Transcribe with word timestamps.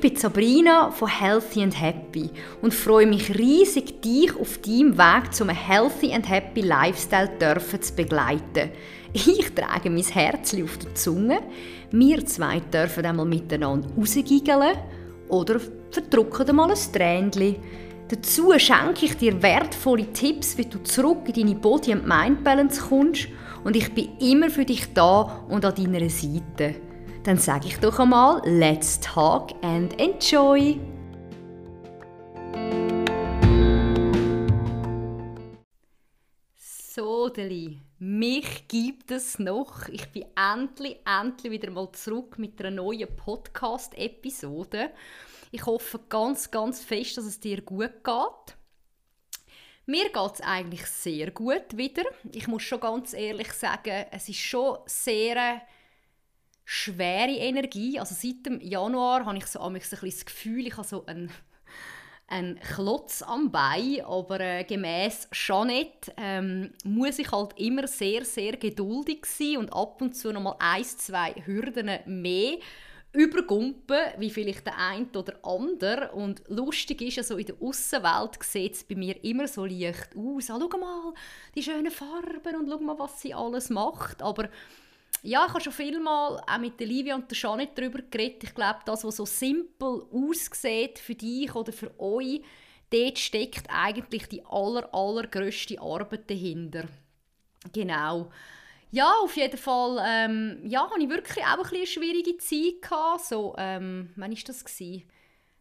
Ich 0.00 0.12
bin 0.12 0.14
Sabrina 0.14 0.92
von 0.92 1.08
Healthy 1.08 1.60
and 1.60 1.80
Happy 1.80 2.30
und 2.62 2.72
freue 2.72 3.04
mich 3.04 3.36
riesig, 3.36 4.00
dich 4.00 4.30
auf 4.38 4.58
deinem 4.58 4.96
Weg 4.96 5.34
zum 5.34 5.48
Healthy 5.48 6.12
and 6.12 6.28
Happy 6.28 6.60
Lifestyle 6.60 7.28
dürfen 7.40 7.82
zu 7.82 7.96
begleiten. 7.96 8.70
Ich 9.12 9.52
trage 9.56 9.90
mein 9.90 10.04
Herz 10.04 10.54
auf 10.54 10.78
der 10.78 10.94
Zunge. 10.94 11.40
Wir 11.90 12.24
zwei 12.26 12.60
dürfen 12.60 13.06
einmal 13.06 13.26
miteinander 13.26 13.88
rausgiggeln 13.98 14.76
oder 15.30 15.60
verdrucken 15.90 16.54
mal 16.54 16.70
ein 16.70 16.92
Tränchen. 16.92 17.56
Dazu 18.06 18.56
schenke 18.56 19.06
ich 19.06 19.16
dir 19.16 19.42
wertvolle 19.42 20.12
Tipps, 20.12 20.56
wie 20.56 20.66
du 20.66 20.80
zurück 20.84 21.22
in 21.26 21.34
deine 21.34 21.56
Body- 21.56 21.94
and 21.94 22.06
Mind-Balance 22.06 22.82
kommst 22.82 23.26
und 23.64 23.74
ich 23.74 23.92
bin 23.92 24.16
immer 24.20 24.48
für 24.48 24.64
dich 24.64 24.94
da 24.94 25.44
und 25.48 25.64
an 25.64 25.74
deiner 25.74 26.08
Seite. 26.08 26.87
Dann 27.24 27.36
sage 27.36 27.66
ich 27.66 27.78
doch 27.78 27.98
einmal, 27.98 28.40
let's 28.44 29.00
talk 29.00 29.52
and 29.62 30.00
enjoy! 30.00 30.78
So, 36.56 37.28
Deli, 37.28 37.80
mich 37.98 38.66
gibt 38.66 39.10
es 39.10 39.38
noch. 39.38 39.88
Ich 39.88 40.08
bin 40.08 40.24
endlich, 40.36 40.98
endlich 41.06 41.52
wieder 41.52 41.70
mal 41.70 41.92
zurück 41.92 42.38
mit 42.38 42.60
einer 42.60 42.70
neuen 42.70 43.08
Podcast-Episode. 43.14 44.90
Ich 45.50 45.64
hoffe 45.66 46.00
ganz, 46.08 46.50
ganz 46.50 46.82
fest, 46.82 47.16
dass 47.16 47.24
es 47.24 47.40
dir 47.40 47.62
gut 47.62 48.04
geht. 48.04 48.56
Mir 49.86 50.04
geht 50.10 50.34
es 50.34 50.40
eigentlich 50.40 50.86
sehr 50.86 51.30
gut 51.30 51.76
wieder. 51.76 52.02
Ich 52.32 52.46
muss 52.48 52.62
schon 52.62 52.80
ganz 52.80 53.14
ehrlich 53.14 53.52
sagen, 53.52 54.06
es 54.10 54.28
ist 54.28 54.38
schon 54.38 54.78
sehr 54.86 55.62
schwere 56.70 57.30
Energie. 57.30 57.98
Also 57.98 58.14
seit 58.14 58.44
dem 58.44 58.60
Januar 58.60 59.24
habe 59.24 59.38
ich 59.38 59.46
so 59.46 59.58
ein 59.60 59.72
bisschen 59.72 60.00
das 60.02 60.26
Gefühl, 60.26 60.66
ich 60.66 60.76
habe 60.76 60.86
so 60.86 61.06
einen, 61.06 61.30
einen 62.26 62.60
Klotz 62.60 63.22
am 63.22 63.50
Bein, 63.50 64.04
aber 64.04 64.38
äh, 64.38 64.64
gemäß 64.64 65.28
Jeanette 65.32 66.12
ähm, 66.18 66.74
muss 66.84 67.18
ich 67.18 67.32
halt 67.32 67.58
immer 67.58 67.86
sehr, 67.86 68.22
sehr 68.26 68.58
geduldig 68.58 69.24
sein 69.24 69.56
und 69.56 69.72
ab 69.72 70.02
und 70.02 70.14
zu 70.14 70.30
noch 70.30 70.42
mal 70.42 70.56
ein, 70.58 70.84
zwei 70.84 71.32
Hürden 71.46 72.00
mehr 72.04 72.58
übergumpen, 73.14 73.98
wie 74.18 74.28
vielleicht 74.28 74.66
der 74.66 74.76
eine 74.76 75.06
oder 75.16 75.38
andere. 75.42 76.12
Und 76.12 76.42
lustig 76.48 77.00
ist 77.00 77.16
ja 77.16 77.22
so, 77.22 77.38
in 77.38 77.46
der 77.46 77.56
Außenwelt 77.62 78.42
sieht 78.42 78.74
es 78.74 78.84
bei 78.84 78.94
mir 78.94 79.24
immer 79.24 79.48
so 79.48 79.64
leicht 79.64 80.10
aus. 80.14 80.50
Ah, 80.50 80.58
schau 80.60 80.78
mal, 80.78 81.14
die 81.54 81.62
schönen 81.62 81.90
Farben 81.90 82.56
und 82.56 82.68
schau 82.68 82.78
mal, 82.80 82.98
was 82.98 83.22
sie 83.22 83.32
alles 83.32 83.70
macht. 83.70 84.20
Aber 84.20 84.50
ja, 85.22 85.44
ich 85.46 85.52
habe 85.52 85.60
schon 85.60 85.72
viel 85.72 86.00
mal 86.00 86.36
auch 86.38 86.58
mit 86.58 86.78
der 86.78 86.86
Livia 86.86 87.14
und 87.14 87.30
der 87.30 87.38
Janet 87.38 87.76
darüber 87.76 88.00
geredet. 88.02 88.44
Ich 88.44 88.54
glaube, 88.54 88.80
das, 88.84 89.04
was 89.04 89.16
so 89.16 89.26
simpel 89.26 90.06
aussieht 90.12 90.98
für 90.98 91.14
dich 91.14 91.54
oder 91.54 91.72
für 91.72 91.98
euch, 92.00 92.42
dort 92.90 93.18
steckt 93.18 93.66
eigentlich 93.68 94.28
die 94.28 94.44
aller, 94.44 94.92
allergrößte 94.92 95.80
Arbeit 95.80 96.30
dahinter. 96.30 96.84
Genau. 97.72 98.30
Ja, 98.90 99.12
auf 99.22 99.36
jeden 99.36 99.58
Fall 99.58 100.02
ähm, 100.06 100.60
ja, 100.64 100.88
hatte 100.88 101.02
ich 101.02 101.08
wirklich 101.10 101.44
auch 101.44 101.58
ein 101.58 101.76
eine 101.76 101.86
schwierige 101.86 102.38
Zeit. 102.38 102.80
Gehabt. 102.80 103.24
So, 103.24 103.54
ähm, 103.58 104.10
wann 104.16 104.32
war 104.32 104.38
das? 104.46 104.64
Gewesen? 104.64 105.02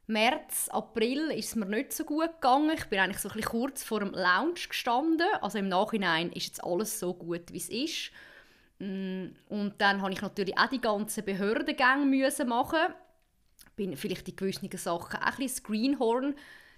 März, 0.10 0.70
April 0.70 1.32
ist 1.32 1.50
es 1.50 1.56
mir 1.56 1.66
nicht 1.66 1.92
so 1.92 2.06
gut 2.06 2.32
gegangen. 2.36 2.72
Ich 2.78 2.86
bin 2.86 3.00
eigentlich 3.00 3.20
so 3.20 3.28
ein 3.28 3.36
bisschen 3.36 3.52
kurz 3.52 3.84
vor 3.84 4.00
dem 4.00 4.14
Lounge 4.14 4.62
gestanden. 4.70 5.28
Also 5.42 5.58
im 5.58 5.68
Nachhinein 5.68 6.32
ist 6.32 6.48
jetzt 6.48 6.64
alles 6.64 6.98
so 6.98 7.14
gut, 7.14 7.52
wie 7.52 7.58
es 7.58 7.68
ist. 7.68 8.12
Mm, 8.80 9.28
und 9.50 9.74
dann 9.80 10.02
habe 10.02 10.14
ich 10.14 10.22
natürlich 10.22 10.58
auch 10.58 10.70
die 10.70 10.82
ganzen 10.82 11.26
Behördengänge 11.26 12.06
müssen 12.06 12.48
machen. 12.48 12.94
Bin 13.76 13.96
vielleicht 13.96 14.28
in 14.30 14.36
gewissen 14.36 14.70
Sachen 14.78 15.20
auch 15.20 15.26
ein 15.26 15.36
bisschen 15.38 15.64
Greenhorn 15.64 16.36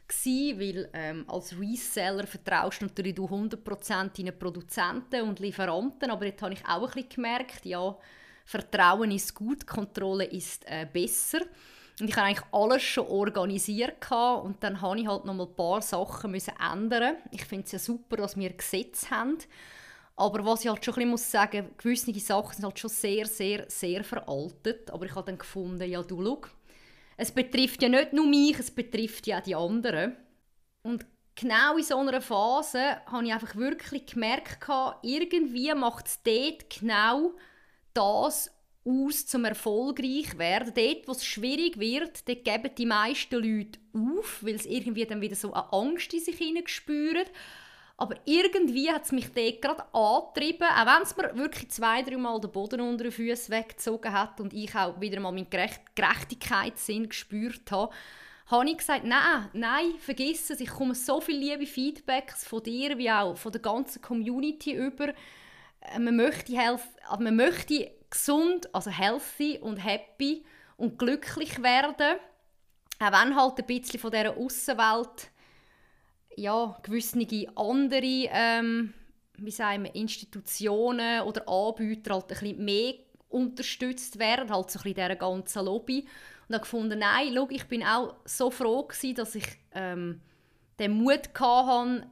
gewesen, 0.08 0.60
weil 0.60 0.90
ähm, 0.94 1.26
als 1.28 1.58
Reseller 1.60 2.26
vertraust 2.26 2.82
natürlich 2.82 3.16
du 3.16 3.26
100% 3.26 4.18
deinen 4.18 4.38
Produzenten 4.38 5.22
und 5.22 5.40
Lieferanten, 5.40 6.10
aber 6.10 6.26
jetzt 6.26 6.42
habe 6.42 6.54
ich 6.54 6.66
auch 6.66 6.88
ein 6.88 6.94
bisschen 6.94 7.10
gemerkt, 7.10 7.66
ja, 7.66 7.96
Vertrauen 8.46 9.12
ist 9.12 9.36
gut, 9.36 9.68
Kontrolle 9.68 10.26
ist 10.26 10.66
äh, 10.66 10.88
besser. 10.92 11.42
Und 12.00 12.10
ich 12.10 12.16
habe 12.16 12.28
eigentlich 12.28 12.48
alles 12.52 12.82
schon 12.82 13.08
organisiert 13.08 14.10
und 14.12 14.64
dann 14.64 14.82
habe 14.82 15.00
ich 15.00 15.08
halt 15.08 15.26
noch 15.26 15.34
mal 15.34 15.46
ein 15.46 15.56
paar 15.56 15.82
Sachen 15.82 16.32
müssen 16.32 16.54
ändern. 16.58 17.18
Ich 17.30 17.44
finde 17.46 17.66
es 17.66 17.74
ja 17.74 17.80
super, 17.80 18.18
dass 18.18 18.38
wir 18.38 18.52
Gesetze 18.52 19.10
haben 19.12 19.38
aber 20.20 20.46
was 20.46 20.64
ich 20.64 20.70
halt 20.70 20.84
schon 20.84 20.96
ein 20.96 21.12
bisschen 21.12 21.56
muss 21.56 21.78
gewisse 21.78 22.20
Sachen 22.20 22.54
sind 22.54 22.66
halt 22.66 22.78
schon 22.78 22.90
sehr, 22.90 23.26
sehr, 23.26 23.66
sehr 23.70 24.04
veraltet. 24.04 24.92
Aber 24.92 25.06
ich 25.06 25.16
habe 25.16 25.26
dann 25.26 25.38
gefunden, 25.38 25.90
ja 25.90 26.04
du, 26.04 26.22
schau, 26.22 26.42
es 27.16 27.32
betrifft 27.32 27.82
ja 27.82 27.90
nicht 27.90 28.14
nur 28.14 28.28
mich, 28.28 28.60
es 28.60 28.70
betrifft 28.70 29.28
ja 29.28 29.40
auch 29.40 29.44
die 29.44 29.56
anderen. 29.56 30.18
Und 30.84 31.06
genau 31.36 31.78
in 31.78 31.84
so 31.84 31.98
einer 31.98 32.22
Phase 32.22 32.98
habe 33.06 33.26
ich 33.26 33.34
einfach 33.34 33.56
wirklich 33.56 34.06
gemerkt, 34.08 34.60
irgendwie 35.04 35.74
macht 35.74 36.08
es 36.08 36.22
dort 36.22 36.70
genau 36.70 37.34
das 37.94 38.52
aus, 38.86 39.26
zum 39.26 39.46
erfolgreich 39.46 40.38
werden. 40.38 40.74
Dort, 40.76 41.08
wo 41.08 41.12
es 41.14 41.26
schwierig 41.26 41.80
wird, 41.80 42.28
dort 42.28 42.44
geben 42.44 42.76
die 42.78 42.86
meisten 42.86 43.36
Leute 43.36 43.80
auf, 43.94 44.44
weil 44.44 44.60
sie 44.60 44.76
irgendwie 44.76 45.06
dann 45.06 45.22
wieder 45.22 45.36
so 45.36 45.54
eine 45.54 45.72
Angst 45.72 46.14
in 46.14 46.20
sich 46.20 46.38
spüren. 46.70 47.26
Aber 48.00 48.16
irgendwie 48.24 48.90
hat 48.90 49.04
es 49.04 49.12
mich 49.12 49.28
dort 49.34 49.62
gerade 49.62 49.84
angetrieben, 49.94 50.66
auch 50.70 50.86
wenn 50.86 51.04
es 51.04 51.18
mir 51.18 51.36
wirklich 51.36 51.70
zwei, 51.70 52.02
drei 52.02 52.16
Mal 52.16 52.40
den 52.40 52.50
Boden 52.50 52.80
unter 52.80 53.04
den 53.04 53.12
Füßen 53.12 53.54
weggezogen 53.54 54.14
hat 54.14 54.40
und 54.40 54.54
ich 54.54 54.74
auch 54.74 55.02
wieder 55.02 55.20
mal 55.20 55.34
meinen 55.34 55.50
Gerecht 55.50 55.82
Gerechtigkeitssinn 55.96 57.10
gespürt 57.10 57.70
habe, 57.72 57.94
habe 58.46 58.70
ich 58.70 58.78
gesagt, 58.78 59.04
nein, 59.04 59.50
nein, 59.52 59.96
vergiss 60.00 60.50
es, 60.50 60.62
ich 60.62 60.70
komme 60.70 60.96
so 60.96 61.20
viele 61.20 61.40
liebe 61.40 61.66
Feedbacks 61.66 62.48
von 62.48 62.64
dir 62.64 62.98
wie 62.98 63.12
auch 63.12 63.36
von 63.36 63.52
der 63.52 63.60
ganzen 63.60 64.02
Community 64.02 64.72
über. 64.76 65.10
Äh, 65.82 66.00
man 66.00 66.16
möchte, 66.16 66.56
health, 66.56 66.80
also 67.06 67.22
man 67.22 67.36
möchte 67.36 67.92
gesund, 68.10 68.74
also 68.74 68.92
healthy 68.92 69.60
und 69.60 69.76
happy 69.76 70.46
und 70.78 70.98
glücklich 70.98 71.62
werden, 71.62 72.18
auch 73.00 73.12
wenn 73.12 73.36
halt 73.36 73.60
ein 73.60 73.66
bisschen 73.66 74.00
von 74.00 74.12
dieser 74.12 74.38
Außenwelt 74.38 75.32
ja, 76.40 76.78
gewisse 76.84 77.20
andere 77.56 78.30
ähm, 78.32 78.94
wie 79.46 79.52
sagen 79.52 79.84
wir, 79.84 79.96
Institutionen 79.96 81.22
oder 81.22 81.48
Anbieter 81.48 82.14
halt 82.14 82.26
ein 82.26 82.28
bisschen 82.28 82.66
mehr 82.66 82.94
unterstützt 83.30 84.20
werden, 84.20 84.52
halt 84.52 84.72
so 84.72 84.80
ein 84.80 84.84
bisschen 84.84 84.96
dieser 84.96 85.16
ganzen 85.16 85.66
Lobby. 85.66 86.08
Und 86.48 86.56
habe 86.56 86.64
gefunden, 86.64 87.00
nein, 87.00 87.32
schau, 87.36 87.48
ich 87.50 87.66
bin 87.66 87.84
auch 87.84 88.16
so 88.26 88.50
froh 88.50 88.84
gewesen, 88.84 89.16
dass 89.16 89.36
ich 89.36 89.46
ähm, 89.74 90.22
den 90.80 90.94
Mut 90.94 91.30
hatte, 91.40 92.08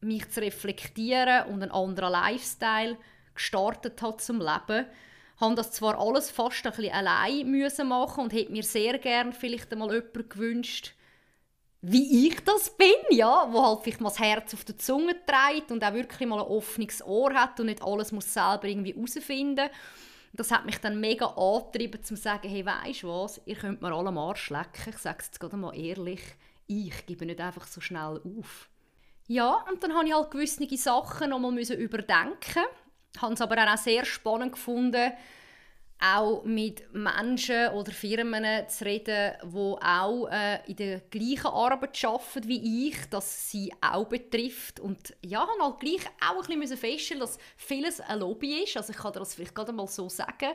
mich 0.00 0.30
zu 0.30 0.40
reflektieren 0.40 1.46
und 1.46 1.62
einen 1.62 1.72
anderen 1.72 2.12
Lifestyle 2.12 2.96
gestartet 3.34 4.00
hat 4.00 4.20
zum 4.20 4.38
Leben. 4.38 4.86
Ich 5.34 5.40
habe 5.40 5.54
das 5.54 5.72
zwar 5.72 5.98
alles 5.98 6.30
fast 6.30 6.64
ein 6.66 6.72
bisschen 6.72 6.92
allein 6.92 7.50
müssen 7.50 7.88
machen 7.88 8.24
und 8.24 8.32
hätte 8.32 8.52
mir 8.52 8.62
sehr 8.62 8.98
gerne 8.98 9.32
vielleicht 9.32 9.72
einmal 9.72 9.92
jemanden 9.92 10.28
gewünscht, 10.28 10.94
wie 11.82 12.28
ich 12.28 12.44
das 12.44 12.76
bin, 12.76 12.88
ja, 13.10 13.48
wo 13.50 13.64
halt 13.64 13.82
vielleicht 13.82 14.00
mal 14.00 14.10
das 14.10 14.18
Herz 14.18 14.52
auf 14.52 14.64
der 14.64 14.76
Zunge 14.76 15.16
trägt 15.24 15.70
und 15.70 15.82
auch 15.82 15.94
wirklich 15.94 16.28
mal 16.28 16.40
ein 16.40 16.46
offenes 16.46 17.02
Ohr 17.04 17.32
hat 17.32 17.58
und 17.58 17.66
nicht 17.66 17.82
alles 17.82 18.12
muss 18.12 18.32
selber 18.32 18.64
irgendwie 18.64 18.94
herausfinden. 18.94 19.70
Das 20.32 20.50
hat 20.50 20.66
mich 20.66 20.78
dann 20.78 21.00
mega 21.00 21.26
angetrieben, 21.26 22.02
zu 22.02 22.16
sagen, 22.16 22.48
hey, 22.48 22.64
weisst 22.64 23.04
was, 23.04 23.40
ihr 23.46 23.56
könnt 23.56 23.82
mir 23.82 23.92
alle 23.92 24.08
am 24.08 24.18
Arsch 24.18 24.50
lecken. 24.50 24.90
Ich 24.90 24.98
sage 24.98 25.18
es 25.20 25.26
jetzt 25.26 25.40
gerade 25.40 25.56
mal 25.56 25.76
ehrlich, 25.76 26.20
ich 26.66 27.06
gebe 27.06 27.26
nicht 27.26 27.40
einfach 27.40 27.66
so 27.66 27.80
schnell 27.80 28.20
auf. 28.38 28.68
Ja, 29.26 29.64
und 29.70 29.82
dann 29.82 29.94
habe 29.94 30.06
ich 30.06 30.14
halt 30.14 30.30
gewisse 30.30 30.76
Sachen 30.76 31.30
nochmal 31.30 31.58
überdenken. 31.58 32.64
Ich 33.14 33.22
habe 33.22 33.34
es 33.34 33.40
aber 33.40 33.72
auch 33.72 33.78
sehr 33.78 34.04
spannend 34.04 34.52
gefunden, 34.52 35.12
auch 36.00 36.44
mit 36.44 36.92
Menschen 36.94 37.68
oder 37.68 37.92
Firmen 37.92 38.68
zu 38.68 38.84
reden, 38.84 39.34
die 39.42 39.56
auch 39.56 40.28
äh, 40.30 40.58
in 40.66 40.76
der 40.76 41.00
gleichen 41.00 41.46
Arbeit 41.46 42.02
arbeiten 42.04 42.48
wie 42.48 42.88
ich, 42.88 42.96
dass 43.10 43.50
sie 43.50 43.72
auch 43.82 44.06
betrifft. 44.06 44.80
Und 44.80 45.14
ja, 45.22 45.40
habe 45.40 45.62
halt 45.62 45.80
gleich 45.80 46.06
auch 46.26 46.48
ein 46.48 46.60
bisschen 46.60 46.78
feststellen 46.78 47.20
dass 47.20 47.38
vieles 47.56 48.00
ein 48.00 48.20
Lobby 48.20 48.62
ist. 48.62 48.76
Also 48.76 48.92
ich 48.92 48.98
kann 48.98 49.12
dir 49.12 49.18
das 49.18 49.34
vielleicht 49.34 49.54
gerade 49.54 49.72
mal 49.72 49.86
so 49.86 50.08
sagen. 50.08 50.52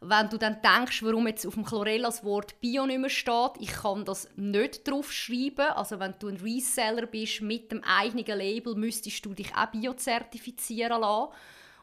Wenn 0.00 0.28
du 0.28 0.36
dann 0.36 0.60
denkst, 0.60 1.02
warum 1.02 1.26
jetzt 1.26 1.46
auf 1.46 1.54
dem 1.54 1.64
Chlorella 1.64 2.08
das 2.08 2.22
Wort 2.22 2.60
Bio 2.60 2.84
nicht 2.84 3.00
mehr 3.00 3.08
steht, 3.08 3.52
ich 3.60 3.72
kann 3.72 4.04
das 4.04 4.28
nicht 4.36 4.86
drauf 4.86 5.10
schreiben. 5.10 5.72
Also 5.74 5.98
wenn 5.98 6.14
du 6.18 6.28
ein 6.28 6.36
Reseller 6.36 7.06
bist 7.06 7.40
mit 7.40 7.72
dem 7.72 7.82
eigenen 7.82 8.26
Label, 8.26 8.74
müsstest 8.74 9.24
du 9.24 9.32
dich 9.32 9.54
auch 9.56 9.70
biozertifizieren 9.70 11.00
lassen. 11.00 11.32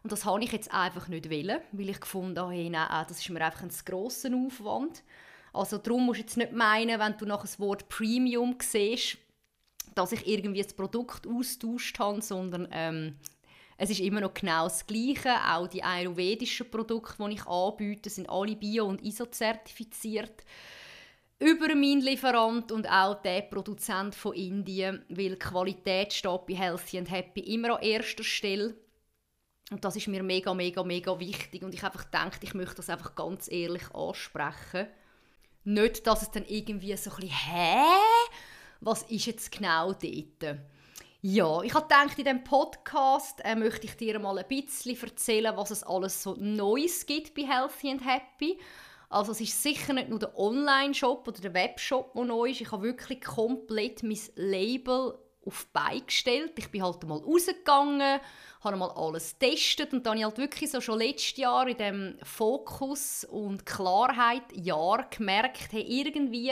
Und 0.03 0.11
das 0.11 0.25
habe 0.25 0.43
ich 0.43 0.51
jetzt 0.51 0.73
einfach 0.73 1.07
nicht 1.07 1.29
wollen, 1.29 1.61
weil 1.71 1.89
ich 1.89 1.99
gefunden 1.99 2.37
habe, 2.37 2.53
hey, 2.53 2.69
nein, 2.69 3.05
das 3.07 3.19
ist 3.19 3.29
mir 3.29 3.43
einfach 3.43 3.63
ein 3.63 3.71
grosser 3.85 4.29
Aufwand. 4.35 5.01
Also 5.53 5.77
darum 5.77 6.05
musst 6.05 6.19
du 6.19 6.23
jetzt 6.23 6.37
nicht 6.37 6.51
meinen, 6.51 6.99
wenn 6.99 7.17
du 7.17 7.25
nach 7.25 7.41
das 7.41 7.59
Wort 7.59 7.87
Premium 7.87 8.57
siehst, 8.61 9.17
dass 9.95 10.11
ich 10.11 10.27
irgendwie 10.27 10.61
das 10.61 10.73
Produkt 10.73 11.25
austauscht 11.27 11.99
habe, 11.99 12.21
sondern 12.21 12.67
ähm, 12.71 13.15
es 13.77 13.91
ist 13.91 14.01
immer 14.01 14.21
noch 14.21 14.33
genau 14.33 14.63
das 14.65 14.85
Gleiche. 14.85 15.35
Auch 15.47 15.67
die 15.67 15.83
ayurvedischen 15.83 16.69
Produkte, 16.69 17.23
die 17.23 17.33
ich 17.35 17.45
anbiete, 17.45 18.09
sind 18.09 18.29
alle 18.29 18.55
bio- 18.55 18.87
und 18.87 19.01
ISO-zertifiziert. 19.03 20.43
über 21.39 21.75
meinen 21.75 22.01
Lieferant 22.01 22.71
und 22.71 22.89
auch 22.89 23.21
der 23.21 23.41
Produzent 23.41 24.15
von 24.15 24.33
Indien, 24.33 25.03
weil 25.09 25.35
Qualität 25.37 26.13
steht 26.13 26.45
bei 26.47 26.55
Healthy 26.55 26.99
and 26.99 27.11
Happy 27.11 27.41
immer 27.41 27.75
an 27.75 27.83
erster 27.83 28.23
Stelle. 28.23 28.75
Und 29.73 29.83
das 29.83 29.95
ist 29.95 30.07
mir 30.07 30.21
mega, 30.21 30.53
mega, 30.53 30.83
mega 30.83 31.19
wichtig. 31.19 31.63
Und 31.63 31.73
ich 31.73 31.83
einfach 31.83 32.03
denke, 32.03 32.37
ich 32.41 32.53
möchte 32.53 32.75
das 32.75 32.89
einfach 32.89 33.15
ganz 33.15 33.51
ehrlich 33.51 33.83
ansprechen. 33.93 34.87
Nicht, 35.63 36.05
dass 36.05 36.21
es 36.21 36.29
dann 36.29 36.45
irgendwie 36.45 36.95
so 36.95 37.09
ein 37.09 37.15
bisschen, 37.15 37.35
hä? 37.35 37.83
Was 38.81 39.01
ist 39.03 39.25
jetzt 39.25 39.51
genau 39.51 39.93
dort? 39.93 40.59
Ja, 41.21 41.61
ich 41.63 41.73
habe 41.73 41.87
gedacht, 41.87 42.19
in 42.19 42.25
diesem 42.25 42.43
Podcast 42.43 43.39
äh, 43.43 43.55
möchte 43.55 43.87
ich 43.87 43.97
dir 43.97 44.19
mal 44.19 44.37
ein 44.37 44.47
bisschen 44.47 45.01
erzählen, 45.01 45.57
was 45.57 45.71
es 45.71 45.81
alles 45.81 46.21
so 46.21 46.35
Neues 46.37 47.05
gibt 47.05 47.33
bei 47.33 47.47
Healthy 47.47 47.91
and 47.91 48.05
Happy. 48.05 48.59
Also 49.09 49.31
es 49.31 49.41
ist 49.41 49.63
sicher 49.63 49.93
nicht 49.93 50.09
nur 50.09 50.19
der 50.19 50.37
Online-Shop 50.37 51.27
oder 51.27 51.41
der 51.41 51.53
Webshop, 51.55 52.13
der 52.13 52.25
neu 52.25 52.51
ist. 52.51 52.61
Ich 52.61 52.71
habe 52.71 52.83
wirklich 52.83 53.21
komplett 53.21 54.03
mein 54.03 54.19
Label 54.35 55.17
auf 55.45 55.67
beigestellt. 55.73 56.53
Ich 56.57 56.69
bin 56.69 56.83
halt 56.83 57.03
mal 57.07 57.19
rausgegangen, 57.19 58.19
habe 58.63 58.77
mal 58.77 58.91
alles 58.91 59.37
getestet 59.37 59.93
und 59.93 60.05
dann 60.05 60.13
habe 60.13 60.19
ich 60.19 60.25
halt 60.25 60.37
wirklich 60.37 60.71
so 60.71 60.81
schon 60.81 60.99
letztes 60.99 61.37
Jahr 61.37 61.67
in 61.67 61.77
dem 61.77 62.15
Fokus 62.23 63.25
und 63.25 63.65
Klarheit 63.65 64.43
Jahr 64.53 65.07
gemerkt, 65.09 65.71
hey, 65.71 65.81
irgendwie 65.81 66.51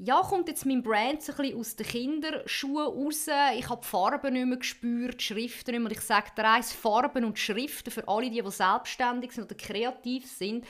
ja, 0.00 0.20
kommt 0.20 0.48
jetzt 0.48 0.64
mein 0.64 0.82
Brand 0.82 1.22
so 1.22 1.32
ein 1.32 1.38
bisschen 1.38 1.58
aus 1.58 1.74
den 1.74 1.86
Kinderschuhen 1.86 2.86
raus. 2.86 3.26
Ich 3.56 3.68
habe 3.68 3.80
die 3.82 3.88
Farben 3.88 4.32
nicht 4.32 4.46
mehr 4.46 4.56
gespürt, 4.58 5.20
die 5.20 5.24
Schriften 5.24 5.72
nicht 5.72 5.80
mehr. 5.80 5.90
Ich 5.90 6.00
sage 6.02 6.30
dir 6.36 6.44
eins, 6.48 6.72
Farben 6.72 7.24
und 7.24 7.38
Schriften 7.38 7.90
für 7.90 8.06
alle, 8.06 8.30
die, 8.30 8.40
die 8.40 8.50
selbstständig 8.50 9.32
sind 9.32 9.44
oder 9.44 9.56
kreativ 9.56 10.30
sind, 10.30 10.64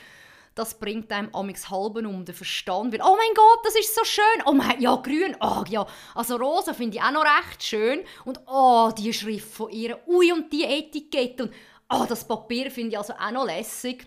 das 0.58 0.75
bringt 0.75 1.12
einem 1.12 1.32
amigs 1.34 1.70
halben 1.70 2.06
um 2.06 2.25
den 2.25 2.34
Verstand. 2.34 2.93
Weil, 2.93 3.00
oh 3.02 3.16
mein 3.16 3.34
Gott, 3.34 3.60
das 3.64 3.76
ist 3.76 3.94
so 3.94 4.05
schön. 4.05 4.25
Oh 4.44 4.52
mein, 4.52 4.81
ja, 4.81 4.96
grün, 4.96 5.37
oh 5.40 5.62
ja. 5.69 5.87
Also 6.14 6.37
rosa 6.37 6.75
finde 6.75 6.96
ich 6.96 7.02
auch 7.02 7.12
noch 7.12 7.25
recht 7.25 7.62
schön. 7.62 8.00
Und 8.25 8.40
oh, 8.46 8.90
die 8.96 9.12
Schrift 9.12 9.52
von 9.52 9.70
ihr, 9.70 9.99
ui, 10.08 10.32
und 10.32 10.52
die 10.52 10.64
Etikette. 10.64 11.44
Und 11.44 11.52
oh, 11.88 12.05
das 12.08 12.26
Papier 12.26 12.70
finde 12.70 12.90
ich 12.90 12.99
also 12.99 13.14
auch 13.14 13.31
noch 13.31 13.46
lässig. 13.46 14.06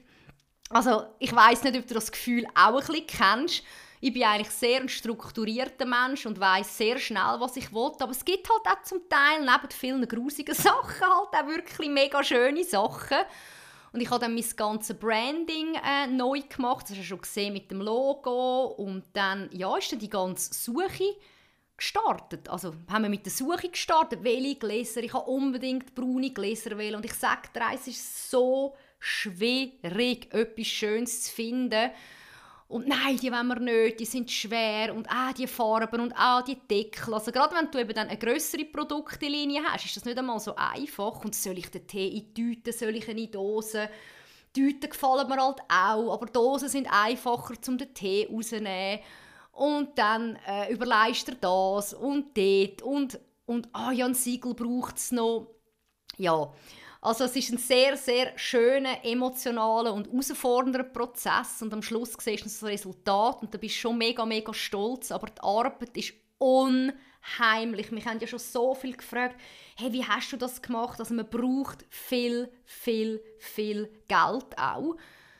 Also, 0.69 1.03
ich 1.19 1.33
weiß 1.33 1.63
nicht, 1.63 1.77
ob 1.77 1.87
du 1.87 1.93
das 1.93 2.11
Gefühl 2.11 2.45
auch 2.55 2.79
ein 2.79 2.85
bisschen 2.85 3.07
kennst. 3.07 3.63
Ich 4.03 4.13
bin 4.13 4.23
eigentlich 4.23 4.49
sehr 4.49 4.81
ein 4.81 4.89
strukturierter 4.89 5.85
Mensch 5.85 6.25
und 6.25 6.39
weiß 6.39 6.77
sehr 6.77 6.97
schnell, 6.97 7.39
was 7.39 7.55
ich 7.55 7.71
will. 7.71 7.91
Aber 7.99 8.11
es 8.11 8.25
gibt 8.25 8.49
halt 8.49 8.65
auch 8.65 8.83
zum 8.83 9.07
Teil 9.07 9.41
neben 9.41 9.71
vielen 9.71 10.07
grusigen 10.07 10.55
Sachen 10.55 11.01
halt 11.01 11.29
auch 11.33 11.47
wirklich 11.47 11.89
mega 11.89 12.23
schöne 12.23 12.63
Sachen. 12.63 13.19
Und 13.93 13.99
ich 13.99 14.09
habe 14.09 14.21
dann 14.21 14.33
mein 14.33 14.45
ganzes 14.55 14.97
Branding 14.97 15.75
äh, 15.75 16.07
neu 16.07 16.41
gemacht. 16.41 16.83
Das 16.83 16.91
hast 16.91 16.99
du 16.99 17.03
schon 17.03 17.21
gesehen 17.21 17.53
mit 17.53 17.69
dem 17.71 17.81
Logo. 17.81 18.67
Und 18.77 19.03
dann 19.13 19.49
ja, 19.51 19.77
ist 19.77 19.91
dann 19.91 19.99
die 19.99 20.09
ganze 20.09 20.53
Suche 20.53 21.15
gestartet. 21.75 22.47
Also 22.47 22.73
haben 22.89 23.03
wir 23.03 23.09
mit 23.09 23.25
der 23.25 23.33
Suche 23.33 23.69
gestartet. 23.69 24.23
Welche 24.23 24.55
Gläser? 24.55 25.03
Ich 25.03 25.13
habe 25.13 25.29
unbedingt 25.29 25.93
braune 25.93 26.31
Gläser 26.31 26.77
wählen. 26.77 26.95
Und 26.95 27.05
ich 27.05 27.13
sage 27.13 27.49
dir, 27.53 27.63
es 27.73 27.87
ist 27.87 28.29
so 28.31 28.75
schwierig, 28.99 30.33
etwas 30.33 30.67
Schönes 30.67 31.23
zu 31.23 31.31
finden 31.31 31.91
und 32.71 32.87
nein, 32.87 33.17
die 33.17 33.29
wollen 33.31 33.47
wir 33.47 33.59
nicht, 33.59 33.99
die 33.99 34.05
sind 34.05 34.31
schwer 34.31 34.95
und 34.95 35.05
ah, 35.09 35.33
die 35.33 35.45
Farben 35.45 35.99
und 35.99 36.13
ah, 36.15 36.41
die 36.41 36.55
Deckel. 36.55 37.13
Also 37.13 37.31
gerade 37.33 37.53
wenn 37.53 37.69
du 37.69 37.77
eben 37.77 37.93
dann 37.93 38.07
eine 38.07 38.17
größere 38.17 38.63
Produktlinie 38.63 39.61
hast, 39.65 39.85
ist 39.85 39.97
das 39.97 40.05
nicht 40.05 40.17
einmal 40.17 40.39
so 40.39 40.55
einfach. 40.55 41.23
Und 41.25 41.35
soll 41.35 41.57
ich 41.57 41.69
den 41.69 41.85
Tee 41.85 42.07
in 42.07 42.33
Tüten, 42.33 42.71
soll 42.71 42.95
ich 42.95 43.09
ihn 43.09 43.17
in 43.17 43.29
Dosen? 43.31 43.89
Tüten 44.53 44.89
gefallen 44.89 45.27
mir 45.27 45.41
halt 45.41 45.59
auch, 45.67 46.13
aber 46.13 46.27
Dosen 46.27 46.69
sind 46.69 46.87
einfacher, 46.89 47.55
um 47.67 47.77
den 47.77 47.93
Tee 47.93 48.29
rauszunehmen. 48.31 49.01
Und 49.51 49.97
dann 49.97 50.37
äh, 50.47 50.71
überleist 50.71 51.27
er 51.27 51.35
das 51.35 51.93
und 51.93 52.37
dort 52.37 52.81
und, 52.83 53.19
und 53.47 53.67
ah 53.73 53.91
ja, 53.91 54.05
ein 54.05 54.13
Siegel 54.13 54.53
braucht 54.53 54.95
es 54.95 55.11
noch. 55.11 55.47
Ja, 56.17 56.53
also 57.01 57.23
es 57.23 57.35
ist 57.35 57.51
ein 57.51 57.57
sehr, 57.57 57.97
sehr 57.97 58.37
schöner, 58.37 59.03
emotionaler 59.03 59.91
und 59.91 60.07
herausfordernder 60.07 60.83
Prozess 60.83 61.61
und 61.63 61.73
am 61.73 61.81
Schluss 61.81 62.13
siehst 62.19 62.41
du 62.41 62.47
das 62.47 62.63
Resultat 62.63 63.41
und 63.41 63.51
du 63.51 63.57
bist 63.57 63.75
schon 63.75 63.97
mega, 63.97 64.23
mega 64.23 64.53
stolz, 64.53 65.11
aber 65.11 65.27
die 65.27 65.41
Arbeit 65.41 65.97
ist 65.97 66.13
unheimlich. 66.37 67.91
Mich 67.91 68.05
haben 68.05 68.19
ja 68.19 68.27
schon 68.27 68.37
so 68.37 68.75
viel 68.75 68.95
gefragt, 68.95 69.35
hey, 69.77 69.91
wie 69.91 70.05
hast 70.05 70.31
du 70.31 70.37
das 70.37 70.61
gemacht? 70.61 70.99
Also 70.99 71.15
man 71.15 71.27
braucht 71.27 71.85
viel, 71.89 72.51
viel, 72.65 73.19
viel 73.39 73.91
Geld 74.07 74.57
auch. 74.57 74.95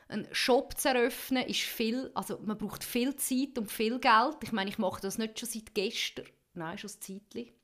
Ein 0.07 0.27
Shop 0.31 0.77
zu 0.79 0.89
eröffnen 0.89 1.45
ist 1.45 1.61
viel, 1.61 2.09
also 2.15 2.39
man 2.43 2.57
braucht 2.57 2.83
viel 2.83 3.15
Zeit 3.17 3.59
und 3.59 3.71
viel 3.71 3.99
Geld. 3.99 4.37
Ich 4.41 4.51
meine, 4.51 4.71
ich 4.71 4.79
mache 4.79 5.01
das 5.01 5.19
nicht 5.19 5.39
schon 5.39 5.47
seit 5.47 5.75
gestern, 5.75 6.25
nein, 6.55 6.79
schon 6.79 6.89
ein 6.89 7.01
Zeitchen. 7.01 7.60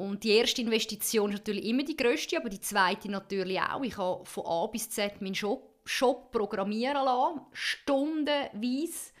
Und 0.00 0.24
die 0.24 0.30
erste 0.30 0.62
Investition 0.62 1.30
ist 1.30 1.40
natürlich 1.40 1.66
immer 1.66 1.82
die 1.82 1.96
grösste, 1.96 2.38
aber 2.38 2.48
die 2.48 2.60
zweite 2.60 3.10
natürlich 3.10 3.60
auch. 3.60 3.82
Ich 3.82 3.98
habe 3.98 4.24
von 4.24 4.46
A 4.46 4.66
bis 4.66 4.88
Z 4.88 5.20
meinen 5.20 5.34
Shop, 5.34 5.78
Shop 5.84 6.30
programmieren 6.32 7.04
lassen, 7.04 7.42
stundenweise 7.52 9.12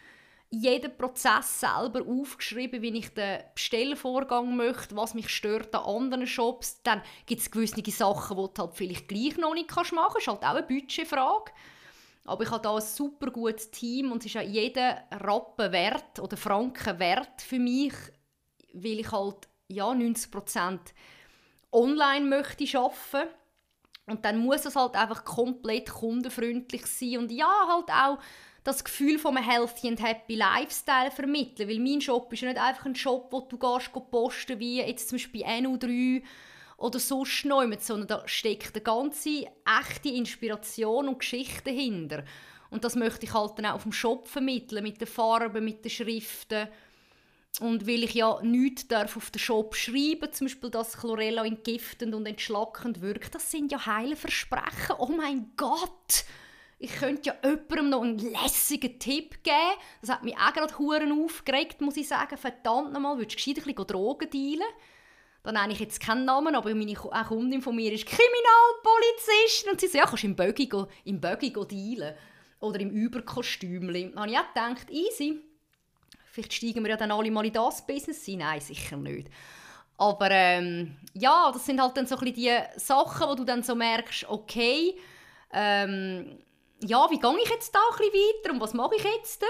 jeden 0.48 0.96
Prozess 0.96 1.60
selber 1.60 2.00
aufgeschrieben, 2.08 2.80
wie 2.80 2.96
ich 2.96 3.12
den 3.12 3.40
Bestellvorgang 3.54 4.56
möchte, 4.56 4.96
was 4.96 5.12
mich 5.12 5.28
stört 5.28 5.74
an 5.74 5.84
anderen 5.84 6.26
Shops. 6.26 6.80
Dann 6.82 7.02
gibt 7.26 7.42
es 7.42 7.50
gewisse 7.50 7.82
Sachen, 7.90 8.38
die 8.38 8.54
du 8.54 8.62
halt 8.62 8.74
vielleicht 8.74 9.06
gleich 9.06 9.36
noch 9.36 9.52
nicht 9.52 9.70
machen 9.76 9.98
kannst. 9.98 10.16
Das 10.16 10.22
ist 10.22 10.28
halt 10.28 10.44
auch 10.44 10.54
eine 10.54 10.62
Budgetfrage. 10.62 11.52
Aber 12.24 12.42
ich 12.42 12.50
habe 12.50 12.62
da 12.62 12.74
ein 12.74 12.80
super 12.80 13.30
gutes 13.30 13.70
Team 13.70 14.12
und 14.12 14.24
es 14.24 14.34
ist 14.34 14.38
auch 14.38 14.48
jeder 14.48 15.02
Rappen 15.10 15.72
wert 15.72 16.18
oder 16.18 16.38
Franken 16.38 16.98
wert 16.98 17.42
für 17.42 17.58
mich, 17.58 17.92
weil 18.72 19.00
ich 19.00 19.12
halt 19.12 19.49
ja, 19.70 19.90
90% 19.90 20.78
online 21.72 22.26
möchte 22.26 22.78
arbeiten. 22.78 23.30
Und 24.06 24.24
dann 24.24 24.38
muss 24.38 24.64
es 24.64 24.76
halt 24.76 24.96
einfach 24.96 25.24
komplett 25.24 25.90
kundenfreundlich 25.90 26.86
sein 26.86 27.18
und 27.18 27.30
ja, 27.30 27.66
halt 27.68 27.88
auch 27.90 28.18
das 28.64 28.84
Gefühl 28.84 29.18
von 29.18 29.36
einem 29.36 29.48
healthy 29.48 29.88
and 29.88 30.02
happy 30.02 30.34
Lifestyle 30.34 31.10
vermitteln, 31.10 31.68
weil 31.68 31.78
mein 31.78 32.00
Shop 32.00 32.32
ist 32.32 32.42
ja 32.42 32.48
nicht 32.48 32.60
einfach 32.60 32.86
ein 32.86 32.94
Shop, 32.94 33.28
wo 33.30 33.40
du 33.40 33.56
gehst, 33.56 33.92
posten 34.10 34.58
wie 34.58 34.78
jetzt 34.78 35.08
zum 35.08 35.16
Beispiel 35.16 35.44
NU3 35.44 36.22
oder 36.76 36.98
sonst 36.98 37.44
noch, 37.44 37.64
sondern 37.78 38.08
da 38.08 38.28
steckt 38.28 38.74
eine 38.74 38.82
ganze 38.82 39.46
echte 39.80 40.08
Inspiration 40.08 41.08
und 41.08 41.20
Geschichte 41.20 41.64
dahinter. 41.64 42.24
Und 42.70 42.84
das 42.84 42.96
möchte 42.96 43.26
ich 43.26 43.34
halt 43.34 43.52
dann 43.56 43.66
auch 43.66 43.74
auf 43.74 43.82
dem 43.82 43.92
Shop 43.92 44.26
vermitteln, 44.26 44.82
mit 44.82 45.00
den 45.00 45.08
Farben, 45.08 45.64
mit 45.64 45.84
den 45.84 45.90
Schriften 45.90 46.68
und 47.58 47.86
weil 47.86 48.04
ich 48.04 48.14
ja 48.14 48.40
nichts 48.42 48.86
darf 48.86 49.16
auf 49.16 49.30
den 49.30 49.40
Shop 49.40 49.74
schreiben, 49.74 50.32
zum 50.32 50.46
Beispiel, 50.46 50.70
dass 50.70 50.98
Chlorella 50.98 51.44
entgiftend 51.44 52.14
und 52.14 52.26
entschlackend 52.26 53.00
wirkt, 53.00 53.34
das 53.34 53.50
sind 53.50 53.72
ja 53.72 53.84
heile 53.84 54.16
Versprechen. 54.16 54.96
Oh 54.98 55.08
mein 55.08 55.52
Gott! 55.56 56.24
Ich 56.78 56.92
könnte 56.92 57.28
ja 57.28 57.34
jemandem 57.42 57.90
noch 57.90 58.02
einen 58.02 58.18
lässigen 58.18 58.98
Tipp 58.98 59.42
geben. 59.42 59.78
Das 60.00 60.10
hat 60.10 60.24
mich 60.24 60.34
auch 60.38 60.52
gerade 60.54 60.78
Huren 60.78 61.12
aufgeregt, 61.24 61.82
muss 61.82 61.98
ich 61.98 62.08
sagen. 62.08 62.38
Verdammt 62.38 62.94
nochmal, 62.94 63.18
würdest 63.18 63.34
du 63.34 63.36
gescheit 63.36 63.58
ein 63.58 63.74
bisschen 63.74 63.86
Drogen 63.86 64.30
dealen? 64.30 64.64
Dann 65.42 65.54
nenne 65.54 65.74
ich 65.74 65.80
jetzt 65.80 66.00
keinen 66.00 66.24
Namen, 66.24 66.54
aber 66.54 66.74
meine 66.74 66.94
Kundin 66.94 67.60
von 67.60 67.76
mir 67.76 67.92
ist 67.92 68.06
Kriminalpolizistin. 68.06 69.70
Und 69.70 69.80
sie 69.80 69.88
sagt, 69.88 69.96
ja, 69.96 70.06
kannst 70.06 70.24
im 70.24 70.34
Buggy, 70.34 70.70
im 71.04 71.20
Buggy 71.20 71.52
dealen. 71.52 72.14
Oder 72.60 72.80
im 72.80 72.90
Überkostüm. 72.90 73.92
Da 73.92 74.20
habe 74.20 74.30
ich 74.30 74.38
auch 74.38 74.48
gedacht, 74.54 74.90
easy 74.90 75.49
Vielleicht 76.30 76.52
steigen 76.54 76.82
wir 76.84 76.90
ja 76.90 76.96
dann 76.96 77.10
alle 77.10 77.30
mal 77.30 77.44
in 77.44 77.52
das 77.52 77.84
Business 77.86 78.26
ein. 78.28 78.38
Nein, 78.38 78.60
sicher 78.60 78.96
nicht. 78.96 79.28
Aber 79.98 80.30
ähm, 80.30 80.96
ja, 81.12 81.50
das 81.52 81.66
sind 81.66 81.80
halt 81.80 81.96
dann 81.96 82.06
so 82.06 82.16
ein 82.16 82.32
die 82.32 82.50
Sachen, 82.76 83.28
wo 83.28 83.34
du 83.34 83.44
dann 83.44 83.62
so 83.62 83.74
merkst, 83.74 84.28
okay, 84.28 84.96
ähm, 85.52 86.38
ja, 86.80 87.10
wie 87.10 87.18
gehe 87.18 87.38
ich 87.42 87.50
jetzt 87.50 87.74
da 87.74 87.80
ein 87.80 87.98
bisschen 87.98 88.12
weiter 88.12 88.52
und 88.54 88.60
was 88.60 88.72
mache 88.72 88.96
ich 88.96 89.04
jetzt? 89.04 89.44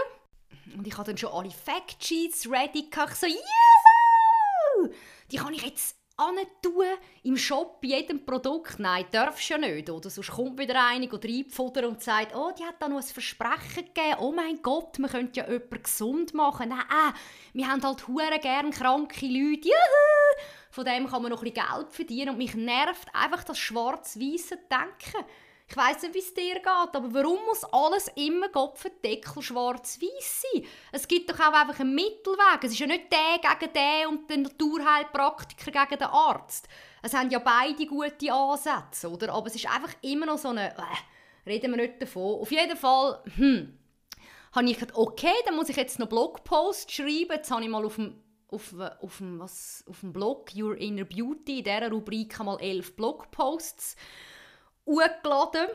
Und 0.76 0.87
ich 0.87 0.96
hatte 0.96 1.10
dann 1.10 1.18
schon 1.18 1.32
alle 1.32 1.50
Factsheets 1.50 2.50
ready. 2.50 2.88
Ich 2.90 3.14
so, 3.14 3.26
yeah! 3.26 4.90
Die 5.30 5.37
kann 5.37 5.54
ich 5.54 5.62
jetzt 5.62 6.00
tun 6.62 6.85
im 7.23 7.37
Shop 7.37 7.81
bei 7.81 7.89
jedem 7.89 8.25
Produkt. 8.25 8.79
Nein, 8.79 9.07
darfst 9.11 9.49
du 9.49 9.55
ja 9.55 9.59
nicht. 9.59 9.91
Oder 9.91 10.11
sonst 10.11 10.31
kommt 10.31 10.59
wieder 10.59 10.87
einer 10.87 11.12
oder 11.12 11.29
reinpfudern 11.29 11.87
und 11.87 12.03
sagt, 12.03 12.35
oh, 12.35 12.53
die 12.59 12.65
hat 12.65 12.77
da 12.81 12.89
noch 12.89 12.99
ein 12.99 13.03
Versprechen 13.03 13.87
gegeben. 13.87 14.17
Oh 14.21 14.33
mein 14.33 14.61
Gott, 14.62 14.99
man 14.99 15.11
könnte 15.11 15.41
ja 15.41 15.50
jemanden 15.50 15.83
gesund 15.83 16.35
machen. 16.35 16.69
Nein, 16.69 16.81
äh, 16.81 17.12
wir 17.53 17.69
haben 17.69 17.83
halt 17.83 18.07
hure 18.09 18.39
gern 18.41 18.71
kranke 18.71 19.27
Leute. 19.27 19.69
Juhu! 19.69 20.45
Von 20.71 20.85
dem 20.85 21.09
kann 21.09 21.23
man 21.23 21.33
noch 21.33 21.43
ein 21.43 21.53
bisschen 21.53 21.75
Geld 21.75 21.93
verdienen. 21.93 22.31
Und 22.31 22.39
mich 22.39 22.55
nervt 22.55 23.09
einfach 23.12 23.45
das 23.45 23.59
schwarz-weiße 23.59 24.59
Denken. 24.71 25.27
Ich 25.71 25.77
weiß 25.77 26.03
nicht, 26.03 26.15
wie 26.15 26.19
es 26.19 26.35
dir 26.35 26.55
geht, 26.55 26.67
aber 26.67 27.15
warum 27.15 27.39
muss 27.47 27.62
alles 27.62 28.09
immer 28.17 28.49
Kopfendeckel 28.49 29.41
schwarz-weiß 29.41 30.43
sein? 30.43 30.65
Es 30.91 31.07
gibt 31.07 31.31
doch 31.31 31.39
auch 31.39 31.53
einfach 31.53 31.79
einen 31.79 31.95
Mittelweg. 31.95 32.65
Es 32.65 32.73
ist 32.73 32.81
ja 32.81 32.89
nicht 32.89 33.12
der 33.12 33.39
gegen 33.39 33.73
den 33.73 34.07
und 34.09 34.29
der 34.29 34.39
Naturheilpraktiker 34.39 35.71
gegen 35.71 36.00
den 36.00 36.09
Arzt. 36.09 36.69
Es 37.03 37.15
haben 37.15 37.31
ja 37.31 37.39
beide 37.39 37.87
gute 37.87 38.33
Ansätze, 38.33 39.09
oder? 39.09 39.33
Aber 39.33 39.47
es 39.47 39.55
ist 39.55 39.71
einfach 39.71 39.95
immer 40.03 40.27
noch 40.27 40.39
so 40.39 40.49
eine... 40.49 40.77
Äh, 40.77 40.83
reden 41.47 41.71
wir 41.71 41.77
nicht 41.77 42.03
davon. 42.03 42.41
Auf 42.41 42.50
jeden 42.50 42.77
Fall, 42.77 43.23
hm, 43.37 43.79
habe 44.53 44.67
ich 44.69 44.77
gedacht, 44.77 44.99
okay, 44.99 45.35
dann 45.47 45.55
muss 45.55 45.69
ich 45.69 45.77
jetzt 45.77 46.00
noch 46.00 46.09
Blogpost 46.09 46.91
schreiben. 46.91 47.31
Jetzt 47.31 47.50
habe 47.53 47.62
ich 47.62 47.69
mal 47.69 47.85
auf 47.85 47.95
dem, 47.95 48.21
auf, 48.49 48.75
auf, 49.00 49.19
dem, 49.19 49.39
was, 49.39 49.85
auf 49.89 50.00
dem 50.00 50.12
Blog 50.12 50.50
Your 50.53 50.77
Inner 50.77 51.05
Beauty, 51.05 51.59
in 51.59 51.65
dieser 51.65 51.93
Rubrik 51.93 52.37
mal 52.41 52.59
elf 52.61 52.97
Blogposts 52.97 53.95
hochgeladen 54.90 55.68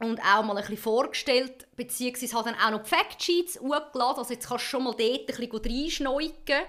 und 0.00 0.20
auch 0.20 0.44
mal 0.44 0.56
ein 0.56 0.60
bisschen 0.60 0.76
vorgestellt, 0.76 1.66
beziehungsweise 1.76 2.36
hat 2.36 2.46
dann 2.46 2.54
auch 2.54 2.70
noch 2.70 2.82
die 2.82 2.90
Factsheets 2.90 3.60
hochgeladen, 3.60 4.18
also 4.18 4.32
jetzt 4.32 4.48
kannst 4.48 4.64
du 4.64 4.68
schon 4.68 4.84
mal 4.84 4.94
dort 4.96 5.28
ein 5.40 5.48
bisschen 5.48 5.74
reinschneuken 5.74 6.60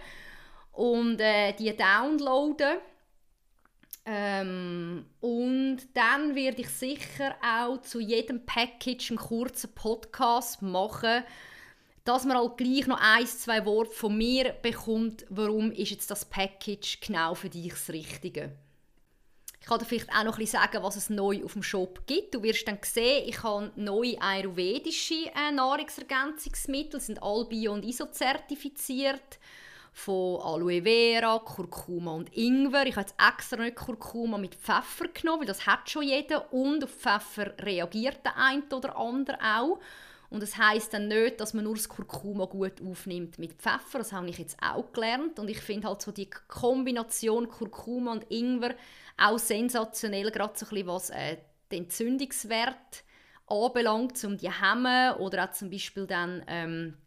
und 0.72 1.20
äh, 1.20 1.54
die 1.54 1.76
downloaden. 1.76 2.78
Ähm, 4.06 5.06
und 5.20 5.78
dann 5.94 6.34
werde 6.34 6.62
ich 6.62 6.70
sicher 6.70 7.36
auch 7.44 7.82
zu 7.82 8.00
jedem 8.00 8.46
Package 8.46 9.12
einen 9.12 9.20
kurzen 9.20 9.76
Podcast 9.76 10.64
machen, 10.64 11.24
dass 12.06 12.26
man 12.26 12.38
halt 12.38 12.58
gleich 12.58 12.88
noch 12.88 13.00
ein, 13.00 13.28
zwei 13.28 13.66
Worte 13.66 13.92
von 13.92 14.18
mir 14.18 14.54
bekommt, 14.64 15.26
warum 15.30 15.72
ist 15.72 15.92
jetzt 15.92 16.10
das 16.10 16.26
Package 16.26 17.02
genau 17.02 17.36
für 17.36 17.50
dich 17.50 17.70
das 17.70 17.90
Richtige. 17.90 18.58
Kann 19.70 19.78
dir 19.78 19.86
vielleicht 19.86 20.10
auch 20.10 20.24
noch 20.24 20.34
ein 20.34 20.40
bisschen 20.40 20.60
sagen, 20.60 20.82
was 20.82 20.96
es 20.96 21.12
neu 21.12 21.44
auf 21.46 21.54
dem 21.54 21.62
Shop 21.62 22.02
gibt. 22.08 22.34
Du 22.34 22.42
wirst 22.42 22.68
dann 22.68 22.80
sehen, 22.82 23.30
ich 23.30 23.44
habe 23.44 23.72
neue 23.76 24.20
ayurvedische 24.20 25.28
äh, 25.36 25.52
Nahrungsergänzungsmittel, 25.52 27.00
sind 27.00 27.22
all 27.22 27.46
bio- 27.46 27.74
und 27.74 27.86
ISO-zertifiziert 27.86 29.38
von 29.94 30.42
Aloe 30.42 30.82
Vera, 30.82 31.38
Kurkuma 31.38 32.14
und 32.14 32.36
Ingwer. 32.36 32.88
Ich 32.88 32.96
habe 32.96 33.08
jetzt 33.08 33.16
extra 33.20 33.62
nicht 33.62 33.76
Kurkuma 33.76 34.40
mit 34.40 34.56
Pfeffer 34.56 35.08
genommen, 35.10 35.42
weil 35.42 35.48
das 35.48 35.68
hat 35.68 35.88
schon 35.88 36.02
jeder 36.02 36.52
und 36.52 36.84
auf 36.84 36.90
Pfeffer 36.90 37.54
reagiert 37.60 38.26
der 38.26 38.38
eine 38.38 38.64
oder 38.72 38.98
andere 38.98 39.38
auch. 39.40 39.80
Und 40.30 40.44
das 40.44 40.58
heißt 40.58 40.94
dann 40.94 41.08
nicht, 41.08 41.40
dass 41.40 41.54
man 41.54 41.64
nur 41.64 41.76
das 41.76 41.90
Kurkuma 41.90 42.46
gut 42.46 42.82
aufnimmt 42.82 43.40
mit 43.40 43.54
Pfeffer. 43.54 43.98
Das 43.98 44.14
habe 44.14 44.30
ich 44.30 44.38
jetzt 44.38 44.58
auch 44.62 44.92
gelernt. 44.92 45.40
Und 45.40 45.50
ich 45.50 45.60
finde 45.60 45.88
halt 45.88 46.02
so 46.02 46.12
die 46.12 46.30
Kombination 46.30 47.50
Kurkuma 47.50 48.12
und 48.12 48.30
Ingwer 48.30 48.76
auch 49.18 49.40
sensationell, 49.40 50.30
gerade 50.30 50.58
so 50.58 50.66
ein 50.66 50.70
bisschen 50.70 50.88
was 50.88 51.10
äh, 51.10 51.38
den 51.72 51.84
Entzündungswert 51.84 53.04
anbelangt, 53.48 54.24
um 54.24 54.38
die 54.38 54.52
hemmen 54.52 55.16
oder 55.16 55.46
auch 55.46 55.52
zum 55.52 55.70
Beispiel 55.70 56.06
dann 56.06 56.44
ähm, 56.48 56.98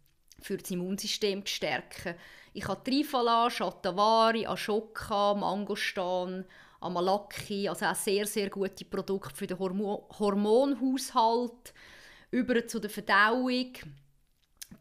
für 0.40 0.56
das 0.56 0.70
Immunsystem 0.70 1.46
zu 1.46 1.54
stärken. 1.54 2.14
Ich 2.52 2.66
habe 2.68 2.82
Trifala, 2.84 3.48
Shatavari, 3.48 4.46
Ashoka, 4.46 5.34
Mangostan, 5.34 6.44
Amalaki, 6.80 7.68
also 7.68 7.86
auch 7.86 7.94
sehr, 7.94 8.26
sehr 8.26 8.50
gute 8.50 8.84
Produkte 8.84 9.34
für 9.34 9.46
den 9.46 9.58
Hormo 9.58 10.08
Hormonhaushalt, 10.18 11.72
über 12.32 12.66
zu 12.66 12.80
der 12.80 12.90
Verdauung. 12.90 13.72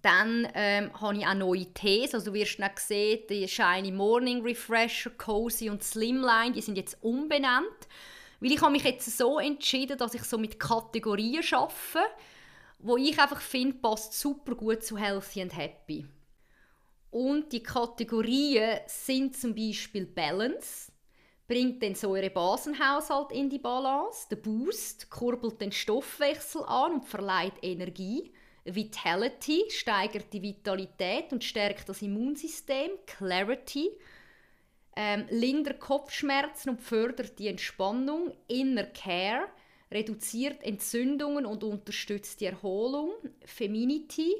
Dann 0.01 0.47
ähm, 0.55 0.89
habe 0.99 1.17
ich 1.17 1.27
auch 1.27 1.35
neue 1.35 1.71
Tees, 1.73 2.15
also 2.15 2.31
du 2.31 2.33
wirst 2.33 2.59
dann 2.59 2.71
sehen, 2.77 3.19
die 3.29 3.47
Shiny 3.47 3.91
Morning 3.91 4.41
Refresher, 4.41 5.11
Cozy 5.11 5.69
und 5.69 5.83
Slimline, 5.83 6.53
die 6.53 6.61
sind 6.61 6.77
jetzt 6.77 6.97
umbenannt, 7.01 7.67
weil 8.39 8.51
ich 8.51 8.61
habe 8.61 8.71
mich 8.71 8.83
jetzt 8.83 9.15
so 9.15 9.37
entschieden, 9.37 9.99
dass 9.99 10.15
ich 10.15 10.23
so 10.23 10.39
mit 10.39 10.59
Kategorien 10.59 11.43
arbeite, 11.51 12.09
wo 12.79 12.97
ich 12.97 13.19
einfach 13.19 13.41
finde, 13.41 13.75
passt 13.75 14.19
super 14.19 14.55
gut 14.55 14.81
zu 14.83 14.97
Healthy 14.97 15.43
and 15.43 15.55
Happy. 15.55 16.07
Und 17.11 17.51
die 17.51 17.61
Kategorien 17.61 18.79
sind 18.87 19.37
zum 19.37 19.53
Beispiel 19.53 20.05
Balance, 20.05 20.90
bringt 21.51 21.81
den 21.81 21.95
Säurebasenhaushalt 21.95 23.33
in 23.33 23.49
die 23.49 23.59
Balance, 23.59 24.25
der 24.29 24.37
Boost 24.37 25.09
kurbelt 25.09 25.59
den 25.59 25.73
Stoffwechsel 25.73 26.63
an 26.63 26.93
und 26.93 27.05
verleiht 27.05 27.55
Energie, 27.61 28.31
Vitality 28.63 29.65
steigert 29.67 30.31
die 30.31 30.41
Vitalität 30.41 31.33
und 31.33 31.43
stärkt 31.43 31.89
das 31.89 32.01
Immunsystem, 32.01 32.91
Clarity 33.05 33.89
ähm, 34.95 35.25
lindert 35.29 35.81
Kopfschmerzen 35.81 36.69
und 36.69 36.81
fördert 36.81 37.37
die 37.37 37.49
Entspannung, 37.49 38.31
Inner 38.47 38.85
Care 38.85 39.49
reduziert 39.91 40.63
Entzündungen 40.63 41.45
und 41.45 41.65
unterstützt 41.65 42.39
die 42.39 42.45
Erholung, 42.45 43.11
Feminity 43.43 44.33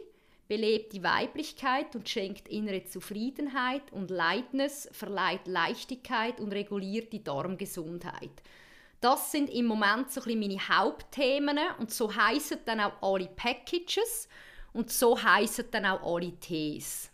belebt 0.52 0.92
die 0.92 1.02
Weiblichkeit 1.02 1.96
und 1.96 2.10
schenkt 2.10 2.50
innere 2.50 2.84
Zufriedenheit 2.84 3.84
und 3.94 4.12
Lightness 4.12 4.90
verleiht 4.92 5.48
Leichtigkeit 5.48 6.42
und 6.42 6.52
reguliert 6.52 7.14
die 7.14 7.24
Darmgesundheit. 7.24 8.44
Das 9.00 9.32
sind 9.32 9.50
im 9.50 9.68
Moment 9.68 10.12
so 10.12 10.22
ein 10.22 10.38
meine 10.38 10.60
Hauptthemen 10.60 11.58
und 11.80 11.94
so 11.94 12.14
heißen 12.14 12.58
dann 12.66 12.82
auch 12.82 13.02
alle 13.02 13.28
Packages 13.28 14.28
und 14.74 14.92
so 14.92 15.24
heißen 15.24 15.68
dann 15.72 15.86
auch 15.86 16.16
alle 16.16 16.38
Tees. 16.38 17.10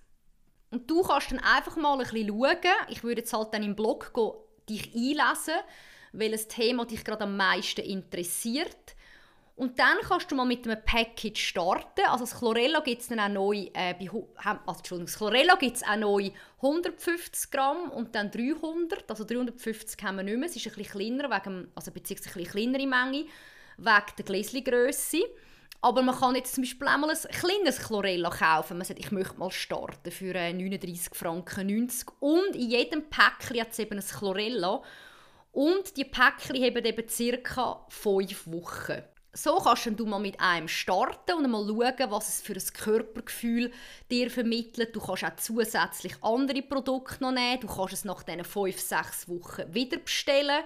Und 0.71 0.89
du 0.89 1.03
kannst 1.03 1.29
dann 1.29 1.37
einfach 1.37 1.75
mal 1.75 1.93
ein 1.93 2.07
bisschen 2.09 2.29
schauen. 2.29 2.87
Ich 2.89 3.03
würde 3.03 3.21
jetzt 3.21 3.33
halt 3.33 3.53
dann 3.53 3.61
im 3.61 3.75
Blog 3.75 4.15
gehen, 4.15 4.31
dich 4.67 4.95
einlesen, 4.95 5.61
welches 6.11 6.47
Thema 6.47 6.85
dich 6.85 7.05
gerade 7.05 7.25
am 7.25 7.37
meisten 7.37 7.81
interessiert. 7.81 8.95
Und 9.57 9.79
dann 9.79 9.97
kannst 10.07 10.31
du 10.31 10.35
mal 10.35 10.45
mit 10.45 10.67
einem 10.67 10.79
Package 10.85 11.47
starten. 11.47 12.05
Also 12.05 12.25
das 12.25 12.37
Chlorella 12.37 12.79
gibt 12.81 13.01
es 13.01 13.07
dann 13.07 13.19
auch 13.19 13.27
neu, 13.27 13.67
äh, 13.73 13.95
bei, 13.95 14.07
also 14.07 14.77
Entschuldigung, 14.77 15.07
das 15.07 15.17
Chlorella 15.17 15.55
gibt 15.55 15.77
es 15.77 15.83
auch 15.83 15.95
neu 15.95 16.29
150 16.61 17.49
Gramm 17.49 17.89
und 17.89 18.13
dann 18.13 18.29
300. 18.29 19.09
Also 19.09 19.23
350 19.23 20.03
haben 20.03 20.17
wir 20.17 20.23
nicht 20.23 20.37
mehr. 20.37 20.47
Es 20.47 20.55
ist 20.55 20.67
ein 20.67 20.75
bisschen 20.75 20.91
kleiner, 20.91 21.31
wegen, 21.31 21.71
also 21.73 21.89
beziehungsweise 21.89 22.37
eine 22.37 22.47
kleinere 22.47 22.85
Menge, 22.85 23.25
wegen 23.77 24.15
der 24.15 24.25
Gläschengrösse. 24.25 25.23
Aber 25.81 26.03
man 26.03 26.15
kann 26.15 26.35
jetzt 26.35 26.53
zum 26.53 26.61
Beispiel 26.63 26.87
auch 26.87 26.97
mal 26.97 27.09
ein 27.09 27.31
kleines 27.31 27.79
Chlorella 27.79 28.29
kaufen. 28.29 28.77
Man 28.77 28.85
sagt, 28.85 28.99
ich 28.99 29.11
möchte 29.11 29.39
mal 29.39 29.49
starten 29.49 30.11
für 30.11 30.33
39 30.33 31.15
Franken 31.15 31.65
90. 31.65 32.09
Und 32.19 32.55
in 32.55 32.69
jedem 32.69 33.09
Päckchen 33.09 33.59
hat 33.59 33.71
es 33.71 33.79
eben 33.79 33.97
ein 33.97 34.05
Chlorella. 34.05 34.83
Und 35.51 35.97
die 35.97 36.05
Päckchen 36.05 36.63
haben 36.63 36.85
eben 36.85 37.43
ca. 37.43 37.85
5 37.89 38.47
Wochen 38.51 39.03
so 39.37 39.57
kannst 39.57 39.87
du 39.99 40.05
mal 40.07 40.19
mit 40.19 40.39
einem 40.39 40.67
starten 40.67 41.33
und 41.33 41.51
mal 41.51 41.63
schauen, 41.65 42.11
was 42.11 42.27
es 42.27 42.41
für 42.41 42.53
ein 42.53 42.73
Körpergefühl 42.73 43.71
dir 44.09 44.31
vermittelt. 44.31 44.95
Du 44.95 44.99
kannst 44.99 45.23
auch 45.23 45.35
zusätzlich 45.35 46.15
andere 46.23 46.63
Produkte 46.63 47.21
noch 47.21 47.31
nehmen. 47.31 47.59
Du 47.59 47.67
kannst 47.67 47.93
es 47.93 48.03
nach 48.03 48.23
diesen 48.23 48.43
fünf, 48.43 48.79
sechs 48.79 49.29
Wochen 49.29 49.71
wieder 49.71 49.99
bestellen. 49.99 50.63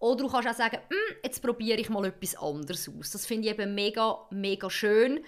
Oder 0.00 0.24
du 0.24 0.28
kannst 0.28 0.48
auch 0.48 0.54
sagen, 0.54 0.78
hm, 0.88 1.16
jetzt 1.22 1.42
probiere 1.42 1.78
ich 1.78 1.90
mal 1.90 2.06
etwas 2.06 2.34
anderes 2.36 2.88
aus. 2.88 3.10
Das 3.12 3.24
finde 3.24 3.48
ich 3.48 3.54
eben 3.54 3.74
mega, 3.76 4.18
mega 4.30 4.68
schön, 4.68 5.20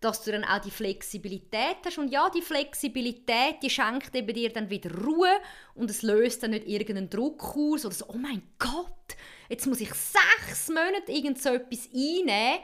dass 0.00 0.24
du 0.24 0.32
dann 0.32 0.44
auch 0.44 0.60
die 0.60 0.70
Flexibilität 0.70 1.76
hast. 1.84 1.98
Und 1.98 2.10
ja, 2.10 2.30
die 2.30 2.42
Flexibilität, 2.42 3.56
die 3.62 3.70
schenkt 3.70 4.14
eben 4.14 4.32
dir 4.32 4.50
dann 4.50 4.70
wieder 4.70 4.90
Ruhe 5.04 5.32
und 5.74 5.90
es 5.90 6.00
löst 6.00 6.42
dann 6.42 6.52
nicht 6.52 6.66
irgendeinen 6.66 7.10
Druck 7.10 7.42
aus 7.56 7.84
oder 7.84 7.94
so, 7.94 8.06
oh 8.08 8.16
mein 8.16 8.42
Gott, 8.58 9.16
jetzt 9.48 9.66
muss 9.66 9.80
ich 9.80 9.92
sechs 9.94 10.68
Monate 10.68 11.10
irgend 11.10 11.40
so 11.40 11.50
etwas 11.50 11.88
einnehmen. 11.94 12.60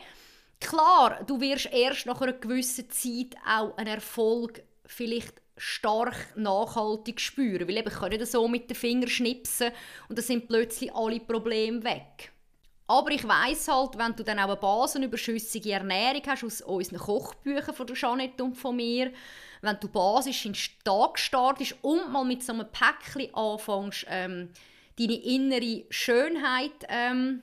Klar, 0.61 1.23
du 1.27 1.41
wirst 1.41 1.67
erst 1.73 2.07
nach 2.07 2.21
einer 2.21 2.33
gewissen 2.33 2.89
Zeit 2.91 3.37
auch 3.47 3.77
einen 3.77 3.95
Erfolg 3.95 4.63
vielleicht 4.87 5.43
stark 5.57 6.37
nachhaltig 6.37 7.21
spüren, 7.21 7.69
weil 7.69 7.77
eben, 7.77 7.89
ich 7.89 7.95
kann 7.95 8.11
nicht 8.11 8.27
so 8.27 8.49
mit 8.49 8.69
den 8.69 8.77
Fingern 8.77 9.09
schnipsen 9.09 9.71
und 10.09 10.19
dann 10.19 10.25
sind 10.25 10.49
plötzlich 10.49 10.93
alle 10.95 11.21
Probleme 11.21 11.85
weg. 11.85 12.33
Aber 12.87 13.11
ich 13.11 13.27
weiß 13.27 13.69
halt, 13.69 13.97
wenn 13.97 14.15
du 14.15 14.25
dann 14.25 14.39
auch 14.39 14.45
eine 14.45 14.57
basenüberschüssige 14.57 15.73
Ernährung 15.73 16.23
hast 16.27 16.45
aus 16.45 16.61
unseren 16.61 16.99
Kochbüchern 16.99 17.75
von 17.75 17.87
der 17.87 18.45
und 18.45 18.57
von 18.57 18.77
mir, 18.77 19.11
wenn 19.63 19.81
du 19.81 19.89
basisch 19.89 20.45
in 20.45 20.53
den 20.53 20.85
Tag 20.85 21.19
startest 21.19 21.77
und 21.81 22.13
mal 22.13 22.25
mit 22.25 22.43
so 22.43 22.53
einem 22.53 22.67
Päckchen 22.71 23.35
anfängst, 23.35 24.07
ähm, 24.11 24.51
deine 24.99 25.15
innere 25.15 25.85
Schönheit 25.91 26.87
ähm, 26.89 27.43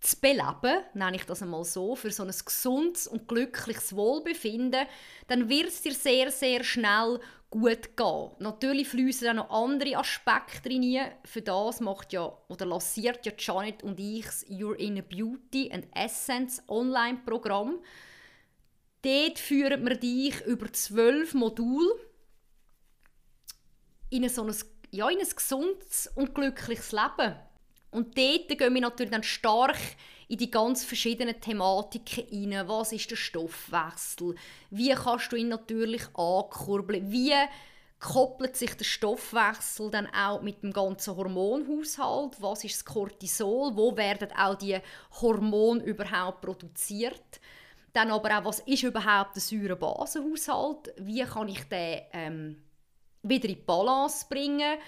zu 0.00 0.16
beleben, 0.20 0.82
nenne 0.94 1.16
ich 1.16 1.24
das 1.24 1.42
einmal 1.42 1.64
so, 1.64 1.94
für 1.94 2.10
so 2.10 2.24
ein 2.24 2.32
gesundes 2.44 3.06
und 3.06 3.28
glückliches 3.28 3.94
Wohlbefinden, 3.94 4.86
dann 5.28 5.48
wird 5.48 5.68
es 5.68 5.82
dir 5.82 5.94
sehr, 5.94 6.30
sehr 6.30 6.64
schnell 6.64 7.20
gut 7.50 7.96
gehen. 7.96 8.30
Natürlich 8.38 8.88
fließen 8.88 9.28
auch 9.28 9.34
noch 9.34 9.50
andere 9.50 9.98
Aspekte 9.98 10.70
rein. 10.70 11.12
Für 11.24 11.42
das 11.42 11.80
macht 11.80 12.12
ja 12.12 12.32
oder 12.48 12.66
lanciert 12.66 13.24
ja 13.24 13.32
Janet 13.38 13.82
und 13.82 14.00
ich 14.00 14.26
das 14.26 14.46
Your 14.50 14.78
Inner 14.78 15.02
Beauty 15.02 15.70
and 15.70 15.86
Essence 15.94 16.62
Online-Programm. 16.66 17.78
Dort 19.02 19.38
führen 19.38 19.86
wir 19.86 19.96
dich 19.96 20.40
über 20.46 20.72
zwölf 20.72 21.34
Module 21.34 21.94
in 24.10 24.28
so 24.28 24.42
ein 24.42 24.54
ja, 24.92 25.08
in 25.08 25.18
ein 25.18 25.28
gesundes 25.28 26.10
und 26.14 26.34
glückliches 26.34 26.92
Leben. 26.92 27.34
Und 27.90 28.16
dort 28.16 28.48
gehen 28.48 28.74
wir 28.74 28.80
natürlich 28.80 29.12
dann 29.12 29.22
stark 29.22 29.78
in 30.28 30.38
die 30.38 30.50
ganz 30.50 30.84
verschiedenen 30.84 31.40
Thematiken 31.40 32.52
rein. 32.52 32.68
Was 32.68 32.92
ist 32.92 33.10
der 33.10 33.16
Stoffwechsel? 33.16 34.34
Wie 34.70 34.94
kannst 34.94 35.32
du 35.32 35.36
ihn 35.36 35.48
natürlich 35.48 36.02
ankurbeln? 36.14 37.10
Wie 37.10 37.34
koppelt 37.98 38.56
sich 38.56 38.74
der 38.76 38.84
Stoffwechsel 38.84 39.90
dann 39.90 40.08
auch 40.14 40.42
mit 40.42 40.62
dem 40.62 40.72
ganzen 40.72 41.16
Hormonhaushalt? 41.16 42.40
Was 42.40 42.64
ist 42.64 42.76
das 42.76 42.84
Cortisol? 42.84 43.76
Wo 43.76 43.96
werden 43.96 44.30
auch 44.32 44.56
die 44.56 44.78
Hormone 45.20 45.82
überhaupt 45.84 46.42
produziert? 46.42 47.40
Dann 47.92 48.10
aber 48.10 48.38
auch, 48.38 48.44
was 48.44 48.60
ist 48.60 48.82
überhaupt 48.82 49.36
der 49.36 49.42
Säurebasenhaushalt? 49.42 50.94
Wie 50.96 51.22
kann 51.24 51.48
ich 51.48 51.62
den 51.64 52.00
ähm, 52.12 52.62
wieder 53.22 53.48
in 53.48 53.64
Balance 53.64 54.26
bringen? 54.28 54.78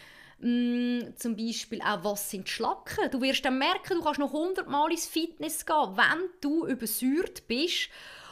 Mm, 0.40 1.14
zum 1.16 1.36
Beispiel 1.36 1.80
auch, 1.80 2.02
was 2.04 2.30
sind 2.30 2.48
Schlacken? 2.48 3.10
Du 3.10 3.20
wirst 3.20 3.44
dann 3.44 3.58
merken, 3.58 3.98
du 3.98 4.02
kannst 4.02 4.20
noch 4.20 4.32
hundertmal 4.32 4.90
ins 4.90 5.06
Fitness 5.06 5.64
gehen, 5.64 5.96
wenn 5.96 6.28
du 6.40 6.66
übersäuert 6.66 7.46
bist 7.46 7.88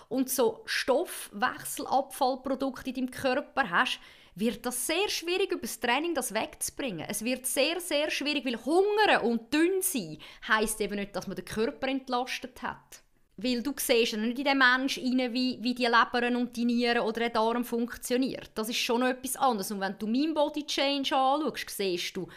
und 0.09 0.29
so 0.29 0.63
Stoffwechselabfallprodukte 0.67 2.91
in 2.91 2.97
deinem 2.97 3.11
Körper 3.11 3.71
hast, 3.71 4.01
wird 4.35 4.67
das 4.67 4.87
sehr 4.87 5.09
schwierig, 5.09 5.53
über 5.53 5.63
das 5.63 5.81
Training 5.81 6.15
das 6.15 6.35
wegzubringen. 6.35 7.07
Es 7.09 7.25
wird 7.25 7.47
sehr, 7.47 7.81
sehr 7.81 8.11
schwierig, 8.11 8.45
weil 8.45 8.63
Hunger 8.65 9.25
und 9.25 9.53
dünn 9.53 9.83
sein 9.83 10.19
heisst 10.49 10.81
eben 10.81 10.95
nicht, 10.97 11.17
dass 11.17 11.27
man 11.27 11.37
den 11.37 11.45
Körper 11.45 11.89
entlastet 11.89 12.63
hat. 12.63 13.03
Weil 13.37 13.63
du 13.63 13.73
siehst 13.77 14.13
ja 14.13 14.19
nicht 14.19 14.39
in 14.39 14.45
den 14.45 14.59
Menschen 14.59 15.05
rein, 15.05 15.33
wie, 15.33 15.59
wie 15.61 15.75
die 15.75 15.87
Leber 15.87 16.27
und 16.37 16.55
die 16.55 16.65
Nieren 16.65 17.01
oder 17.01 17.21
der 17.21 17.31
Darm 17.31 17.65
funktioniert. 17.65 18.51
Das 18.55 18.69
ist 18.69 18.77
schon 18.77 19.03
etwas 19.03 19.37
anderes. 19.37 19.71
Und 19.71 19.81
wenn 19.81 19.99
du 19.99 20.07
meinen 20.07 20.35
Body 20.35 20.67
Change 20.67 21.17
anschaust, 21.17 21.71
siehst 21.71 22.17
du, 22.17 22.29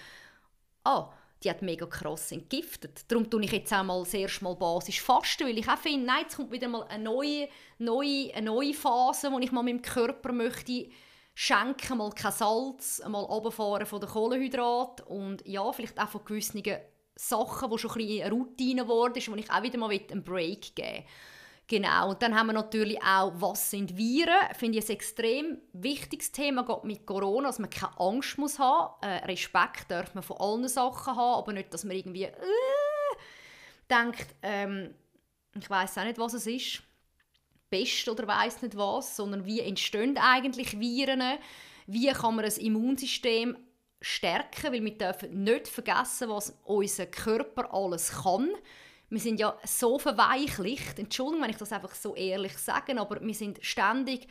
ah, 0.86 1.10
die 1.44 1.50
hat 1.50 1.62
mega 1.62 1.86
krass 1.86 2.32
entgiftet. 2.32 3.06
Darum 3.08 3.30
tue 3.30 3.44
ich 3.44 3.52
jetzt 3.52 3.74
auch 3.74 3.84
mal 3.84 4.00
das 4.00 4.14
erste 4.14 4.44
Mal 4.44 4.56
basisch 4.56 5.02
fasten, 5.02 5.48
weil 5.48 5.58
ich 5.58 5.68
auch 5.68 5.78
finde, 5.78 6.06
nein, 6.06 6.22
jetzt 6.24 6.38
kommt 6.38 6.52
wieder 6.52 6.68
mal 6.68 6.84
eine 6.84 7.04
neue, 7.04 7.50
neue, 7.78 8.34
eine 8.34 8.46
neue 8.48 8.74
Phase, 8.74 9.32
wo 9.32 9.40
ich 9.40 9.52
mal 9.52 9.64
meinem 9.64 9.82
Körper 9.82 10.32
möchte 10.32 10.90
schenken, 11.36 11.98
mal 11.98 12.12
kein 12.12 12.32
Salz, 12.32 13.02
mal 13.08 13.20
runterfahren 13.20 13.86
von 13.86 14.00
den 14.00 14.10
Kohlenhydraten 14.10 15.06
und 15.06 15.46
ja, 15.46 15.70
vielleicht 15.72 16.00
auch 16.00 16.10
von 16.10 16.24
gewissen 16.24 16.64
Sachen, 17.16 17.72
die 17.72 17.78
schon 17.78 17.92
ein 17.92 17.98
bisschen 17.98 18.32
Routine 18.32 18.82
geworden 18.84 19.16
ist, 19.16 19.32
wo 19.32 19.36
ich 19.36 19.50
auch 19.50 19.64
wieder 19.64 19.78
mal 19.78 19.90
einen 19.90 20.24
Break 20.24 20.76
geben 20.76 20.98
will. 20.98 21.04
Genau, 21.68 22.12
und 22.12 22.22
dann 22.22 22.36
haben 22.36 22.48
wir 22.48 22.54
natürlich 22.54 23.02
auch, 23.02 23.34
was 23.36 23.72
sind 23.72 23.98
Viren? 23.98 24.54
Finde 24.54 24.78
ich 24.78 24.86
ein 24.86 24.92
extrem 24.92 25.58
wichtiges 25.74 26.32
Thema, 26.32 26.64
gerade 26.64 26.86
mit 26.86 27.08
Corona, 27.08 27.48
dass 27.48 27.58
man 27.58 27.72
keine 27.72 28.00
Angst 28.00 28.38
muss 28.38 28.60
haben. 28.60 28.94
Äh, 29.02 29.26
Respekt 29.26 29.90
darf 29.90 30.14
man 30.14 30.24
von 30.24 30.38
allen 30.38 30.68
Sachen 30.68 31.16
haben, 31.16 31.40
aber 31.40 31.54
nicht, 31.54 31.74
dass 31.74 31.84
man 31.84 31.96
irgendwie 31.96 32.26
äh, 32.26 32.34
denkt, 33.90 34.28
ähm, 34.44 34.94
ich 35.60 35.68
weiß 35.68 35.98
auch 35.98 36.04
nicht, 36.04 36.20
was 36.20 36.36
es 36.36 36.46
ist, 36.46 36.84
Pest 37.72 38.08
oder 38.10 38.28
weiß 38.28 38.62
nicht 38.62 38.78
was, 38.78 39.16
sondern 39.16 39.46
wie 39.46 39.62
entstehen 39.62 40.20
eigentlich 40.20 40.80
Viren? 40.80 41.40
Wie 41.88 42.12
kann 42.12 42.36
man 42.36 42.46
das 42.46 42.60
Immunsystem 42.60 43.58
stärken? 44.06 44.72
Weil 44.72 44.84
wir 44.84 44.98
dürfen 44.98 45.44
nicht 45.44 45.68
vergessen, 45.68 46.30
was 46.30 46.58
unser 46.64 47.08
Körper 47.08 47.74
alles 47.74 48.12
kann 48.24 48.50
wir 49.10 49.20
sind 49.20 49.40
ja 49.40 49.58
so 49.64 50.00
verweichlicht, 50.00 50.98
Entschuldigung, 51.00 51.44
wenn 51.44 51.52
ich 51.52 51.58
das 51.58 51.72
einfach 51.72 51.94
so 51.94 52.16
ehrlich 52.16 52.58
sage, 52.58 53.00
aber 53.00 53.22
wir 53.22 53.34
sind 53.34 53.64
ständig 53.64 54.28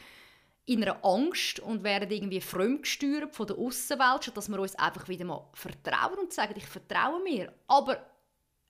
in 0.66 0.82
einer 0.82 1.04
Angst 1.04 1.60
und 1.60 1.84
werden 1.84 2.10
irgendwie 2.10 2.40
fremdgesteuert 2.40 3.34
von 3.34 3.46
der 3.46 3.58
Außenwelt, 3.58 4.24
statt 4.24 4.36
dass 4.36 4.48
wir 4.48 4.58
uns 4.58 4.74
einfach 4.76 5.08
wieder 5.08 5.24
mal 5.24 5.48
vertrauen 5.52 6.18
und 6.18 6.32
sagen, 6.32 6.54
ich 6.56 6.66
vertraue 6.66 7.22
mir. 7.22 7.52
Aber 7.68 7.98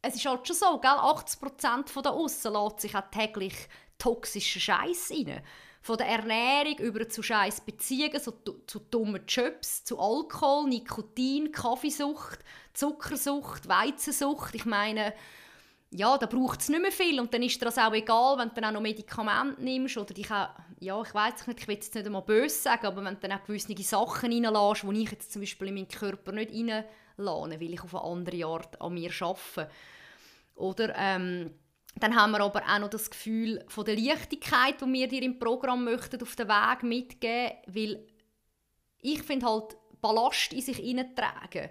es 0.03 0.17
ist 0.17 0.27
halt 0.27 0.47
schon 0.47 0.57
so, 0.57 0.79
gell? 0.79 0.91
80% 0.91 1.89
von 1.89 2.03
der 2.03 2.13
Aussen 2.13 2.53
lässt 2.53 2.81
sich 2.81 2.95
auch 2.95 3.11
täglich 3.11 3.55
toxischen 3.97 4.61
Scheiß 4.61 5.13
rein. 5.13 5.43
Von 5.85 5.99
der 5.99 6.07
Ernährung 6.07 6.79
über 6.79 7.07
zu 7.11 7.23
scheiß 7.23 7.61
Beziehungen, 7.61 8.19
so, 8.19 8.33
zu 8.67 8.79
dummen 8.79 9.21
Jobs, 9.29 9.85
zu 9.85 10.01
Alkohol, 10.01 10.67
Nikotin, 10.67 11.53
Kaffeesucht, 11.53 12.39
Zuckersucht, 12.73 13.69
Weizensucht. 13.69 14.55
Ich 14.55 14.65
meine, 14.65 15.13
ja, 15.91 16.17
da 16.17 16.25
braucht 16.25 16.63
es 16.63 16.71
nicht 16.71 16.81
mehr 16.81 16.91
viel 16.91 17.21
und 17.21 17.35
dann 17.35 17.43
ist 17.43 17.61
dir 17.61 17.67
das 17.67 17.77
auch 17.77 17.93
egal, 17.93 18.39
wenn 18.39 18.49
du 18.49 18.55
dann 18.55 18.65
auch 18.65 18.73
noch 18.73 18.81
Medikamente 18.81 19.63
nimmst 19.63 19.99
oder 19.99 20.15
dich 20.15 20.31
auch, 20.31 20.49
ja, 20.81 21.03
ich 21.03 21.15
weiß 21.15 21.49
nicht, 21.49 21.61
ich 21.61 21.69
will 21.69 21.75
jetzt 21.75 21.95
nicht 21.95 22.07
einmal 22.07 22.23
böse 22.23 22.63
sagen, 22.63 22.87
aber 22.87 23.05
wenn 23.05 23.17
du 23.17 23.21
dann 23.21 23.39
auch 23.39 23.45
gewisse 23.45 23.77
Sachen 23.83 24.33
reinlässt, 24.33 24.85
die 24.85 25.03
ich 25.03 25.11
jetzt 25.11 25.33
zum 25.35 25.43
Beispiel 25.43 25.69
in 25.69 25.75
meinen 25.75 25.89
Körper 25.89 26.33
nicht 26.33 26.51
reinlasse, 26.51 27.61
weil 27.61 27.75
ich 27.75 27.85
auf 27.85 27.95
eine 27.95 28.05
andere 28.05 28.47
Art 28.47 28.81
an 28.81 28.95
mir 28.95 29.11
arbeite. 29.21 29.71
Oder 30.55 30.95
ähm, 30.97 31.51
dann 31.97 32.17
haben 32.17 32.33
wir 32.33 32.41
aber 32.41 32.63
auch 32.63 32.79
noch 32.81 32.91
das 32.91 33.11
Gefühl 33.11 33.65
von 33.69 33.85
der 33.85 33.97
Leichtigkeit, 33.97 34.81
die 34.81 34.93
wir 34.93 35.09
dir 35.09 35.23
im 35.23 35.39
Programm 35.39 35.85
möchten, 35.85 36.21
auf 36.21 36.35
den 36.37 36.49
Weg 36.49 36.83
mitgeben, 36.83 37.53
weil 37.67 38.07
ich 39.01 39.23
finde 39.23 39.47
halt, 39.47 39.77
Ballast 40.01 40.53
in 40.53 40.61
sich 40.61 40.77
hineintragen, 40.77 41.71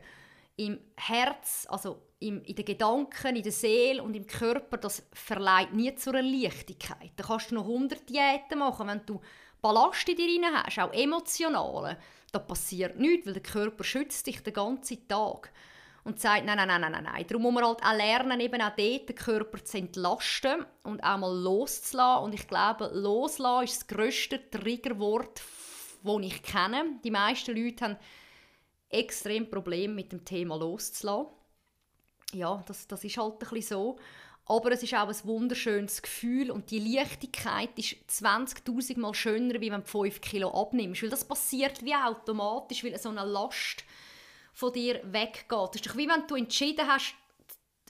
im 0.55 0.79
Herz, 0.95 1.67
also 1.69 2.01
im, 2.19 2.41
in 2.43 2.55
den 2.55 2.65
Gedanken, 2.65 3.35
in 3.35 3.43
der 3.43 3.51
Seele 3.51 4.01
und 4.01 4.15
im 4.15 4.25
Körper, 4.25 4.77
das 4.77 5.03
verleiht 5.13 5.73
nie 5.73 5.93
zur 5.95 6.19
Leichtigkeit. 6.19 7.11
Da 7.15 7.23
kannst 7.23 7.51
du 7.51 7.55
noch 7.55 7.67
100 7.67 8.09
Diäten 8.09 8.57
machen, 8.57 8.87
wenn 8.87 9.05
du 9.05 9.21
Ballast 9.61 10.09
in 10.09 10.15
dir 10.15 10.43
rein 10.43 10.63
hast, 10.63 10.79
auch 10.79 10.93
emotionale. 10.93 11.97
Da 12.31 12.39
passiert 12.39 12.99
nichts, 12.99 13.27
weil 13.27 13.33
der 13.33 13.43
Körper 13.43 13.83
schützt 13.83 14.25
dich 14.25 14.41
den 14.41 14.53
ganzen 14.53 15.07
Tag 15.07 15.51
und 16.03 16.19
sagt, 16.19 16.45
nein, 16.45 16.57
nein, 16.57 16.67
nein, 16.67 16.91
nein, 16.91 17.03
nein. 17.03 17.25
Darum 17.27 17.43
muss 17.43 17.53
man 17.53 17.65
halt 17.65 17.83
auch 17.83 17.95
lernen, 17.95 18.39
eben 18.39 18.61
auch 18.61 18.75
dort 18.75 19.09
den 19.09 19.15
Körper 19.15 19.63
zu 19.63 19.77
entlasten 19.77 20.65
und 20.83 21.01
auch 21.03 21.17
mal 21.17 21.35
loszulassen. 21.35 22.23
Und 22.25 22.33
ich 22.33 22.47
glaube, 22.47 22.91
loslassen 22.93 23.63
ist 23.65 23.77
das 23.77 23.87
grösste 23.87 24.49
Triggerwort, 24.49 25.41
das 26.03 26.21
ich 26.21 26.43
kenne. 26.43 26.99
Die 27.03 27.11
meisten 27.11 27.55
Leute 27.55 27.85
haben 27.85 27.97
extrem 28.89 29.49
Probleme 29.49 29.93
mit 29.93 30.11
dem 30.11 30.25
Thema 30.25 30.57
loszulassen 30.57 31.27
ja, 32.33 32.63
das, 32.65 32.87
das 32.87 33.03
ist 33.03 33.17
halt 33.17 33.33
ein 33.33 33.39
bisschen 33.39 33.61
so. 33.61 33.97
Aber 34.45 34.71
es 34.73 34.83
ist 34.83 34.93
auch 34.93 35.07
ein 35.07 35.15
wunderschönes 35.23 36.01
Gefühl 36.01 36.51
und 36.51 36.69
die 36.69 36.79
Leichtigkeit 36.79 37.69
ist 37.77 37.95
20'000 38.09 38.99
Mal 38.99 39.13
schöner, 39.13 39.61
wie 39.61 39.71
wenn 39.71 39.81
du 39.81 39.87
5 39.87 40.19
Kilo 40.19 40.49
abnimmst. 40.49 41.01
Weil 41.01 41.09
das 41.09 41.25
passiert 41.25 41.83
wie 41.83 41.95
automatisch, 41.95 42.83
weil 42.83 42.97
so 42.99 43.09
eine 43.09 43.23
Last 43.23 43.85
von 44.53 44.71
dir 44.71 45.01
weggeht. 45.03 45.49
Das 45.49 45.75
ist 45.75 45.87
doch 45.87 45.97
wie 45.97 46.07
wenn 46.07 46.27
du 46.27 46.35
entschieden 46.35 46.87
hast, 46.87 47.15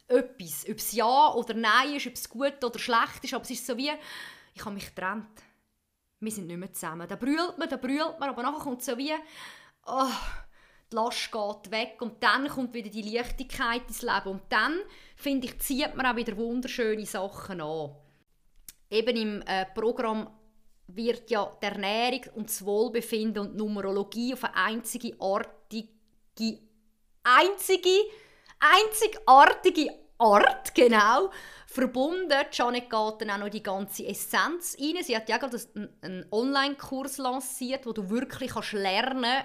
etwas, 0.08 0.66
ob 0.70 0.78
es 0.78 0.92
ja 0.94 1.34
oder 1.34 1.54
nein 1.54 1.96
ist, 1.96 2.08
ob 2.08 2.14
es 2.14 2.30
gut 2.30 2.64
oder 2.64 2.80
schlecht 2.80 3.24
ist, 3.24 3.34
aber 3.34 3.44
es 3.44 3.52
ist 3.52 3.66
so 3.66 3.78
wie, 3.78 3.92
ich 4.54 4.66
habe 4.66 4.76
mich 4.76 4.88
getrennt. 4.88 5.44
Wir 6.20 6.32
sind 6.32 6.48
nicht 6.48 6.58
mehr 6.58 6.72
zusammen. 6.72 7.08
Da 7.08 7.16
brüllt 7.16 7.58
man, 7.58 7.70
da 7.70 7.78
brüllt 7.78 8.20
man, 8.20 8.30
aber 8.30 8.44
nachher 8.44 8.64
kommt 8.64 8.84
so 8.84 8.98
wie, 8.98 9.14
oh, 9.86 10.10
die 10.92 10.96
Last 10.96 11.32
geht 11.32 11.72
weg 11.72 12.02
und 12.02 12.22
dann 12.24 12.48
kommt 12.48 12.74
wieder 12.74 12.90
die 12.90 13.02
Leichtigkeit 13.02 13.82
ins 13.88 14.02
Leben 14.02 14.30
und 14.30 14.44
dann, 14.50 14.80
finde 15.16 15.48
ich, 15.48 15.60
zieht 15.60 15.96
man 15.96 16.06
auch 16.06 16.16
wieder 16.16 16.38
wunderschöne 16.38 17.06
Sachen 17.06 17.62
an. 17.62 17.96
Eben 18.90 19.18
im 19.18 19.42
äh, 19.42 19.66
Programm 19.74 20.30
wird 20.88 21.32
ja 21.32 21.58
die 21.62 21.66
Ernährung 21.66 22.22
und 22.36 22.50
das 22.50 22.64
Wohlbefinden 22.64 23.48
und 23.48 23.56
Numerologie 23.56 24.34
auf 24.34 24.44
eine 24.44 24.56
einzigartige, 24.56 25.90
einzige, 27.24 27.90
einzigartige 28.60 29.90
Art, 30.18 30.74
genau, 30.74 31.32
verbunden. 31.68 32.46
Janet 32.52 32.90
geht 32.90 33.22
dann 33.22 33.32
auch 33.32 33.38
noch 33.38 33.50
die 33.50 33.64
ganze 33.64 34.06
Essenz 34.06 34.78
rein. 34.80 35.04
Sie 35.04 35.16
hat 35.16 35.28
ja 35.28 35.38
gerade 35.38 35.60
einen 36.02 36.26
Online-Kurs 36.32 37.18
lanciert, 37.18 37.86
wo 37.86 37.94
du 37.94 38.10
wirklich 38.10 38.52
kannst 38.52 38.74
lernen 38.74 39.44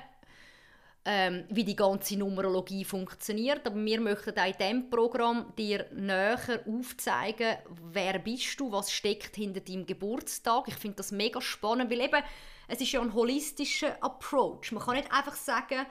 ähm, 1.04 1.44
wie 1.48 1.64
die 1.64 1.74
ganze 1.74 2.18
Numerologie 2.18 2.84
funktioniert. 2.84 3.66
Aber 3.66 3.82
wir 3.82 4.00
möchten 4.00 4.38
auch 4.38 4.46
in 4.46 4.52
diesem 4.58 4.90
Programm 4.90 5.54
dir 5.56 5.86
näher 5.92 6.38
aufzeigen, 6.66 7.56
wer 7.92 8.18
bist 8.18 8.60
du, 8.60 8.70
was 8.70 8.92
steckt 8.92 9.36
hinter 9.36 9.60
deinem 9.60 9.86
Geburtstag. 9.86 10.68
Ich 10.68 10.74
finde 10.74 10.96
das 10.96 11.10
mega 11.10 11.40
spannend, 11.40 11.90
weil 11.90 12.02
eben, 12.02 12.22
es 12.68 12.82
ist 12.82 12.92
ja 12.92 13.00
ein 13.00 13.14
holistischer 13.14 13.96
Approach. 14.02 14.70
Man 14.72 14.82
kann 14.82 14.96
nicht 14.96 15.10
einfach 15.10 15.34
sagen, 15.34 15.86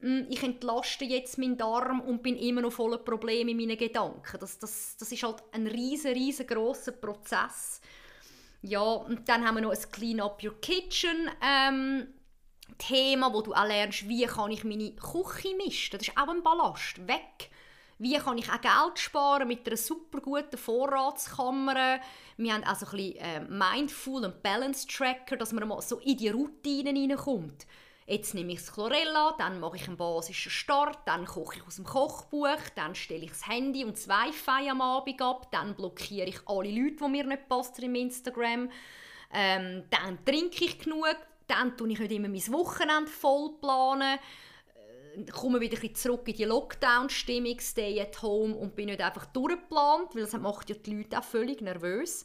ich 0.00 0.42
entlaste 0.42 1.04
jetzt 1.04 1.38
meinen 1.38 1.56
Darm 1.56 2.00
und 2.00 2.22
bin 2.22 2.36
immer 2.36 2.60
noch 2.60 2.72
voller 2.72 2.98
Probleme 2.98 3.50
in 3.50 3.56
meinen 3.56 3.76
Gedanken. 3.76 4.38
Das, 4.38 4.58
das, 4.58 4.96
das 4.96 5.10
ist 5.10 5.22
halt 5.24 5.42
ein 5.52 5.66
riesen, 5.66 6.12
riesengroßer 6.12 6.92
Prozess. 6.92 7.80
Ja, 8.62 8.80
und 8.80 9.28
dann 9.28 9.46
haben 9.46 9.56
wir 9.56 9.62
noch 9.62 9.72
ein 9.72 9.90
Clean 9.90 10.20
Up 10.20 10.42
Your 10.42 10.60
Kitchen 10.60 11.30
ähm, 11.42 12.08
Thema, 12.76 13.32
wo 13.32 13.42
du 13.42 13.54
auch 13.54 13.66
lernst, 13.66 14.08
wie 14.08 14.24
kann 14.26 14.52
ich 14.52 14.62
meine 14.62 14.92
Küche 14.92 15.56
mischen. 15.56 15.98
Das 15.98 16.06
ist 16.06 16.16
auch 16.16 16.28
ein 16.28 16.42
Ballast. 16.42 17.06
Weg. 17.08 17.50
Wie 17.98 18.16
kann 18.16 18.38
ich 18.38 18.48
auch 18.48 18.60
Geld 18.60 18.98
sparen 18.98 19.48
mit 19.48 19.66
einer 19.66 19.76
super 19.76 20.20
guten 20.20 20.56
Vorratskammer. 20.56 21.98
Wir 22.36 22.54
haben 22.54 22.62
also 22.62 22.86
ein 22.86 22.92
bisschen 22.92 23.16
äh, 23.16 23.40
Mindful 23.40 24.24
und 24.24 24.42
Balance 24.42 24.86
Tracker, 24.86 25.36
dass 25.36 25.52
man 25.52 25.66
mal 25.66 25.82
so 25.82 25.98
in 25.98 26.16
die 26.16 26.28
Routinen 26.28 26.94
hineinkommt. 26.94 27.66
Jetzt 28.10 28.32
nehme 28.32 28.52
ich 28.54 28.60
das 28.60 28.72
Chlorella, 28.72 29.34
dann 29.36 29.60
mache 29.60 29.76
ich 29.76 29.86
einen 29.86 29.98
basischen 29.98 30.50
Start, 30.50 30.98
dann 31.04 31.26
koche 31.26 31.58
ich 31.58 31.66
aus 31.66 31.76
dem 31.76 31.84
Kochbuch, 31.84 32.56
dann 32.74 32.94
stelle 32.94 33.24
ich 33.24 33.32
das 33.32 33.46
Handy 33.46 33.84
und 33.84 33.98
das 33.98 34.08
Wi-Fi 34.08 34.70
am 34.70 34.80
Abend 34.80 35.20
ab, 35.20 35.52
dann 35.52 35.74
blockiere 35.74 36.26
ich 36.26 36.40
alle 36.46 36.70
Leute, 36.70 36.96
die 37.04 37.08
mir 37.10 37.24
nicht 37.24 37.50
passen 37.50 37.82
im 37.82 37.94
Instagram. 37.94 38.70
Ähm, 39.30 39.84
dann 39.90 40.24
trinke 40.24 40.64
ich 40.64 40.78
genug, 40.78 41.04
dann 41.48 41.76
plane 41.76 41.92
ich 41.92 41.98
nicht 41.98 42.12
immer 42.12 42.28
mein 42.28 42.52
Wochenende 42.52 43.10
voll. 43.10 43.50
Planen, 43.60 44.18
äh, 45.14 45.24
komme 45.30 45.60
wieder 45.60 45.76
ein 45.78 45.94
zurück 45.94 46.26
in 46.28 46.34
die 46.36 46.44
Lockdown-Stimmung, 46.44 47.60
stay 47.60 48.00
at 48.00 48.22
home 48.22 48.54
und 48.54 48.74
bin 48.74 48.86
nicht 48.86 49.02
einfach 49.02 49.26
durchgeplant, 49.26 50.14
weil 50.14 50.22
das 50.22 50.32
macht 50.32 50.70
ja 50.70 50.76
die 50.76 50.94
Leute 50.94 51.18
auch 51.18 51.24
völlig 51.24 51.60
nervös. 51.60 52.24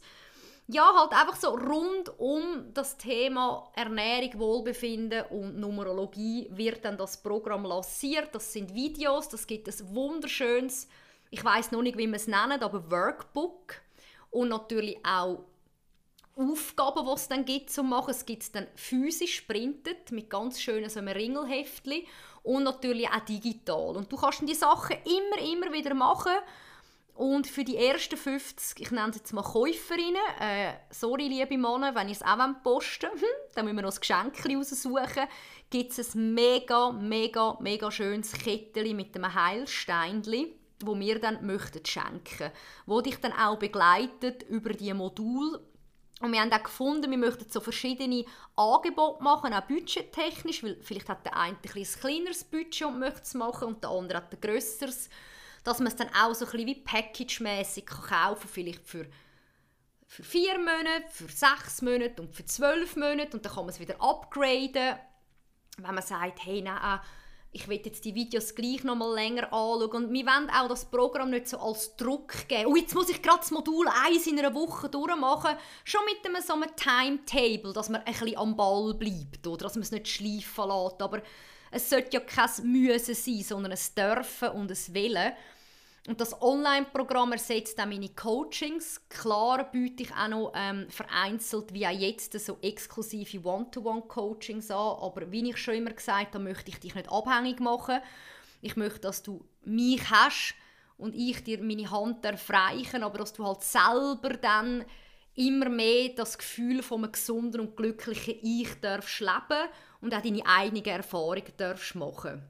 Ja, 0.66 0.92
halt 0.96 1.12
einfach 1.12 1.36
so 1.36 1.50
rund 1.50 2.18
um 2.18 2.72
das 2.72 2.96
Thema 2.96 3.70
Ernährung, 3.74 4.38
Wohlbefinden 4.38 5.24
und 5.30 5.58
Numerologie 5.58 6.48
wird 6.50 6.84
dann 6.84 6.96
das 6.96 7.18
Programm 7.22 7.64
lanciert. 7.64 8.34
Das 8.34 8.52
sind 8.52 8.74
Videos, 8.74 9.28
das 9.28 9.46
gibt 9.46 9.68
ein 9.68 9.94
wunderschönes, 9.94 10.88
ich 11.30 11.44
weiß 11.44 11.72
noch 11.72 11.82
nicht, 11.82 11.98
wie 11.98 12.06
man 12.06 12.16
es 12.16 12.28
nennt, 12.28 12.62
aber 12.62 12.90
Workbook 12.90 13.74
und 14.30 14.48
natürlich 14.48 14.96
auch 15.04 15.44
Aufgaben, 16.36 17.06
die 17.06 17.12
es 17.12 17.28
dann 17.28 17.44
gibt 17.44 17.70
zu 17.70 17.82
machen. 17.82 18.10
Es 18.10 18.24
gibt 18.24 18.54
dann 18.54 18.66
physisch 18.74 19.42
printet 19.42 20.10
mit 20.10 20.30
ganz 20.30 20.60
schönen 20.60 20.90
so 20.90 20.98
einem 20.98 21.14
Ringelheftchen 21.14 22.04
und 22.42 22.64
natürlich 22.64 23.08
auch 23.08 23.20
digital. 23.20 23.96
Und 23.96 24.10
du 24.10 24.16
kannst 24.16 24.40
dann 24.40 24.46
die 24.46 24.54
Sachen 24.54 24.96
immer, 25.04 25.52
immer 25.52 25.72
wieder 25.72 25.94
machen 25.94 26.32
und 27.14 27.46
für 27.46 27.62
die 27.62 27.76
ersten 27.76 28.16
50, 28.16 28.80
ich 28.80 28.90
nenne 28.90 29.10
es 29.10 29.16
jetzt 29.16 29.32
mal 29.32 29.42
Käuferinnen, 29.42 30.16
äh, 30.40 30.72
sorry 30.90 31.28
liebe 31.28 31.56
Männer, 31.56 31.94
wenn 31.94 32.08
ihr 32.08 32.14
es 32.14 32.22
auch 32.22 32.38
posten 32.64 33.08
wollt, 33.12 33.24
dann 33.54 33.66
müssen 33.66 33.76
wir 33.76 33.82
noch 33.82 33.94
ein 33.94 34.00
Geschenk 34.00 34.44
raussuchen, 34.44 35.28
gibt 35.70 35.96
es 35.96 36.14
ein 36.14 36.34
mega, 36.34 36.90
mega, 36.90 37.56
mega 37.60 37.90
schönes 37.92 38.32
Kettchen 38.32 38.96
mit 38.96 39.14
einem 39.14 39.32
Heilsteinchen, 39.32 40.48
wo 40.84 40.98
wir 40.98 41.20
dann 41.20 41.46
möchten 41.46 41.86
schenken, 41.86 42.50
wo 42.84 43.00
dich 43.00 43.20
dann 43.20 43.32
auch 43.32 43.60
begleitet 43.60 44.42
über 44.48 44.70
die 44.70 44.92
Modul. 44.92 45.60
Und 46.20 46.32
wir 46.32 46.40
haben 46.40 46.52
auch 46.52 46.62
gefunden, 46.64 47.10
wir 47.10 47.18
möchten 47.18 47.48
so 47.48 47.60
verschiedene 47.60 48.24
Angebote 48.56 49.22
machen, 49.22 49.54
auch 49.54 49.62
budgettechnisch, 49.62 50.64
weil 50.64 50.78
vielleicht 50.82 51.08
hat 51.08 51.24
der 51.24 51.36
eine 51.36 51.56
ein, 51.56 51.76
ein 51.76 51.84
kleineres 51.84 52.42
Budget 52.42 52.88
und 52.88 52.98
möchte 52.98 53.22
es 53.22 53.34
machen 53.34 53.68
und 53.68 53.84
der 53.84 53.90
andere 53.90 54.18
hat 54.18 54.32
ein 54.32 54.40
grösseres 54.40 55.08
dass 55.64 55.78
man 55.78 55.88
es 55.88 55.96
dann 55.96 56.08
auch 56.10 56.34
so 56.34 56.44
ein 56.44 56.52
bisschen 56.52 56.66
wie 56.66 56.74
package-mässig 56.74 57.86
kaufen 57.86 58.08
kann, 58.40 58.48
vielleicht 58.48 58.86
für, 58.86 59.06
für 60.06 60.22
vier 60.22 60.58
Monate, 60.58 61.06
für 61.10 61.28
sechs 61.28 61.82
Monate 61.82 62.22
und 62.22 62.34
für 62.34 62.44
zwölf 62.44 62.96
Monate. 62.96 63.36
Und 63.36 63.44
dann 63.44 63.52
kann 63.52 63.64
man 63.64 63.70
es 63.70 63.80
wieder 63.80 64.00
upgraden, 64.00 64.98
wenn 65.78 65.94
man 65.94 66.02
sagt, 66.02 66.44
hey, 66.44 66.62
nein, 66.62 67.00
ich 67.54 67.68
will 67.68 67.80
jetzt 67.82 68.04
die 68.04 68.14
Videos 68.14 68.54
gleich 68.54 68.82
noch 68.82 68.96
mal 68.96 69.14
länger 69.14 69.44
anschauen. 69.44 70.06
Und 70.06 70.12
wir 70.12 70.26
wollen 70.26 70.50
auch 70.50 70.68
das 70.68 70.84
Programm 70.84 71.30
nicht 71.30 71.48
so 71.48 71.58
als 71.58 71.96
Druck 71.96 72.48
geben. 72.48 72.66
Oh, 72.66 72.76
jetzt 72.76 72.94
muss 72.94 73.08
ich 73.08 73.22
gerade 73.22 73.38
das 73.38 73.52
Modul 73.52 73.86
1 73.88 74.26
in 74.26 74.40
einer 74.40 74.52
Woche 74.54 74.88
durchmachen, 74.88 75.56
schon 75.84 76.00
mit 76.04 76.26
einem, 76.26 76.42
so 76.42 76.54
einem 76.54 76.74
Timetable, 76.76 77.72
dass 77.72 77.88
man 77.88 78.02
ein 78.02 78.12
bisschen 78.12 78.36
am 78.36 78.56
Ball 78.56 78.92
bleibt 78.94 79.46
oder? 79.46 79.62
Dass 79.64 79.76
man 79.76 79.82
es 79.82 79.92
nicht 79.92 80.08
schleifen 80.08 80.68
lässt, 80.68 81.00
aber 81.00 81.22
es 81.70 81.88
sollte 81.88 82.14
ja 82.14 82.20
kein 82.20 82.50
Müssen 82.64 83.14
sein, 83.14 83.42
sondern 83.42 83.72
ein 83.72 83.78
Dürfen 83.96 84.48
und 84.50 84.70
ein 84.70 84.94
Willen. 84.94 85.32
Und 86.06 86.20
das 86.20 86.40
Online-Programm 86.42 87.32
ersetzt 87.32 87.80
auch 87.80 87.86
meine 87.86 88.10
Coachings. 88.10 89.00
Klar 89.08 89.70
biete 89.70 90.02
ich 90.02 90.12
auch 90.12 90.28
noch 90.28 90.52
ähm, 90.54 90.86
vereinzelt, 90.90 91.72
wie 91.72 91.86
auch 91.86 91.90
jetzt, 91.90 92.38
so 92.38 92.58
exklusive 92.60 93.42
One-to-One-Coachings 93.42 94.70
an. 94.70 94.98
Aber 95.00 95.32
wie 95.32 95.48
ich 95.48 95.56
schon 95.56 95.74
immer 95.74 95.92
gesagt 95.92 96.34
habe, 96.34 96.44
möchte 96.44 96.70
ich 96.70 96.78
dich 96.78 96.94
nicht 96.94 97.10
abhängig 97.10 97.60
machen. 97.60 98.00
Ich 98.60 98.76
möchte, 98.76 99.00
dass 99.00 99.22
du 99.22 99.46
mich 99.62 100.10
hast 100.10 100.54
und 100.98 101.14
ich 101.14 101.42
dir 101.42 101.62
meine 101.62 101.90
Hand 101.90 102.24
erfreichen, 102.24 103.02
aber 103.02 103.18
dass 103.18 103.32
du 103.32 103.46
halt 103.46 103.62
selber 103.62 104.36
dann 104.40 104.84
immer 105.34 105.68
mehr 105.68 106.10
das 106.10 106.36
Gefühl 106.36 106.82
von 106.82 107.02
einem 107.02 107.12
gesunden 107.12 107.60
und 107.60 107.76
glücklichen 107.76 108.38
Ich 108.42 108.80
darfst 108.80 109.20
leben 109.20 109.68
und 110.02 110.14
auch 110.14 110.22
deine 110.22 110.46
eigenen 110.46 110.84
Erfahrungen 110.84 111.52
darfst 111.56 111.94
machen. 111.94 112.42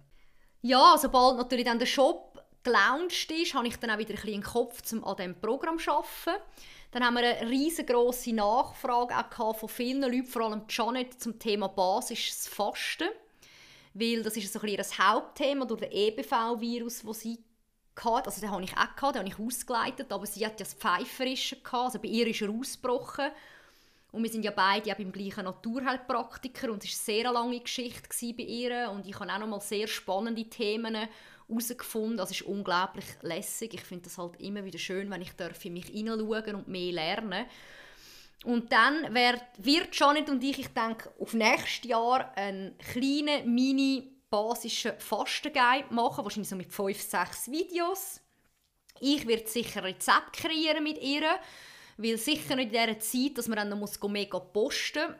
Ja, 0.61 0.97
sobald 0.99 1.37
natürlich 1.37 1.65
dann 1.65 1.79
der 1.79 1.87
Shop 1.87 2.34
gelauncht 2.65 3.31
ist, 3.31 3.55
habe 3.55 3.69
ich 3.69 3.77
dann 3.77 3.91
auch 3.91 3.99
wieder 3.99 4.15
ein 4.15 4.21
bisschen 4.21 4.43
Kopf, 4.43 4.81
um 4.93 5.05
an 5.05 5.17
diesem 5.17 5.41
Programm 5.41 5.79
zu 5.79 5.93
arbeiten. 5.93 6.43
Dann 6.91 7.05
haben 7.05 7.15
wir 7.15 7.23
eine 7.23 7.51
riesengroße 7.51 8.33
Nachfrage 8.33 9.15
auch 9.17 9.57
von 9.57 9.69
vielen 9.69 10.03
Leuten, 10.03 10.27
vor 10.27 10.43
allem 10.43 10.63
Janet, 10.69 11.21
zum 11.21 11.39
Thema 11.39 11.69
basisches 11.69 12.49
Fasten. 12.49 13.09
Weil 13.93 14.23
das 14.23 14.37
ist 14.37 14.53
so 14.53 14.61
ein 14.61 14.77
das 14.77 14.99
Hauptthema 14.99 15.65
durch 15.67 15.81
den 15.81 15.93
EBV-Virus, 15.93 17.03
das 17.03 17.21
sie 17.21 17.39
hatte. 17.97 18.27
Also 18.27 18.41
den 18.41 18.51
habe 18.51 18.65
ich 18.65 18.73
auch 18.73 18.97
gehabt, 18.97 19.15
den 19.15 19.21
habe 19.21 19.29
ich 19.29 19.39
ausgeleitet, 19.39 20.13
aber 20.13 20.27
sie 20.27 20.45
hat 20.45 20.59
ja 20.59 20.65
das 20.65 20.75
Pfeiferische 20.75 21.57
gehabt, 21.57 21.87
also 21.87 21.99
bei 21.99 22.09
ihr 22.09 22.27
ist 22.27 22.43
er 22.43 22.51
ausgebrochen. 22.51 23.31
Und 24.13 24.23
wir 24.23 24.31
sind 24.31 24.45
ja 24.45 24.53
beide 24.53 24.93
auch 24.93 24.97
beim 24.97 25.11
gleichen 25.11 25.45
Naturheilpraktiker 25.45 26.71
und 26.71 26.85
es 26.85 27.09
war 27.09 27.15
eine 27.15 27.23
sehr 27.23 27.33
lange 27.33 27.61
Geschichte 27.61 28.35
bei 28.37 28.45
ihr 28.45 28.91
und 28.93 29.07
ich 29.09 29.19
habe 29.19 29.33
auch 29.33 29.39
noch 29.39 29.49
mal 29.49 29.61
sehr 29.61 29.89
spannende 29.89 30.45
Themen 30.45 30.97
herausgefunden. 31.49 32.17
Das 32.17 32.31
ist 32.31 32.43
unglaublich 32.43 33.07
lässig. 33.23 33.75
Ich 33.75 33.83
finde 33.83 34.05
das 34.05 34.19
halt 34.19 34.41
immer 34.41 34.65
wieder 34.65 34.79
schön, 34.79 35.11
wenn 35.11 35.23
ich 35.23 35.33
in 35.65 35.73
mich 35.73 35.87
hineinschauen 35.87 36.55
und 36.55 36.69
mehr 36.69 36.93
lernen 36.93 37.47
und 38.45 38.71
dann 38.73 39.15
wird, 39.15 39.43
wird 39.57 39.97
Janet 39.97 40.29
und 40.29 40.45
ich, 40.45 40.59
ich 40.59 40.69
denke, 40.69 41.11
auf 41.19 41.33
nächstes 41.33 41.89
Jahr 41.89 42.37
einen 42.37 42.77
kleinen, 42.79 43.53
mini 43.53 44.11
basischen 44.29 44.93
Fastenguide 44.99 45.93
machen, 45.93 46.25
wahrscheinlich 46.25 46.49
so 46.49 46.57
mit 46.57 46.71
5, 46.71 47.01
6 47.01 47.51
Videos. 47.51 48.21
Ich 49.01 49.27
werde 49.27 49.49
sicher 49.49 49.81
ein 49.81 49.87
Rezept 49.87 50.35
kreieren 50.35 50.85
mit 50.85 50.99
ihr, 51.03 51.23
weil 51.97 52.19
sicher 52.19 52.57
nicht 52.57 52.73
in 52.73 52.81
dieser 52.81 52.99
Zeit, 52.99 53.39
dass 53.39 53.49
man 53.49 53.57
dann 53.57 53.79
noch 53.79 54.09
mega 54.09 54.39
posten 54.39 55.09
muss. 55.09 55.17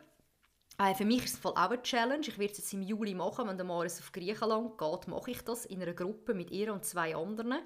Äh, 0.77 0.93
für 0.93 1.05
mich 1.05 1.25
ist 1.25 1.39
es 1.39 1.45
auch 1.45 1.55
eine 1.55 1.81
Challenge. 1.81 2.27
Ich 2.27 2.37
werde 2.37 2.51
es 2.51 2.57
jetzt 2.57 2.73
im 2.73 2.81
Juli 2.81 3.13
machen, 3.13 3.47
wenn 3.47 3.57
der 3.57 3.65
Maris 3.65 3.99
auf 3.99 4.11
Griechenland 4.11 4.77
geht, 4.77 5.07
mache 5.07 5.31
ich 5.31 5.41
das 5.41 5.65
in 5.65 5.81
einer 5.81 5.93
Gruppe 5.93 6.33
mit 6.33 6.51
ihr 6.51 6.73
und 6.73 6.83
zwei 6.85 7.15
anderen. 7.15 7.59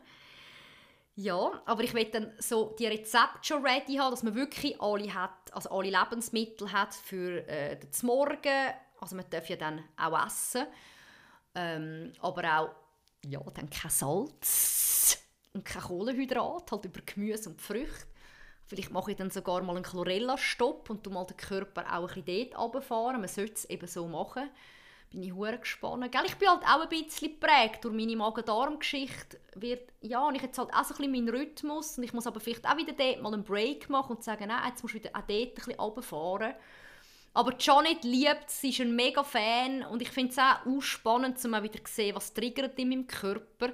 Ja, 1.16 1.62
aber 1.66 1.84
ich 1.84 1.94
will 1.94 2.06
dann 2.06 2.32
so 2.38 2.76
die 2.80 2.86
Rezepte 2.86 3.40
schon 3.42 3.66
ready 3.66 3.96
haben, 3.96 4.12
dass 4.12 4.24
man 4.24 4.36
wirklich 4.36 4.80
alle 4.80 5.14
hat, 5.14 5.54
also 5.54 5.70
alle 5.72 5.90
Lebensmittel 5.90 6.72
hat 6.72 6.94
für 6.94 7.46
äh, 7.48 7.78
den 7.78 7.90
Morgen. 8.04 8.74
Also 9.02 9.16
man 9.16 9.26
darf 9.30 9.50
ja 9.50 9.58
dann 9.58 9.84
auch 9.98 10.26
essen, 10.26 10.66
ähm, 11.56 12.14
aber 12.22 12.44
auch 12.60 12.70
ja, 13.26 13.42
dann 13.54 13.70
kein 13.70 13.92
Salz 13.92 15.22
und 15.54 15.66
kein 15.66 15.82
Kohlenhydrat, 15.82 16.72
halt 16.72 16.86
über 16.86 17.02
Gemüse 17.02 17.50
und 17.50 17.62
Früchte. 17.62 18.09
Vielleicht 18.70 18.92
mache 18.92 19.10
ich 19.10 19.18
dann 19.18 19.32
sogar 19.32 19.64
mal 19.64 19.76
einen 19.76 19.84
Chlorella-Stopp 19.84 20.92
und 20.92 21.04
du 21.04 21.10
mal 21.10 21.26
den 21.26 21.38
Körper 21.38 21.92
auch 21.92 22.08
ein 22.08 22.24
bisschen 22.24 22.52
dort 22.52 22.62
runterfahren. 22.62 23.20
Man 23.20 23.28
sollte 23.28 23.54
es 23.54 23.66
eben 23.66 23.88
so 23.88 24.08
machen. 24.08 24.48
Bin 25.10 25.24
ich 25.24 25.34
hure 25.34 25.58
gespannt. 25.58 26.12
Gell, 26.12 26.22
ich 26.28 26.36
bin 26.36 26.50
halt 26.50 26.62
auch 26.62 26.82
ein 26.82 26.90
bisschen 26.90 27.30
geprägt 27.30 27.84
durch 27.84 27.96
meine 27.96 28.16
Magen-Darm-Geschichte. 28.16 29.40
Ja, 30.02 30.28
und 30.28 30.36
ich 30.36 30.44
jetzt 30.44 30.60
halt 30.60 30.72
auch 30.72 30.84
so 30.84 30.94
ein 31.04 31.12
meinen 31.12 31.30
Rhythmus 31.30 31.98
und 31.98 32.04
ich 32.04 32.14
muss 32.14 32.28
aber 32.28 32.40
vielleicht 32.40 32.68
auch 32.68 32.78
wieder 32.78 32.94
dort 32.94 33.24
mal 33.24 33.34
einen 33.34 33.44
Break 33.44 33.90
machen 33.90 34.18
und 34.18 34.24
sagen, 34.24 34.50
nein, 34.50 34.70
jetzt 34.70 34.84
musst 34.84 34.94
du 34.94 35.00
wieder 35.00 35.10
auch 35.16 35.26
dort 35.28 35.32
ein 35.32 35.54
bisschen 35.56 35.74
runterfahren. 35.74 36.54
Aber 37.34 37.56
Janet 37.58 38.04
liebt 38.04 38.52
sie 38.52 38.70
ist 38.70 38.82
ein 38.82 38.96
mega 38.96 39.24
Fan 39.24 39.84
und 39.84 40.04
ich 40.04 40.12
finde 40.12 40.32
es 40.32 40.38
auch 40.38 40.82
spannend, 40.82 41.44
um 41.44 41.52
mal 41.52 41.64
wieder 41.64 41.84
zu 41.84 41.92
sehen, 41.92 42.16
was 42.16 42.36
triggert 42.36 42.78
in 42.78 42.90
meinem 42.90 43.08
Körper. 43.08 43.74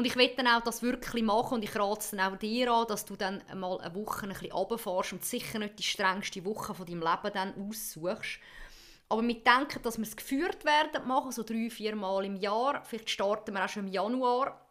Und 0.00 0.06
ich 0.06 0.16
will 0.16 0.32
dann 0.34 0.46
auch 0.46 0.62
das 0.62 0.82
wirklich 0.82 1.22
machen 1.22 1.56
und 1.56 1.62
ich 1.62 1.76
rate 1.76 2.00
es 2.00 2.10
dann 2.12 2.20
auch 2.20 2.38
dir 2.38 2.72
an, 2.72 2.86
dass 2.86 3.04
du 3.04 3.16
dann 3.16 3.42
mal 3.54 3.78
eine 3.82 3.94
Woche 3.94 4.22
ein 4.22 4.30
bisschen 4.30 4.50
runterfährst 4.50 5.12
und 5.12 5.26
sicher 5.26 5.58
nicht 5.58 5.78
die 5.78 5.82
strengste 5.82 6.42
Woche 6.46 6.72
von 6.72 6.86
deinem 6.86 7.02
Leben 7.02 7.34
dann 7.34 7.68
aussuchst. 7.68 8.40
Aber 9.10 9.20
wir 9.20 9.34
denken, 9.34 9.82
dass 9.82 9.98
wir 9.98 10.06
es 10.06 10.16
geführt 10.16 10.64
werden 10.64 11.06
machen, 11.06 11.32
so 11.32 11.42
drei, 11.42 11.68
vier 11.68 11.94
Mal 11.96 12.24
im 12.24 12.36
Jahr. 12.36 12.82
Vielleicht 12.82 13.10
starten 13.10 13.52
wir 13.52 13.62
auch 13.62 13.68
schon 13.68 13.88
im 13.88 13.92
Januar. 13.92 14.66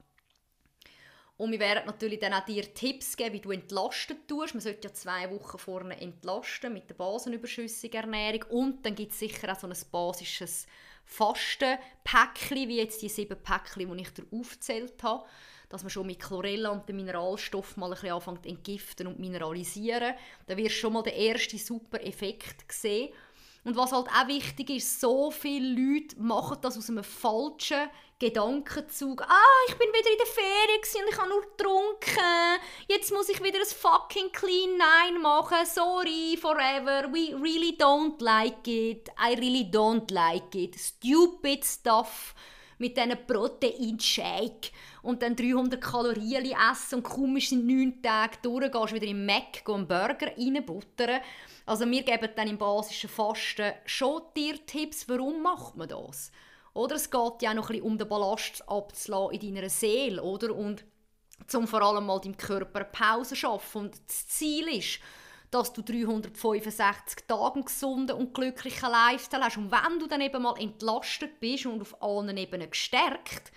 Und 1.37 1.51
wir 1.51 1.59
werden 1.59 1.85
natürlich 1.85 2.17
dann 2.17 2.33
auch 2.33 2.45
dir 2.45 2.73
Tipps 2.73 3.15
geben, 3.15 3.33
wie 3.33 3.39
du 3.39 3.51
entlastet 3.51 4.27
tust. 4.27 4.55
Man 4.55 4.61
sollte 4.61 4.87
ja 4.87 4.93
zwei 4.95 5.29
Wochen 5.29 5.59
vorne 5.59 6.01
entlasten 6.01 6.73
mit 6.73 6.89
der 6.89 6.95
basenüberschüssigen 6.95 8.01
Ernährung. 8.01 8.45
Und 8.49 8.83
dann 8.83 8.95
gibt 8.95 9.11
es 9.11 9.19
sicher 9.19 9.53
auch 9.53 9.59
so 9.59 9.67
ein 9.67 9.77
basisches 9.91 10.65
Fastenpäckchen, 11.09 12.69
wie 12.69 12.77
jetzt 12.77 13.01
die 13.01 13.09
sieben 13.09 13.41
Päckchen, 13.41 13.97
die 13.97 14.03
ich 14.03 14.13
dir 14.13 14.25
aufgezählt 14.31 15.01
habe, 15.01 15.25
dass 15.67 15.81
man 15.81 15.89
schon 15.89 16.05
mit 16.05 16.19
Chlorella 16.19 16.69
und 16.69 16.87
den 16.87 16.97
Mineralstoff 16.97 17.77
mal 17.77 17.87
ein 17.87 17.93
bisschen 17.93 18.11
anfängt 18.11 18.45
entgiften 18.45 19.07
und 19.07 19.19
mineralisieren. 19.19 20.13
Da 20.45 20.55
wirst 20.55 20.75
du 20.75 20.79
schon 20.79 20.93
mal 20.93 21.01
den 21.01 21.13
ersten 21.13 21.57
super 21.57 22.01
Effekt 22.03 22.71
sehen. 22.71 23.11
Und 23.63 23.75
was 23.75 23.91
halt 23.91 24.07
auch 24.07 24.27
wichtig 24.27 24.69
ist, 24.69 25.01
so 25.01 25.31
viele 25.31 25.69
Leute 25.69 26.19
machen 26.19 26.59
das 26.61 26.77
aus 26.77 26.89
einem 26.89 27.03
falschen 27.03 27.89
Gedankenzug. 28.19 29.21
Ah, 29.21 29.65
ich 29.69 29.75
bin 29.77 29.87
wieder 29.87 30.11
in 30.11 30.17
der 30.17 30.27
Ferien 30.27 31.05
und 31.05 31.09
ich 31.09 31.17
habe 31.17 31.29
nur 31.29 31.41
getrunken. 31.41 32.59
Jetzt 32.89 33.13
muss 33.13 33.29
ich 33.29 33.41
wieder 33.41 33.59
ein 33.59 33.65
fucking 33.65 34.31
Clean 34.33 34.71
Nine 34.77 35.19
machen. 35.19 35.65
Sorry, 35.65 36.37
forever. 36.37 37.07
We 37.13 37.33
really 37.41 37.77
don't 37.79 38.21
like 38.21 38.67
it. 38.67 39.09
I 39.17 39.35
really 39.35 39.69
don't 39.71 40.11
like 40.13 40.53
it. 40.53 40.75
Stupid 40.77 41.63
stuff 41.63 42.35
mit 42.77 42.97
diesen 42.97 43.17
Proteinshake 43.25 44.71
und 45.01 45.21
dann 45.21 45.35
300 45.35 45.81
Kalorien 45.81 46.55
essen 46.71 46.95
und 46.95 47.03
kaum 47.03 47.37
in 47.37 47.67
9 47.67 48.01
Tagen 48.01 48.37
durch, 48.41 48.71
gehst 48.71 48.93
wieder 48.93 49.07
im 49.07 49.25
Mac 49.25 49.63
einen 49.65 49.87
Burger 49.87 50.27
reinbuttern. 50.37 51.21
Also 51.65 51.89
wir 51.89 52.03
geben 52.03 52.29
dann 52.35 52.47
im 52.47 52.57
basischen 52.57 53.09
Fasten 53.09 53.73
schon 53.85 54.23
dir 54.35 54.65
Tipps, 54.65 55.07
warum 55.07 55.41
macht 55.41 55.75
man 55.75 55.87
das? 55.87 56.31
Oder 56.73 56.95
es 56.95 57.09
geht 57.09 57.41
ja 57.41 57.51
auch 57.51 57.55
noch 57.55 57.69
ein 57.69 57.75
bisschen 57.75 57.83
um 57.83 57.97
den 57.97 58.07
Ballast 58.07 58.63
abzulassen 58.67 59.39
in 59.39 59.55
deiner 59.55 59.69
Seele, 59.69 60.21
oder? 60.21 60.55
Und 60.55 60.85
zum 61.47 61.67
vor 61.67 61.81
allem 61.81 62.05
mal 62.05 62.19
deinem 62.19 62.37
Körper 62.37 62.83
Pause 62.83 63.35
schaffen. 63.35 63.81
Und 63.81 63.95
das 64.07 64.27
Ziel 64.27 64.67
ist, 64.67 64.99
dass 65.51 65.73
du 65.73 65.81
365 65.81 67.25
Tage 67.27 67.55
einen 67.55 67.65
gesunden 67.65 68.15
und 68.15 68.33
glücklichen 68.33 68.89
Lifestyle 68.89 69.43
hast. 69.43 69.57
Und 69.57 69.71
wenn 69.71 69.99
du 69.99 70.07
dann 70.07 70.21
eben 70.21 70.41
mal 70.41 70.59
entlastet 70.59 71.39
bist 71.39 71.65
und 71.65 71.81
auf 71.81 72.01
allen 72.01 72.37
Ebenen 72.37 72.69
gestärkt 72.69 73.51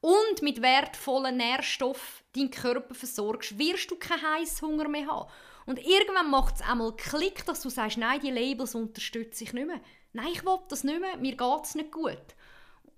und 0.00 0.42
mit 0.42 0.62
wertvollen 0.62 1.36
Nährstoffen 1.36 2.24
deinen 2.34 2.50
Körper 2.50 2.94
versorgst, 2.94 3.58
wirst 3.58 3.90
du 3.90 3.96
keinen 3.96 4.22
Heißhunger 4.22 4.88
mehr 4.88 5.06
haben. 5.06 5.30
Und 5.66 5.78
irgendwann 5.78 6.30
macht 6.30 6.56
es 6.56 6.62
einmal 6.62 6.92
Klick, 6.96 7.44
dass 7.46 7.62
du 7.62 7.70
sagst, 7.70 7.96
nein, 7.96 8.20
die 8.20 8.30
Labels 8.30 8.74
unterstütze 8.74 9.44
ich 9.44 9.52
nicht 9.52 9.66
mehr. 9.66 9.80
Nein, 10.12 10.28
ich 10.32 10.44
will 10.44 10.58
das 10.68 10.84
nicht 10.84 11.00
mehr, 11.00 11.16
mir 11.16 11.36
geht 11.36 11.64
es 11.64 11.74
nicht 11.74 11.90
gut. 11.90 12.34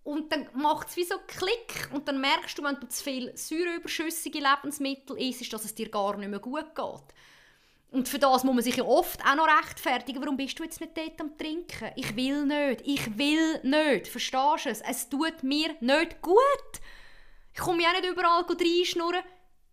Und 0.07 0.31
dann 0.31 0.49
macht 0.55 0.89
es 0.89 0.97
wie 0.97 1.03
so 1.03 1.17
Klick 1.27 1.91
und 1.93 2.07
dann 2.07 2.21
merkst 2.21 2.57
du, 2.57 2.63
wenn 2.63 2.79
du 2.79 2.89
zu 2.89 3.03
viel 3.03 3.37
säureüberschüssige 3.37 4.39
Lebensmittel 4.39 5.19
isst, 5.19 5.53
dass 5.53 5.65
es 5.65 5.75
dir 5.75 5.89
gar 5.89 6.17
nicht 6.17 6.29
mehr 6.29 6.39
gut 6.39 6.77
geht. 6.77 7.15
Und 7.91 8.09
für 8.09 8.21
das 8.21 8.45
muss 8.45 8.55
man 8.55 8.63
sich 8.63 8.77
ja 8.77 8.85
oft 8.85 9.21
auch 9.27 9.35
noch 9.35 9.49
rechtfertigen. 9.49 10.23
Warum 10.23 10.37
bist 10.37 10.57
du 10.61 10.63
jetzt 10.63 10.81
nicht 10.81 10.97
dort 10.97 11.21
am 11.21 11.37
Trinken? 11.37 11.91
Ich 11.97 12.15
will 12.15 12.47
nicht. 12.47 12.83
Ich 12.85 13.19
will 13.19 13.59
nicht. 13.65 14.07
Verstehst 14.07 14.67
du 14.67 14.69
es? 14.69 14.81
Es 14.81 15.09
tut 15.09 15.43
mir 15.43 15.75
nicht 15.81 16.23
gut. 16.23 16.37
Ich 17.53 17.59
komme 17.59 17.83
ja 17.83 17.91
nicht 17.91 18.09
überall 18.09 18.45
reinschnurren. 18.45 19.25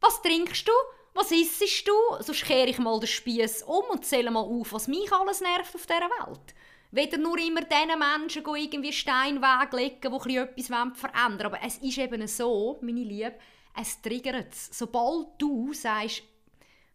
Was 0.02 0.20
trinkst 0.24 0.68
du? 0.68 0.72
Was 1.14 1.32
isst 1.32 1.88
du? 1.88 1.94
Sonst 2.22 2.46
kehre 2.46 2.70
ich 2.70 2.80
mal 2.80 3.00
den 3.00 3.06
Spieß 3.06 3.62
um 3.64 3.86
und 3.92 4.04
zähle 4.04 4.32
mal 4.32 4.40
auf, 4.40 4.74
was 4.74 4.88
mich 4.88 5.12
alles 5.14 5.42
nervt 5.42 5.76
auf 5.76 5.86
dieser 5.86 6.00
Welt. 6.00 6.56
Weder 6.94 7.18
nur 7.18 7.40
immer 7.40 7.62
diesen 7.62 7.98
Menschen 7.98 8.44
irgendwie 8.46 8.94
Steinweg 8.94 9.74
legen, 9.74 10.20
die 10.28 10.36
etwas 10.38 10.68
verändern 10.68 11.40
wollen. 11.40 11.42
Aber 11.42 11.60
es 11.66 11.78
ist 11.80 11.98
eben 11.98 12.28
so, 12.28 12.78
meine 12.82 13.04
Liebe, 13.04 13.34
es 13.76 14.00
triggert 14.00 14.54
es. 14.54 14.70
Sobald 14.78 15.30
du 15.40 15.74
sagst, 15.74 16.22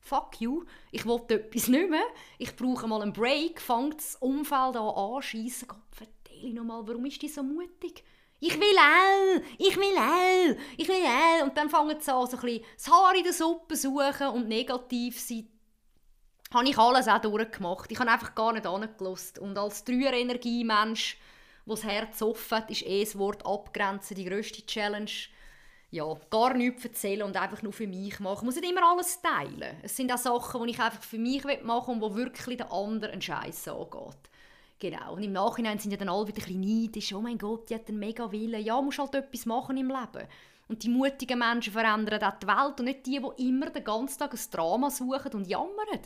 fuck 0.01 0.41
you, 0.41 0.63
ich 0.93 1.05
will 1.05 1.21
etwas 1.27 1.67
nicht 1.67 1.91
mehr, 1.91 2.07
ich 2.39 2.55
brauche 2.55 2.87
mal 2.87 3.03
einen 3.03 3.13
Break, 3.13 3.61
fängt 3.61 3.99
das 3.99 4.15
Umfeld 4.21 4.77
an 4.77 5.17
anschiessen. 5.17 5.67
Gott, 5.67 5.79
erzähl 5.99 6.53
nochmal, 6.53 6.87
warum 6.87 7.05
ist 7.07 7.21
die 7.21 7.29
so 7.29 7.43
mutig? 7.43 8.05
Ich 8.39 8.55
will 8.55 8.79
auch, 8.79 9.43
ich 9.59 9.77
will 9.77 9.99
auch, 9.99 10.57
ich 10.77 10.87
will 10.87 11.05
auch. 11.05 11.43
Und 11.43 11.57
dann 11.57 11.69
fangen 11.69 12.01
sie 12.01 12.13
an, 12.13 12.25
so 12.29 12.37
ein 12.37 12.43
bisschen 12.43 12.65
das 12.77 12.89
Haar 12.89 13.17
in 13.17 13.25
der 13.25 13.33
Suppe 13.33 13.75
suchen 13.75 14.29
und 14.29 14.47
negativ 14.47 15.19
sein 15.19 15.49
habe 16.53 16.69
ich 16.69 16.79
alles 16.79 17.09
auch 17.09 17.21
durchgemacht. 17.21 17.91
Ich 17.91 17.99
habe 17.99 18.11
einfach 18.11 18.35
gar 18.35 18.53
nicht 18.53 18.67
angelost. 18.67 19.39
Und 19.39 19.59
als 19.59 19.85
Dreier-Energiemensch, 19.85 21.19
wo 21.67 21.75
das 21.75 21.85
Herz 21.85 22.23
offen 22.23 22.59
hat, 22.59 22.71
ist 22.71 22.87
eh 22.87 23.05
das 23.05 23.19
Wort 23.19 23.45
abgrenzen 23.45 24.17
die 24.17 24.25
grösste 24.25 24.65
Challenge. 24.65 25.11
Ja, 25.91 26.05
gar 26.31 26.55
nichts 26.55 26.85
erzählen 26.85 27.23
und 27.23 27.37
einfach 27.37 27.63
nur 27.63 27.73
für 27.73 27.87
mich 27.87 28.21
machen. 28.21 28.39
Ich 28.39 28.45
muss 28.45 28.57
nicht 28.57 28.71
immer 28.71 28.91
alles 28.91 29.21
teilen. 29.23 29.77
Es 29.83 29.97
sind 29.97 30.13
auch 30.13 30.19
Sachen, 30.19 30.65
die 30.65 30.73
ich 30.73 30.81
einfach 30.81 31.03
für 31.03 31.19
mich 31.19 31.45
machen 31.63 31.89
will 31.89 31.95
und 31.95 32.01
wo 32.03 32.15
wirklich 32.15 32.59
der 32.59 32.73
andere 32.73 33.13
einen 33.13 33.23
Scheiß 33.23 33.69
angeht. 33.69 34.19
Genau. 34.79 35.15
Und 35.15 35.23
im 35.23 35.33
Nachhinein 35.33 35.79
sind 35.79 35.91
ja 35.91 35.97
dann 35.97 36.11
alle 36.11 36.29
wieder 36.29 36.43
ein 36.43 36.61
bisschen 36.61 36.83
neidisch. 36.83 37.13
Oh 37.15 37.21
mein 37.21 37.39
Gott, 37.39 37.69
die 37.69 37.75
hat 37.75 37.89
einen 37.89 37.99
mega 37.99 38.31
Willen. 38.31 38.63
Ja, 38.63 38.81
musst 38.81 38.99
halt 38.99 39.15
etwas 39.15 39.47
machen 39.47 39.77
im 39.77 39.89
Leben. 39.89 40.29
Und 40.69 40.83
die 40.83 40.91
mutigen 40.91 41.39
Menschen 41.39 41.73
verändern 41.73 42.23
auch 42.23 42.39
die 42.39 42.47
Welt 42.47 42.79
und 42.79 42.85
nicht 42.85 43.07
die, 43.07 43.21
die 43.21 43.49
immer 43.49 43.71
den 43.71 43.85
ganzen 43.85 44.19
Tag 44.19 44.35
ein 44.35 44.51
Drama 44.51 44.91
suchen 44.91 45.33
und 45.33 45.49
jammern. 45.49 46.01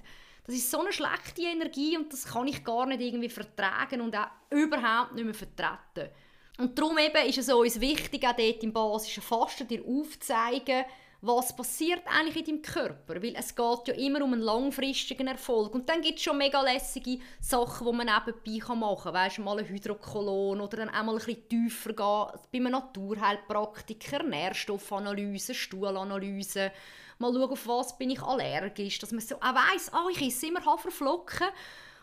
Das 0.45 0.57
ist 0.57 0.71
so 0.71 0.81
eine 0.81 0.93
schlechte 0.93 1.43
Energie 1.43 1.97
und 1.97 2.13
das 2.13 2.25
kann 2.25 2.49
ich 2.49 2.65
gar 2.65 2.87
nicht 2.87 3.01
irgendwie 3.01 3.29
vertragen 3.29 4.01
und 4.01 4.17
auch 4.17 4.27
überhaupt 4.51 5.15
nicht 5.15 5.25
mehr 5.25 5.35
vertreten. 5.35 6.11
Und 6.59 6.79
darum 6.79 6.99
eben 6.99 7.29
ist 7.29 7.39
es 7.39 7.49
uns 7.53 7.81
wichtig, 7.81 8.27
auch 8.27 8.37
dort 8.37 8.63
im 8.63 8.73
basischen 8.73 9.23
Fasten 9.23 9.69
dir 9.69 9.83
aufzuzeigen, 9.85 10.85
was 11.25 11.55
passiert 11.55 12.03
eigentlich 12.07 12.37
in 12.37 12.45
deinem 12.45 12.63
Körper, 12.63 13.23
weil 13.23 13.37
es 13.37 13.55
geht 13.55 13.89
ja 13.89 13.95
immer 13.95 14.23
um 14.25 14.33
einen 14.33 14.43
langfristigen 14.43 15.29
Erfolg. 15.29 15.73
Und 15.73 15.89
dann 15.89 16.03
gibt 16.03 16.19
es 16.19 16.25
schon 16.25 16.37
mega 16.37 16.61
lässige 16.61 17.21
Sachen, 17.41 17.87
die 17.87 17.93
man 17.93 18.09
nebenbei 18.09 18.75
machen 18.75 19.05
kann, 19.05 19.15
weißt 19.15 19.39
du, 19.39 19.43
mal 19.43 19.61
ein 19.61 19.69
Hydrokolon 19.69 20.61
oder 20.61 20.79
dann 20.79 20.89
auch 20.89 21.05
mal 21.05 21.13
ein 21.13 21.19
bisschen 21.19 21.49
tiefer 21.49 21.93
gehen, 21.93 22.41
bei 22.51 22.59
einem 22.59 22.73
Naturheilpraktiker, 22.73 24.25
Nährstoffanalyse, 24.25 25.55
Stuhlanalyse, 25.55 26.73
mal 27.23 27.33
schauen, 27.33 27.51
auf 27.51 27.67
was 27.67 27.97
bin 27.97 28.11
ich 28.11 28.21
allergisch, 28.21 28.99
dass 28.99 29.13
man 29.13 29.21
so 29.21 29.37
auch 29.37 29.55
weiss, 29.55 29.93
ah, 29.93 30.07
ich 30.11 30.21
esse 30.21 30.49
immer 30.49 30.65
Haferflocken 30.65 31.49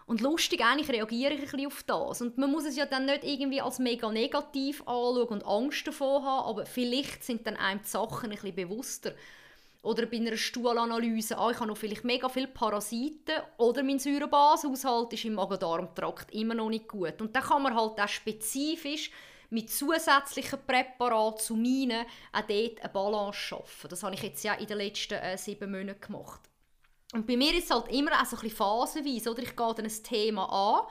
und 0.07 0.21
lustig, 0.21 0.65
eigentlich 0.65 0.89
reagiere 0.89 1.33
ich 1.33 1.39
ein 1.39 1.45
bisschen 1.45 1.67
auf 1.67 1.83
das. 1.83 2.21
Und 2.21 2.37
man 2.39 2.51
muss 2.51 2.65
es 2.65 2.75
ja 2.75 2.87
dann 2.87 3.05
nicht 3.05 3.23
irgendwie 3.23 3.61
als 3.61 3.77
mega 3.77 4.11
negativ 4.11 4.81
anschauen 4.81 5.27
und 5.27 5.45
Angst 5.45 5.85
davor 5.85 6.23
haben, 6.23 6.49
aber 6.49 6.65
vielleicht 6.65 7.23
sind 7.23 7.45
dann 7.45 7.57
einem 7.57 7.81
die 7.83 7.87
Sachen 7.87 8.31
ein 8.31 8.35
bisschen 8.35 8.55
bewusster. 8.55 9.13
Oder 9.81 10.07
bei 10.07 10.17
einer 10.17 10.35
Stuhlanalyse, 10.35 11.37
ah, 11.37 11.51
ich 11.51 11.59
habe 11.59 11.67
noch 11.67 11.77
vielleicht 11.77 12.03
mega 12.03 12.27
viele 12.27 12.47
Parasiten 12.47 13.35
oder 13.57 13.83
mein 13.83 13.99
Säurebashaushalt 13.99 15.13
ist 15.13 15.25
im 15.25 15.35
Magen-Darm-Trakt 15.35 16.33
immer 16.33 16.55
noch 16.55 16.69
nicht 16.69 16.87
gut. 16.87 17.21
Und 17.21 17.35
dann 17.35 17.43
kann 17.43 17.61
man 17.61 17.75
halt 17.75 17.99
auch 17.99 18.07
spezifisch 18.07 19.11
mit 19.49 19.71
zusätzlichen 19.71 20.59
Präparaten 20.65 21.39
zu 21.39 21.55
meinen 21.55 22.05
auch 22.31 22.41
dort 22.41 22.81
eine 22.81 22.89
Balance 22.93 23.39
schaffen. 23.39 23.89
Das 23.89 24.03
habe 24.03 24.15
ich 24.15 24.21
jetzt 24.21 24.43
ja 24.43 24.53
in 24.53 24.67
den 24.67 24.77
letzten 24.77 25.15
äh, 25.15 25.37
sieben 25.37 25.71
Monaten 25.71 26.01
gemacht. 26.01 26.41
Und 27.13 27.25
bei 27.25 27.35
mir 27.35 27.53
ist 27.55 27.65
es 27.65 27.71
halt 27.71 27.91
immer 27.91 28.11
auch 28.11 28.25
so 28.25 28.35
ein 28.35 28.41
bisschen 28.41 28.57
phasenweise, 28.57 29.31
oder? 29.31 29.41
Ich 29.41 29.55
gehe 29.55 29.73
dann 29.73 29.85
ein 29.85 30.03
Thema 30.03 30.45
an. 30.45 30.87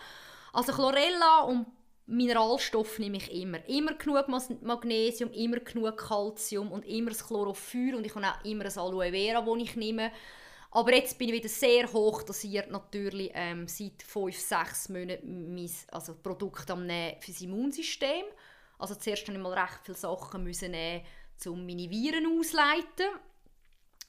Also 0.52 0.72
Chlorella 0.72 1.42
und 1.42 1.66
Mineralstoffe 2.06 2.98
nehme 2.98 3.18
ich 3.18 3.30
immer. 3.30 3.64
Immer 3.68 3.94
genug 3.94 4.28
Magnesium, 4.62 5.30
immer 5.32 5.60
genug 5.60 5.96
Calcium 5.96 6.72
und 6.72 6.84
immer 6.86 7.10
das 7.10 7.26
Chlorophyll 7.26 7.94
und 7.94 8.06
ich 8.06 8.14
habe 8.14 8.26
auch 8.26 8.44
immer 8.44 8.64
das 8.64 8.78
Aloe 8.78 9.10
Vera, 9.10 9.42
das 9.42 9.56
ich 9.58 9.76
nehme. 9.76 10.10
Aber 10.70 10.94
jetzt 10.94 11.18
bin 11.18 11.28
ich 11.28 11.34
wieder 11.34 11.48
sehr 11.48 11.90
hoch 11.92 12.22
dosiert 12.22 12.70
natürlich 12.70 13.30
ähm, 13.34 13.68
seit 13.68 14.02
5, 14.02 14.38
6 14.38 14.88
Monaten 14.90 15.54
mein 15.54 15.70
also 15.92 16.14
Produkt 16.14 16.70
am 16.70 16.86
Nehmen 16.86 17.20
für 17.20 17.30
das 17.30 17.40
Immunsystem. 17.40 18.24
Also 18.78 18.94
zuerst 18.94 19.22
musste 19.22 19.32
ich 19.32 19.38
mal 19.38 19.52
recht 19.52 19.80
viele 19.84 19.98
Sachen 19.98 20.44
müssen 20.44 20.70
nehmen, 20.70 21.04
um 21.46 21.66
meine 21.66 21.90
Viren 21.90 22.38
auszuleiten. 22.38 23.06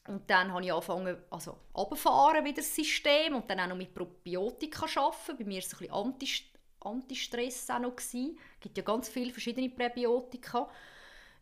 Und 0.08 0.30
dann 0.30 0.52
habe 0.52 0.64
ich 0.64 0.72
angefangen, 0.72 1.18
also 1.30 1.58
runterfahren 1.76 2.44
wieder 2.44 2.58
das 2.58 2.76
System 2.76 3.36
und 3.36 3.50
dann 3.50 3.60
auch 3.60 3.68
noch 3.68 3.76
mit 3.76 3.94
Probiotika 3.94 4.86
arbeiten. 4.86 5.38
Bei 5.38 5.44
mir 5.44 5.62
war 5.62 5.66
es 5.66 5.82
ein 5.82 6.18
bisschen 6.18 6.46
Anti-Stress 6.80 7.70
auch 7.70 7.80
noch. 7.80 7.98
Es 7.98 8.12
gibt 8.12 8.78
ja 8.78 8.84
ganz 8.84 9.10
viele 9.10 9.32
verschiedene 9.32 9.70
Präbiotika. 9.70 10.70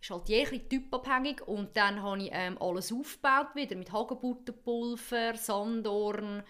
Ist 0.01 0.09
halt 0.09 0.29
je 0.29 0.45
typabhängig. 0.45 1.47
Und 1.47 1.75
dann 1.77 2.01
habe 2.01 2.23
ich 2.23 2.29
ähm, 2.33 2.57
alles 2.61 2.91
aufgebaut 2.91 3.55
wieder 3.55 3.75
mit 3.75 3.91
Hagebuttenpulver, 3.91 5.35
Sandorn, 5.35 6.43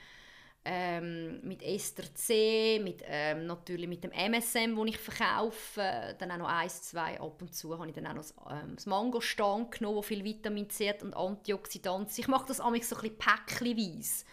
ähm, 0.69 1.39
mit 1.43 1.63
Ester 1.63 2.03
C, 2.13 2.81
mit, 2.83 3.01
ähm, 3.05 3.47
natürlich 3.47 3.87
mit 3.87 4.03
dem 4.03 4.11
MSM, 4.11 4.75
wo 4.75 4.83
ich 4.83 4.97
verkaufe, 4.97 6.13
dann 6.19 6.29
auch 6.31 6.37
noch 6.37 6.49
eins, 6.49 6.81
zwei, 6.81 7.21
ab 7.21 7.41
und 7.41 7.55
zu 7.55 7.77
habe 7.77 7.87
ich 7.87 7.95
dann 7.95 8.05
auch 8.05 8.15
noch 8.15 8.21
das, 8.21 8.35
ähm, 8.51 8.75
das 8.75 8.85
Mangostan 8.85 9.71
genommen, 9.71 9.95
wo 9.95 10.01
viel 10.01 10.25
Vitamin 10.25 10.69
C 10.69 10.93
und 11.01 11.15
Antioxidantien. 11.15 12.25
Ich 12.25 12.27
mache 12.27 12.47
das 12.47 12.59
amigs 12.59 12.89
so 12.89 12.97
ein 12.97 13.03
bisschen 13.03 13.17
päckchenweise. 13.17 14.25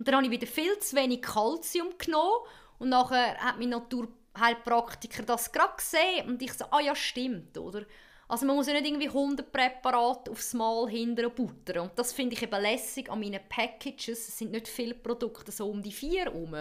Und 0.00 0.08
dann 0.08 0.16
habe 0.16 0.24
ich 0.24 0.32
wieder 0.32 0.48
viel 0.48 0.76
zu 0.80 0.96
wenig 0.96 1.22
Kalzium 1.22 1.90
genommen 1.98 2.46
und 2.80 2.88
nachher 2.88 3.36
hat 3.38 3.60
mein 3.60 3.68
Naturheilpraktiker 3.68 5.22
das 5.22 5.52
gerade 5.52 5.76
gesehen 5.76 6.28
und 6.28 6.42
ich 6.42 6.52
so, 6.52 6.64
ah 6.72 6.80
ja, 6.80 6.96
stimmt, 6.96 7.56
oder? 7.56 7.86
Also 8.30 8.46
man 8.46 8.54
muss 8.54 8.68
ja 8.68 8.74
nicht 8.74 8.86
irgendwie 8.86 9.08
100 9.08 9.50
Präparate 9.50 10.30
aufs 10.30 10.54
Mal 10.54 10.88
hinterher 10.88 11.30
buttern. 11.30 11.80
Und 11.80 11.98
das 11.98 12.12
finde 12.12 12.36
ich 12.36 12.42
eben 12.42 12.62
lässig 12.62 13.10
an 13.10 13.18
meinen 13.18 13.40
Packages. 13.48 14.28
Es 14.28 14.38
sind 14.38 14.52
nicht 14.52 14.68
viele 14.68 14.94
Produkte, 14.94 15.50
so 15.50 15.68
um 15.68 15.82
die 15.82 15.90
vier 15.90 16.26
herum. 16.26 16.54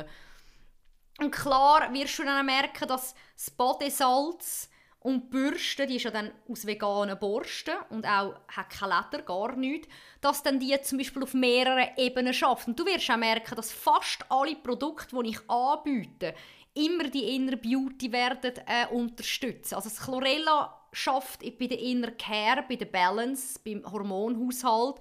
Und 1.19 1.31
klar 1.31 1.93
wirst 1.93 2.17
du 2.17 2.23
dann 2.23 2.45
merken, 2.45 2.87
dass 2.87 3.13
das 3.35 3.51
Badesalz 3.51 4.69
und 5.01 5.25
die 5.25 5.29
Bürste, 5.29 5.85
die 5.85 5.97
ist 5.97 6.03
ja 6.03 6.11
dann 6.11 6.31
aus 6.49 6.65
veganen 6.65 7.19
Borsten 7.19 7.75
und 7.89 8.05
auch 8.05 8.35
hat 8.47 8.69
kein 8.71 8.89
Leder, 8.89 9.23
gar 9.23 9.55
nichts, 9.55 9.87
dass 10.21 10.41
dann 10.41 10.59
die 10.59 10.75
zum 10.81 10.97
Beispiel 10.97 11.21
auf 11.21 11.35
mehreren 11.35 11.89
Ebenen 11.97 12.33
schafft. 12.33 12.67
Und 12.67 12.79
du 12.79 12.85
wirst 12.85 13.11
auch 13.11 13.17
merken, 13.17 13.55
dass 13.55 13.71
fast 13.71 14.25
alle 14.29 14.55
Produkte, 14.55 15.15
die 15.23 15.29
ich 15.29 15.49
anbiete, 15.49 16.33
immer 16.73 17.03
die 17.03 17.35
Inner 17.35 17.57
Beauty 17.57 18.11
werden 18.11 18.53
äh, 18.65 18.87
unterstützen. 18.91 19.75
Also 19.75 19.89
das 19.89 19.99
Chlorella 19.99 20.78
schafft 20.91 21.41
bei 21.59 21.67
der 21.67 21.79
Inner 21.79 22.11
Care, 22.11 22.65
bei 22.67 22.75
der 22.75 22.85
Balance, 22.85 23.59
beim 23.63 23.83
Hormonhaushalt, 23.89 24.95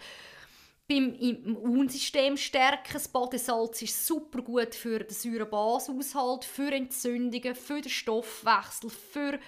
beim 0.89 1.15
Immunsystem 1.15 2.37
stärken. 2.37 2.93
Das 2.93 3.09
Badesalz 3.09 3.83
ist 3.83 4.07
super 4.07 4.43
gut 4.43 4.75
für 4.75 5.01
den 5.01 5.15
Säurebashaushalt, 5.15 6.45
für 6.45 6.73
Entzündungen, 6.73 7.55
für 7.55 7.81
den 7.81 7.91
Stoffwechsel, 7.91 8.91
für 8.91 9.39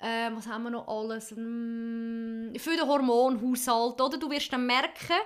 äh, 0.00 0.30
was 0.32 0.46
haben 0.46 0.64
wir 0.64 0.70
noch 0.70 0.88
alles? 0.88 1.32
Mm, 1.32 2.54
für 2.56 2.76
den 2.76 2.88
Hormonhaushalt. 2.88 4.00
Oder? 4.00 4.16
Du 4.16 4.30
wirst 4.30 4.52
dann 4.52 4.66
merken, 4.66 5.16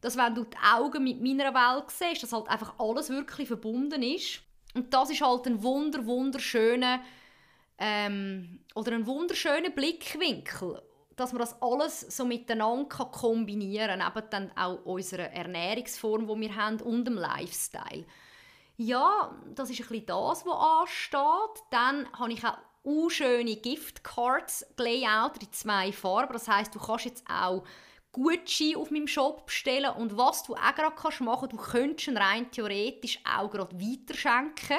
dass 0.00 0.16
wenn 0.16 0.34
du 0.34 0.44
die 0.44 0.56
Augen 0.74 1.02
mit 1.02 1.20
meiner 1.20 1.52
Welt 1.52 1.90
siehst, 1.90 2.22
dass 2.22 2.32
halt 2.32 2.48
einfach 2.48 2.78
alles 2.78 3.10
wirklich 3.10 3.48
verbunden 3.48 4.02
ist. 4.02 4.40
Und 4.74 4.94
das 4.94 5.10
ist 5.10 5.20
halt 5.20 5.46
ein 5.46 5.62
wunder, 5.62 6.06
wunderschöner 6.06 7.00
ähm, 7.78 8.60
oder 8.74 8.92
ein 8.92 9.06
wunderschöner 9.06 9.70
Blickwinkel 9.70 10.82
dass 11.16 11.32
man 11.32 11.40
das 11.40 11.60
alles 11.60 12.00
so 12.00 12.24
miteinander 12.24 13.04
kombinieren 13.04 14.00
kann, 14.00 14.12
eben 14.16 14.30
dann 14.30 14.56
auch 14.56 14.84
unsere 14.84 15.30
Ernährungsform, 15.30 16.26
die 16.26 16.40
wir 16.40 16.56
haben, 16.56 16.80
und 16.80 17.04
dem 17.04 17.14
Lifestyle. 17.14 18.06
Ja, 18.76 19.36
das 19.54 19.70
ist 19.70 19.80
ein 19.80 19.88
bisschen 19.88 20.06
das, 20.06 20.46
was 20.46 20.54
ansteht. 20.54 21.64
Dann 21.70 22.10
habe 22.18 22.32
ich 22.32 22.44
auch 22.44 23.10
schöne 23.10 23.56
Giftcards 23.56 24.66
Layout 24.76 25.40
in 25.40 25.52
zwei 25.52 25.92
Farben. 25.92 26.32
Das 26.32 26.48
heißt, 26.48 26.74
du 26.74 26.80
kannst 26.80 27.04
jetzt 27.04 27.24
auch 27.30 27.64
Gutschein 28.10 28.76
auf 28.76 28.90
meinem 28.90 29.06
Shop 29.06 29.46
bestellen 29.46 29.92
und 29.96 30.16
was 30.16 30.42
du 30.42 30.54
auch 30.54 30.74
gerade 30.74 30.94
machen 31.24 31.48
kannst, 31.48 31.52
du 31.52 31.56
könntest 31.56 32.16
rein 32.18 32.50
theoretisch 32.50 33.20
auch 33.24 33.50
gerade 33.50 33.74
weiterschenken. 33.76 34.78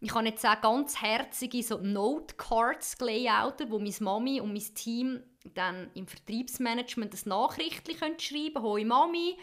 Ich 0.00 0.14
habe 0.14 0.26
jetzt 0.26 0.44
auch 0.44 0.60
ganz 0.60 1.00
herzige 1.00 1.62
so 1.62 1.78
Note-Cards 1.78 2.98
gelayoutet, 2.98 3.70
wo 3.70 3.78
meine 3.78 3.94
Mami 4.00 4.40
und 4.40 4.52
mein 4.52 4.74
Team 4.74 5.22
dann 5.54 5.90
im 5.94 6.06
Vertriebsmanagement 6.06 7.12
das 7.12 7.24
nachrichtlich 7.24 7.98
schreiben 7.98 8.54
können. 8.54 8.62
«Hoi 8.62 8.84
Mami, 8.84 9.38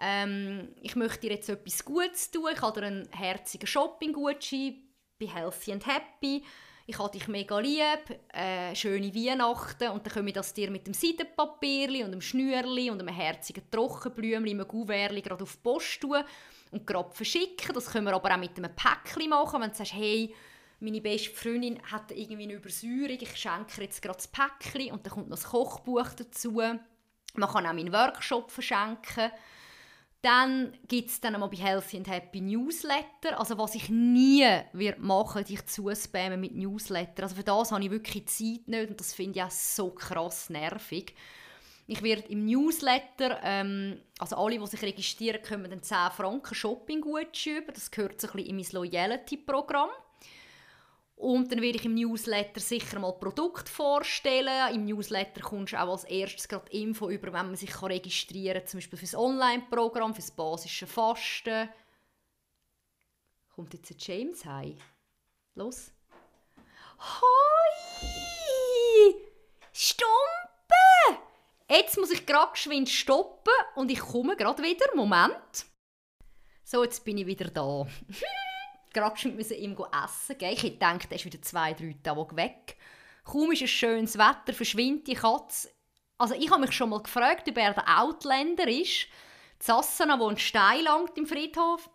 ähm, 0.00 0.68
ich 0.82 0.94
möchte 0.94 1.20
dir 1.20 1.32
jetzt 1.32 1.48
etwas 1.48 1.84
Gutes 1.84 2.30
tun. 2.30 2.50
Ich 2.52 2.60
habe 2.60 2.80
dir 2.80 2.86
einen 2.86 3.08
herzigen 3.12 3.66
Shopping-Gutschein. 3.66 4.76
Bin 5.16 5.34
healthy 5.34 5.72
and 5.72 5.86
happy. 5.86 6.44
Ich 6.86 6.98
habe 6.98 7.10
dich 7.10 7.26
mega 7.26 7.58
lieb. 7.58 8.20
Äh, 8.32 8.74
schöne 8.74 9.14
Weihnachten. 9.14 9.88
Und 9.88 10.06
dann 10.06 10.12
komme 10.12 10.28
ich 10.28 10.34
das 10.34 10.52
dir 10.52 10.70
mit 10.70 10.86
dem 10.86 10.94
Seidenpapier 10.94 12.04
und 12.04 12.12
dem 12.12 12.20
Schnürli 12.20 12.90
und 12.90 13.00
einem 13.00 13.14
herzigen 13.14 13.68
Trockenblümchen, 13.70 14.46
einem 14.46 14.68
Gouvert 14.68 15.22
gerade 15.24 15.42
auf 15.42 15.56
die 15.56 15.62
Post 15.62 16.00
tun 16.02 16.22
und 16.70 16.86
gerade 16.86 17.10
verschicken. 17.12 17.74
Das 17.74 17.90
können 17.90 18.06
wir 18.06 18.14
aber 18.14 18.32
auch 18.32 18.38
mit 18.38 18.56
einem 18.56 18.74
Päckchen 18.74 19.30
machen, 19.30 19.60
wenn 19.60 19.70
du 19.70 19.76
sagst, 19.76 19.94
hey, 19.94 20.34
meine 20.80 21.00
beste 21.00 21.30
Freundin 21.30 21.80
hat 21.90 22.12
irgendwie 22.12 22.44
eine 22.44 22.54
Übersäuerung, 22.54 23.18
ich 23.20 23.36
schenke 23.36 23.82
jetzt 23.82 24.00
gerade 24.00 24.16
das 24.16 24.28
Päckchen 24.28 24.92
und 24.92 25.04
dann 25.04 25.12
kommt 25.12 25.28
noch 25.28 25.36
das 25.36 25.48
Kochbuch 25.48 26.10
dazu. 26.16 26.52
Man 26.52 26.80
kann 27.34 27.66
auch 27.66 27.72
meinen 27.72 27.92
Workshop 27.92 28.50
verschenken. 28.50 29.30
Dann 30.20 30.72
gibt 30.88 31.10
es 31.10 31.20
dann 31.20 31.34
einmal 31.34 31.48
bei 31.48 31.58
Healthy 31.58 31.98
and 31.98 32.08
Happy 32.08 32.40
Newsletter. 32.40 33.38
Also 33.38 33.56
was 33.56 33.76
ich 33.76 33.88
nie 33.88 34.44
wird 34.72 34.98
machen 34.98 35.44
dich 35.44 35.64
zuspammen 35.66 36.40
mit 36.40 36.56
Newsletter. 36.56 37.22
Also 37.22 37.36
für 37.36 37.44
das 37.44 37.70
habe 37.70 37.84
ich 37.84 37.90
wirklich 37.90 38.26
Zeit 38.26 38.66
nicht 38.66 38.90
und 38.90 38.98
das 38.98 39.14
finde 39.14 39.38
ich 39.38 39.44
auch 39.44 39.50
so 39.50 39.90
krass 39.90 40.50
nervig. 40.50 41.14
Ich 41.90 42.02
werde 42.02 42.28
im 42.28 42.44
Newsletter, 42.44 43.40
ähm, 43.42 44.02
also 44.18 44.36
alle, 44.36 44.58
die 44.58 44.66
sich 44.66 44.82
registrieren, 44.82 45.40
können 45.40 45.70
dann 45.70 45.82
10 45.82 46.10
Franken 46.10 46.54
Shopping-Gutschein 46.54 47.64
Das 47.66 47.90
gehört 47.90 48.20
so 48.20 48.28
ein 48.28 48.34
bisschen 48.34 48.50
in 48.50 48.56
mein 48.56 48.66
Loyalty-Programm. 48.72 49.88
Und 51.16 51.50
dann 51.50 51.62
werde 51.62 51.78
ich 51.78 51.86
im 51.86 51.94
Newsletter 51.94 52.60
sicher 52.60 52.98
mal 52.98 53.12
Produkt 53.12 53.70
vorstellen. 53.70 54.74
Im 54.74 54.84
Newsletter 54.84 55.40
kommst 55.40 55.72
du 55.72 55.80
auch 55.80 55.92
als 55.92 56.04
erstes 56.04 56.46
gerade 56.46 56.70
Info 56.72 57.08
über, 57.08 57.32
wenn 57.32 57.46
man 57.46 57.56
sich 57.56 57.82
registrieren 57.82 58.58
kann, 58.58 58.66
zum 58.66 58.78
Beispiel 58.78 58.98
für 58.98 59.06
das 59.06 59.14
Online-Programm, 59.14 60.14
für 60.14 60.20
das 60.20 60.30
basische 60.30 60.86
Fasten. 60.86 61.70
Kommt 63.54 63.72
jetzt 63.72 63.88
der 63.88 63.96
James 63.98 64.44
heim? 64.44 64.76
Los. 65.54 65.90
Hoi! 66.98 68.08
Stumpe! 69.72 70.47
Jetzt 71.70 71.98
muss 71.98 72.10
ich 72.10 72.24
gerade 72.24 72.52
geschwind 72.52 72.88
stoppen 72.88 73.52
und 73.74 73.90
ich 73.90 74.00
komme 74.00 74.36
gerade 74.36 74.62
wieder. 74.62 74.86
Moment. 74.94 75.66
So, 76.64 76.82
jetzt 76.82 77.04
bin 77.04 77.18
ich 77.18 77.26
wieder 77.26 77.50
da. 77.50 77.86
gerade 78.92 79.28
müssen 79.28 79.56
ihm 79.56 79.76
essen 80.04 80.38
gehen. 80.38 80.52
Ich 80.52 80.78
dachte, 80.78 81.08
er 81.10 81.16
ist 81.16 81.24
wieder 81.24 81.42
zwei, 81.42 81.72
drei 81.74 81.96
Tage 82.02 82.36
weg. 82.36 82.76
Kaum 83.24 83.52
ist 83.52 83.62
ein 83.62 83.68
schönes 83.68 84.16
Wetter, 84.16 84.54
verschwindet 84.54 85.06
die 85.06 85.14
Katze. 85.14 85.70
Also 86.16 86.34
ich 86.34 86.50
habe 86.50 86.62
mich 86.62 86.72
schon 86.72 86.90
mal 86.90 87.02
gefragt, 87.02 87.48
ob 87.48 87.56
er 87.58 87.74
der 87.74 88.00
Outlander 88.00 88.66
ist. 88.66 89.06
Sassana 89.58 90.18
wohnt 90.18 90.40
steil 90.40 90.82
lang 90.82 91.08
im 91.14 91.26
Friedhof. 91.26 91.88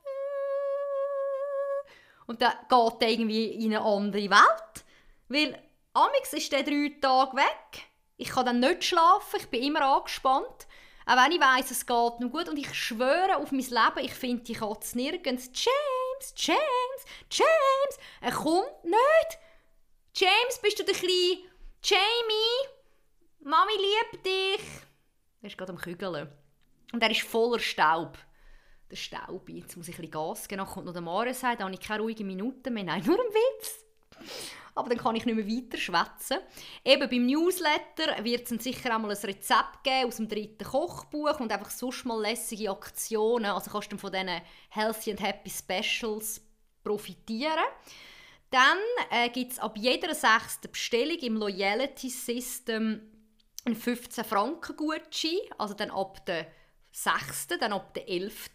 Und 2.26 2.42
dann 2.42 2.54
geht 2.70 3.02
er 3.02 3.10
irgendwie 3.10 3.48
in 3.48 3.76
eine 3.76 3.82
andere 3.82 4.30
Welt. 4.30 4.86
Weil 5.28 5.62
Amix 5.94 6.34
ist 6.34 6.52
der 6.52 6.64
drei 6.64 6.96
Tage 7.02 7.36
weg. 7.36 7.93
Ich 8.18 8.30
kann 8.30 8.46
dann 8.46 8.60
nicht 8.60 8.84
schlafen, 8.84 9.40
ich 9.40 9.48
bin 9.48 9.64
immer 9.64 9.82
angespannt. 9.82 10.68
Auch 11.06 11.18
wenn 11.18 11.32
ich 11.32 11.42
weiss, 11.42 11.72
es 11.72 11.86
geht 11.86 12.20
noch 12.20 12.30
gut. 12.32 12.48
Und 12.48 12.58
ich 12.58 12.74
schwöre 12.74 13.38
auf 13.38 13.52
mein 13.52 13.62
Leben, 13.62 14.00
ich 14.06 14.14
finde 14.14 14.44
die 14.44 14.54
Katze 14.54 14.98
nirgends. 14.98 15.50
James, 15.54 16.34
James, 16.38 17.06
James, 17.30 17.98
er 18.22 18.32
kommt 18.32 18.84
nicht. 18.84 19.40
James, 20.16 20.60
bist 20.62 20.80
du 20.80 20.84
der 20.84 20.94
kleine 20.94 21.40
Jamie? 21.84 22.70
Mami 23.40 23.74
liebt 23.74 24.26
dich. 24.26 24.66
Er 25.42 25.48
ist 25.48 25.58
gerade 25.58 25.74
am 25.74 25.78
Kügeln. 25.78 26.32
Und 26.94 27.04
er 27.04 27.12
ist 27.12 27.22
voller 27.22 27.60
Staub. 27.60 28.18
Der 28.90 28.96
Staubi. 28.96 29.60
Jetzt 29.60 29.76
muss 29.76 29.88
ich 29.88 29.96
ein 29.96 30.02
bisschen 30.02 30.12
Gas 30.12 30.48
geben. 30.48 30.60
Dann 30.60 30.68
kommt 30.68 30.86
noch 30.86 30.94
der 30.94 31.02
Mare 31.02 31.34
sagt, 31.34 31.60
da 31.60 31.66
habe 31.66 31.74
ich 31.74 31.82
keine 31.82 32.04
ruhige 32.04 32.24
Minute 32.24 32.70
mehr. 32.70 32.84
Nein, 32.84 33.04
nur 33.04 33.20
ein 33.20 33.34
Witz 33.34 33.84
aber 34.76 34.90
dann 34.90 34.98
kann 34.98 35.16
ich 35.16 35.26
nicht 35.26 35.36
mehr 35.36 35.48
weiter 35.48 35.78
schwätzen. 35.78 36.38
Eben 36.84 37.10
beim 37.10 37.26
Newsletter 37.26 38.24
wird 38.24 38.52
es 38.52 38.64
sicher 38.64 38.96
auch 38.96 39.00
mal 39.00 39.12
ein 39.12 39.18
Rezept 39.18 39.84
geben 39.84 40.08
aus 40.08 40.18
dem 40.18 40.28
dritten 40.28 40.64
Kochbuch 40.64 41.40
und 41.40 41.52
einfach 41.52 41.70
sonst 41.70 42.06
mal 42.06 42.22
lässige 42.22 42.72
Aktionen. 42.72 43.46
Also 43.46 43.72
kannst 43.72 43.92
du 43.92 43.98
von 43.98 44.12
diesen 44.12 44.42
Healthy 44.70 45.12
and 45.12 45.22
Happy 45.22 45.50
Specials 45.50 46.42
profitieren. 46.84 47.64
Dann 48.50 48.78
äh, 49.10 49.30
gibt 49.30 49.54
es 49.54 49.60
ab 49.60 49.76
jeder 49.78 50.14
sechsten 50.14 50.72
Bestellung 50.72 51.18
im 51.18 51.38
Loyalty 51.38 52.10
System 52.10 53.02
einen 53.66 53.76
15 53.76 54.26
Franken 54.26 54.76
Gutschein, 54.76 55.40
also 55.58 55.74
dann 55.74 55.90
ab 55.90 56.26
der 56.26 56.48
6., 56.92 57.48
dann 57.60 57.74
ab 57.74 57.94
der 57.94 58.08
11. 58.08 58.50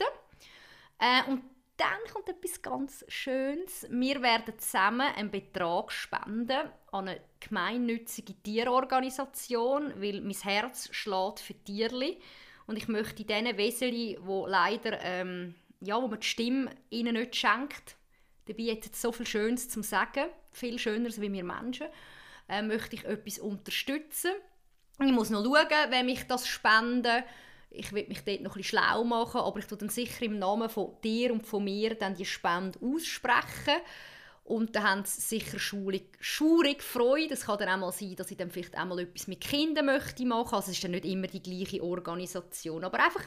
Äh, 1.00 1.30
und 1.30 1.42
dann 1.78 2.12
kommt 2.12 2.28
etwas 2.28 2.60
ganz 2.60 3.04
Schönes. 3.08 3.86
Wir 3.88 4.20
werden 4.20 4.58
zusammen 4.58 5.12
einen 5.16 5.30
Betrag 5.30 5.90
spenden 5.92 6.68
an 6.92 7.08
eine 7.08 7.20
gemeinnützige 7.40 8.34
Tierorganisation, 8.42 9.94
weil 10.00 10.20
mein 10.20 10.32
Herz 10.32 10.88
schlägt 10.92 11.40
für 11.40 11.54
Tierli 11.54 12.18
und 12.66 12.76
ich 12.76 12.88
möchte 12.88 13.24
diesen 13.24 13.56
Weseli, 13.56 14.18
wo 14.20 14.46
leider 14.46 15.00
ähm, 15.02 15.54
ja, 15.80 16.00
wo 16.00 16.08
man 16.08 16.20
die 16.20 16.26
Stimme 16.26 16.70
ihnen 16.90 17.14
nicht 17.14 17.36
schenkt, 17.36 17.96
dabei 18.46 18.72
hat 18.72 18.86
es 18.86 19.00
so 19.00 19.12
viel 19.12 19.26
Schönes 19.26 19.68
zu 19.68 19.82
sagen, 19.82 20.26
viel 20.50 20.78
schöner 20.78 21.10
wie 21.16 21.32
wir 21.32 21.44
Menschen, 21.44 21.86
äh, 22.48 22.62
möchte 22.62 22.96
ich 22.96 23.04
etwas 23.04 23.38
unterstützen. 23.38 24.32
Ich 25.00 25.12
muss 25.12 25.30
noch 25.30 25.44
schauen, 25.44 25.90
wenn 25.90 26.06
mich 26.06 26.26
das 26.26 26.48
spenden 26.48 27.22
ich 27.70 27.92
will 27.92 28.06
mich 28.08 28.24
dort 28.24 28.40
noch 28.40 28.52
ein 28.56 28.62
bisschen 28.62 28.78
schlau 28.78 29.04
machen, 29.04 29.40
aber 29.40 29.58
ich 29.58 29.66
tue 29.66 29.78
dann 29.78 29.88
sicher 29.88 30.24
im 30.24 30.38
Namen 30.38 30.68
von 30.68 30.96
dir 31.04 31.32
und 31.32 31.46
von 31.46 31.64
mir 31.64 31.94
dann 31.94 32.14
die 32.14 32.24
Spende 32.24 32.78
aussprechen. 32.80 33.80
Und 34.44 34.74
dann 34.74 34.84
haben 34.84 35.04
sie 35.04 35.20
sicher 35.20 35.58
schurig, 35.58 36.16
schurig 36.20 36.82
Freude. 36.82 37.34
Es 37.34 37.44
kann 37.44 37.58
dann 37.58 37.68
auch 37.68 37.76
mal 37.76 37.92
sein, 37.92 38.16
dass 38.16 38.30
ich 38.30 38.38
dann 38.38 38.50
vielleicht 38.50 38.78
auch 38.78 38.86
mal 38.86 39.00
etwas 39.00 39.26
mit 39.26 39.42
Kindern 39.42 39.84
möchte 39.86 40.24
machen. 40.24 40.54
Also 40.54 40.70
es 40.70 40.76
ist 40.78 40.84
dann 40.84 40.92
nicht 40.92 41.04
immer 41.04 41.26
die 41.26 41.42
gleiche 41.42 41.82
Organisation. 41.82 42.82
Aber 42.82 42.98
einfach, 42.98 43.24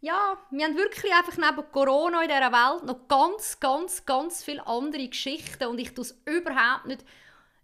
ja, 0.00 0.38
wir 0.52 0.64
haben 0.64 0.76
wirklich 0.76 1.12
einfach 1.12 1.36
neben 1.36 1.68
Corona 1.72 2.22
in 2.22 2.28
dieser 2.28 2.52
Welt 2.52 2.84
noch 2.84 3.08
ganz, 3.08 3.58
ganz, 3.58 4.06
ganz 4.06 4.44
viele 4.44 4.64
andere 4.64 5.08
Geschichten. 5.08 5.66
Und 5.66 5.80
ich 5.80 5.92
tue 5.92 6.04
es 6.04 6.22
überhaupt 6.24 6.86
nicht 6.86 7.04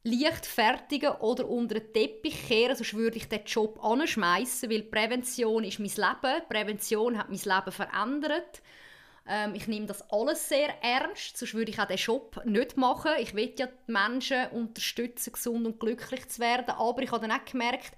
leichtfertigen 0.02 1.10
oder 1.16 1.48
unter 1.48 1.78
den 1.78 1.92
Teppich 1.92 2.48
kehren, 2.48 2.76
sonst 2.76 2.94
würde 2.94 3.18
ich 3.18 3.28
den 3.28 3.44
Job 3.44 3.82
anschmeißen, 3.84 4.70
weil 4.70 4.82
Prävention 4.82 5.64
ist 5.64 5.78
mein 5.78 5.88
Leben. 5.88 6.48
Prävention 6.48 7.18
hat 7.18 7.28
mein 7.28 7.38
Leben 7.38 7.72
verändert. 7.72 8.62
Ähm, 9.28 9.54
ich 9.54 9.68
nehme 9.68 9.86
das 9.86 10.02
alles 10.10 10.48
sehr 10.48 10.82
ernst, 10.82 11.36
sonst 11.36 11.54
würde 11.54 11.70
ich 11.70 11.78
auch 11.78 11.86
den 11.86 11.98
Job 11.98 12.40
nicht 12.46 12.76
machen. 12.78 13.12
Ich 13.18 13.34
will 13.34 13.52
ja 13.58 13.66
die 13.66 13.92
Menschen 13.92 14.48
unterstützen, 14.52 15.32
gesund 15.32 15.66
und 15.66 15.78
glücklich 15.78 16.26
zu 16.28 16.40
werden, 16.40 16.70
aber 16.70 17.02
ich 17.02 17.12
habe 17.12 17.26
dann 17.26 17.38
auch 17.38 17.44
gemerkt, 17.44 17.92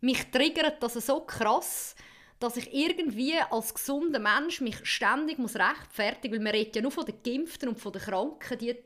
mich 0.00 0.30
triggert 0.30 0.82
das 0.82 0.94
so 0.94 1.20
krass, 1.20 1.94
dass 2.40 2.56
ich 2.56 2.74
irgendwie 2.74 3.38
als 3.50 3.72
gesunder 3.72 4.18
Mensch 4.18 4.60
mich 4.60 4.84
ständig 4.84 5.38
rechtfertigen 5.38 6.34
muss, 6.34 6.38
weil 6.38 6.40
man 6.40 6.52
redet 6.52 6.76
ja 6.76 6.82
nur 6.82 6.90
von 6.90 7.06
den 7.06 7.22
Geimpften 7.22 7.68
und 7.68 7.78
von 7.78 7.92
den 7.92 8.02
Kranken, 8.02 8.58
die 8.58 8.76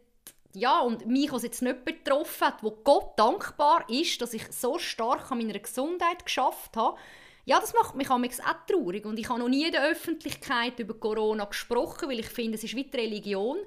ja, 0.55 0.81
und 0.81 1.07
mich, 1.07 1.33
was 1.33 1.43
jetzt 1.43 1.63
nicht 1.63 1.85
betroffen 1.85 2.47
hat, 2.47 2.63
wo 2.63 2.71
Gott 2.71 3.19
dankbar 3.19 3.85
ist, 3.89 4.21
dass 4.21 4.35
ich 4.35 4.51
so 4.51 4.79
stark 4.79 5.31
an 5.31 5.39
meiner 5.39 5.59
Gesundheit 5.59 6.25
geschafft 6.25 6.77
habe, 6.77 6.99
ja, 7.47 7.61
das 7.61 7.73
macht 7.75 7.95
mich 7.95 8.11
auch 8.11 8.67
traurig. 8.67 9.07
Und 9.07 9.19
ich 9.19 9.29
habe 9.29 9.39
noch 9.39 9.49
nie 9.49 9.67
in 9.67 9.73
der 9.73 9.89
Öffentlichkeit 9.89 10.79
über 10.81 10.95
Corona 10.95 11.45
gesprochen, 11.45 12.09
weil 12.09 12.19
ich 12.19 12.29
finde, 12.29 12.57
es 12.57 12.65
ist 12.65 12.75
wie 12.75 12.85
die 12.85 12.97
Religion. 12.97 13.59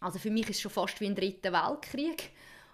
Also 0.00 0.18
für 0.18 0.30
mich 0.30 0.48
ist 0.50 0.56
es 0.56 0.60
schon 0.60 0.70
fast 0.70 1.00
wie 1.00 1.06
ein 1.06 1.14
dritter 1.14 1.52
Weltkrieg. 1.52 2.32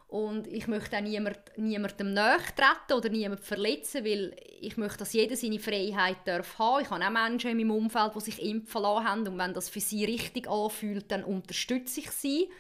Und 0.09 0.46
ich 0.48 0.66
möchte 0.66 0.96
auch 0.96 1.00
niemand, 1.00 1.38
niemandem 1.57 2.12
nachtreten 2.12 2.96
oder 2.96 3.09
niemanden 3.09 3.42
verletzen, 3.42 4.05
weil 4.05 4.36
ich 4.61 4.76
möchte, 4.76 4.98
dass 4.98 5.12
jeder 5.12 5.36
seine 5.36 5.61
Freiheit 5.61 6.18
darf 6.26 6.59
haben. 6.59 6.82
Ich 6.82 6.90
habe 6.90 7.03
auch 7.03 7.11
Menschen 7.11 7.50
in 7.50 7.57
meinem 7.57 7.70
Umfeld, 7.70 8.14
die 8.16 8.20
sich 8.20 8.42
impfen 8.42 8.82
lassen 8.82 9.09
haben. 9.09 9.28
Und 9.28 9.38
wenn 9.38 9.55
das 9.55 9.70
für 9.70 9.80
sie 9.80 10.05
richtig 10.05 10.50
anfühlt, 10.50 11.11
dann 11.11 11.24
unterstütze 11.24 12.00
ich 12.00 12.11
sie. 12.11 12.50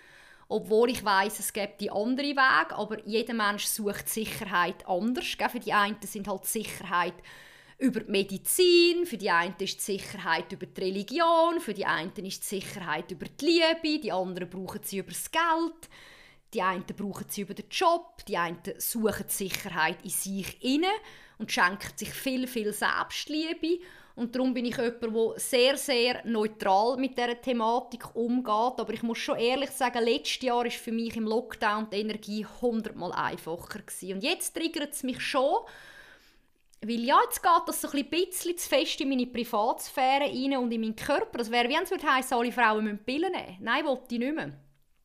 Obwohl 0.52 0.90
ich 0.90 1.02
weiß, 1.02 1.38
es 1.38 1.52
gibt 1.52 1.80
die 1.80 1.90
andere 1.90 2.36
Weg, 2.36 2.72
aber 2.72 2.98
jeder 3.06 3.32
Mensch 3.32 3.64
sucht 3.64 4.06
Sicherheit 4.08 4.86
anders. 4.86 5.24
Für 5.50 5.58
die 5.58 5.72
einen 5.72 5.96
sind 6.02 6.28
halt 6.28 6.44
Sicherheit 6.44 7.14
über 7.78 8.00
die 8.00 8.10
Medizin, 8.10 9.06
für 9.06 9.16
die 9.16 9.30
einen 9.30 9.54
ist 9.58 9.78
die 9.78 9.96
Sicherheit 9.96 10.52
über 10.52 10.66
die 10.66 10.80
Religion, 10.80 11.58
für 11.58 11.72
die 11.72 11.86
einen 11.86 12.12
ist 12.16 12.42
die 12.42 12.60
Sicherheit 12.60 13.10
über 13.10 13.26
die 13.26 13.46
Liebe, 13.46 14.02
die 14.02 14.12
anderen 14.12 14.50
brauchen 14.50 14.82
sie 14.84 14.98
über 14.98 15.10
das 15.10 15.30
Geld, 15.30 15.88
die 16.52 16.60
einen 16.60 16.84
brauchen 16.84 17.26
sie 17.28 17.40
über 17.40 17.54
den 17.54 17.70
Job, 17.70 18.24
die 18.28 18.36
einen 18.36 18.58
suchen 18.76 19.24
die 19.28 19.32
Sicherheit 19.32 20.02
in 20.04 20.10
sich 20.10 20.62
inne 20.62 20.92
und 21.38 21.50
schenken 21.50 21.96
sich 21.96 22.10
viel, 22.10 22.46
viel 22.46 22.74
Selbstliebe. 22.74 23.82
Und 24.14 24.34
darum 24.34 24.52
bin 24.52 24.66
ich 24.66 24.76
jemand, 24.76 25.02
der 25.02 25.32
sehr, 25.36 25.76
sehr 25.76 26.26
neutral 26.26 26.96
mit 26.96 27.16
dieser 27.16 27.40
Thematik 27.40 28.14
umgeht. 28.14 28.78
Aber 28.78 28.92
ich 28.92 29.02
muss 29.02 29.18
schon 29.18 29.38
ehrlich 29.38 29.70
sagen, 29.70 30.04
letztes 30.04 30.42
Jahr 30.42 30.64
war 30.64 30.70
für 30.70 30.92
mich 30.92 31.16
im 31.16 31.24
Lockdown 31.24 31.88
die 31.90 32.00
Energie 32.00 32.46
hundertmal 32.60 33.12
einfacher. 33.12 33.80
Gewesen. 33.80 34.14
Und 34.14 34.22
jetzt 34.22 34.54
triggert 34.54 34.92
es 34.92 35.02
mich 35.02 35.20
schon, 35.20 35.60
weil 36.82 37.00
ja, 37.04 37.18
jetzt 37.24 37.42
geht 37.42 37.62
das 37.66 37.80
so 37.80 37.88
ein 37.90 38.04
bisschen 38.10 38.58
zu 38.58 38.68
fest 38.68 39.00
in 39.00 39.08
meine 39.08 39.26
Privatsphäre 39.26 40.24
rein 40.24 40.56
und 40.56 40.72
in 40.72 40.80
meinen 40.80 40.96
Körper. 40.96 41.38
Das 41.38 41.50
wäre, 41.50 41.68
wie 41.68 41.76
es 41.76 41.90
würde 41.90 42.06
heissen, 42.06 42.34
alle 42.34 42.52
Frauen 42.52 42.84
müssen 42.84 43.04
Pillen 43.04 43.32
nehmen. 43.32 43.58
Nein, 43.60 43.84
wollte 43.84 44.14
ich 44.14 44.18
nicht 44.18 44.34
mehr. 44.34 44.52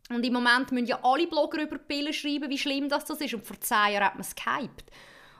Und 0.10 0.26
im 0.26 0.34
Moment 0.34 0.72
müssen 0.72 0.88
ja 0.88 1.00
alle 1.04 1.28
Blogger 1.28 1.62
über 1.62 1.78
Pillen 1.78 2.14
schreiben, 2.14 2.50
wie 2.50 2.58
schlimm 2.58 2.90
das, 2.90 3.10
ist. 3.10 3.34
Und 3.34 3.46
vor 3.46 3.60
zehn 3.60 3.94
Jahren 3.94 4.06
hat 4.06 4.16
man 4.16 4.22
es 4.22 4.36
gehypt. 4.36 4.92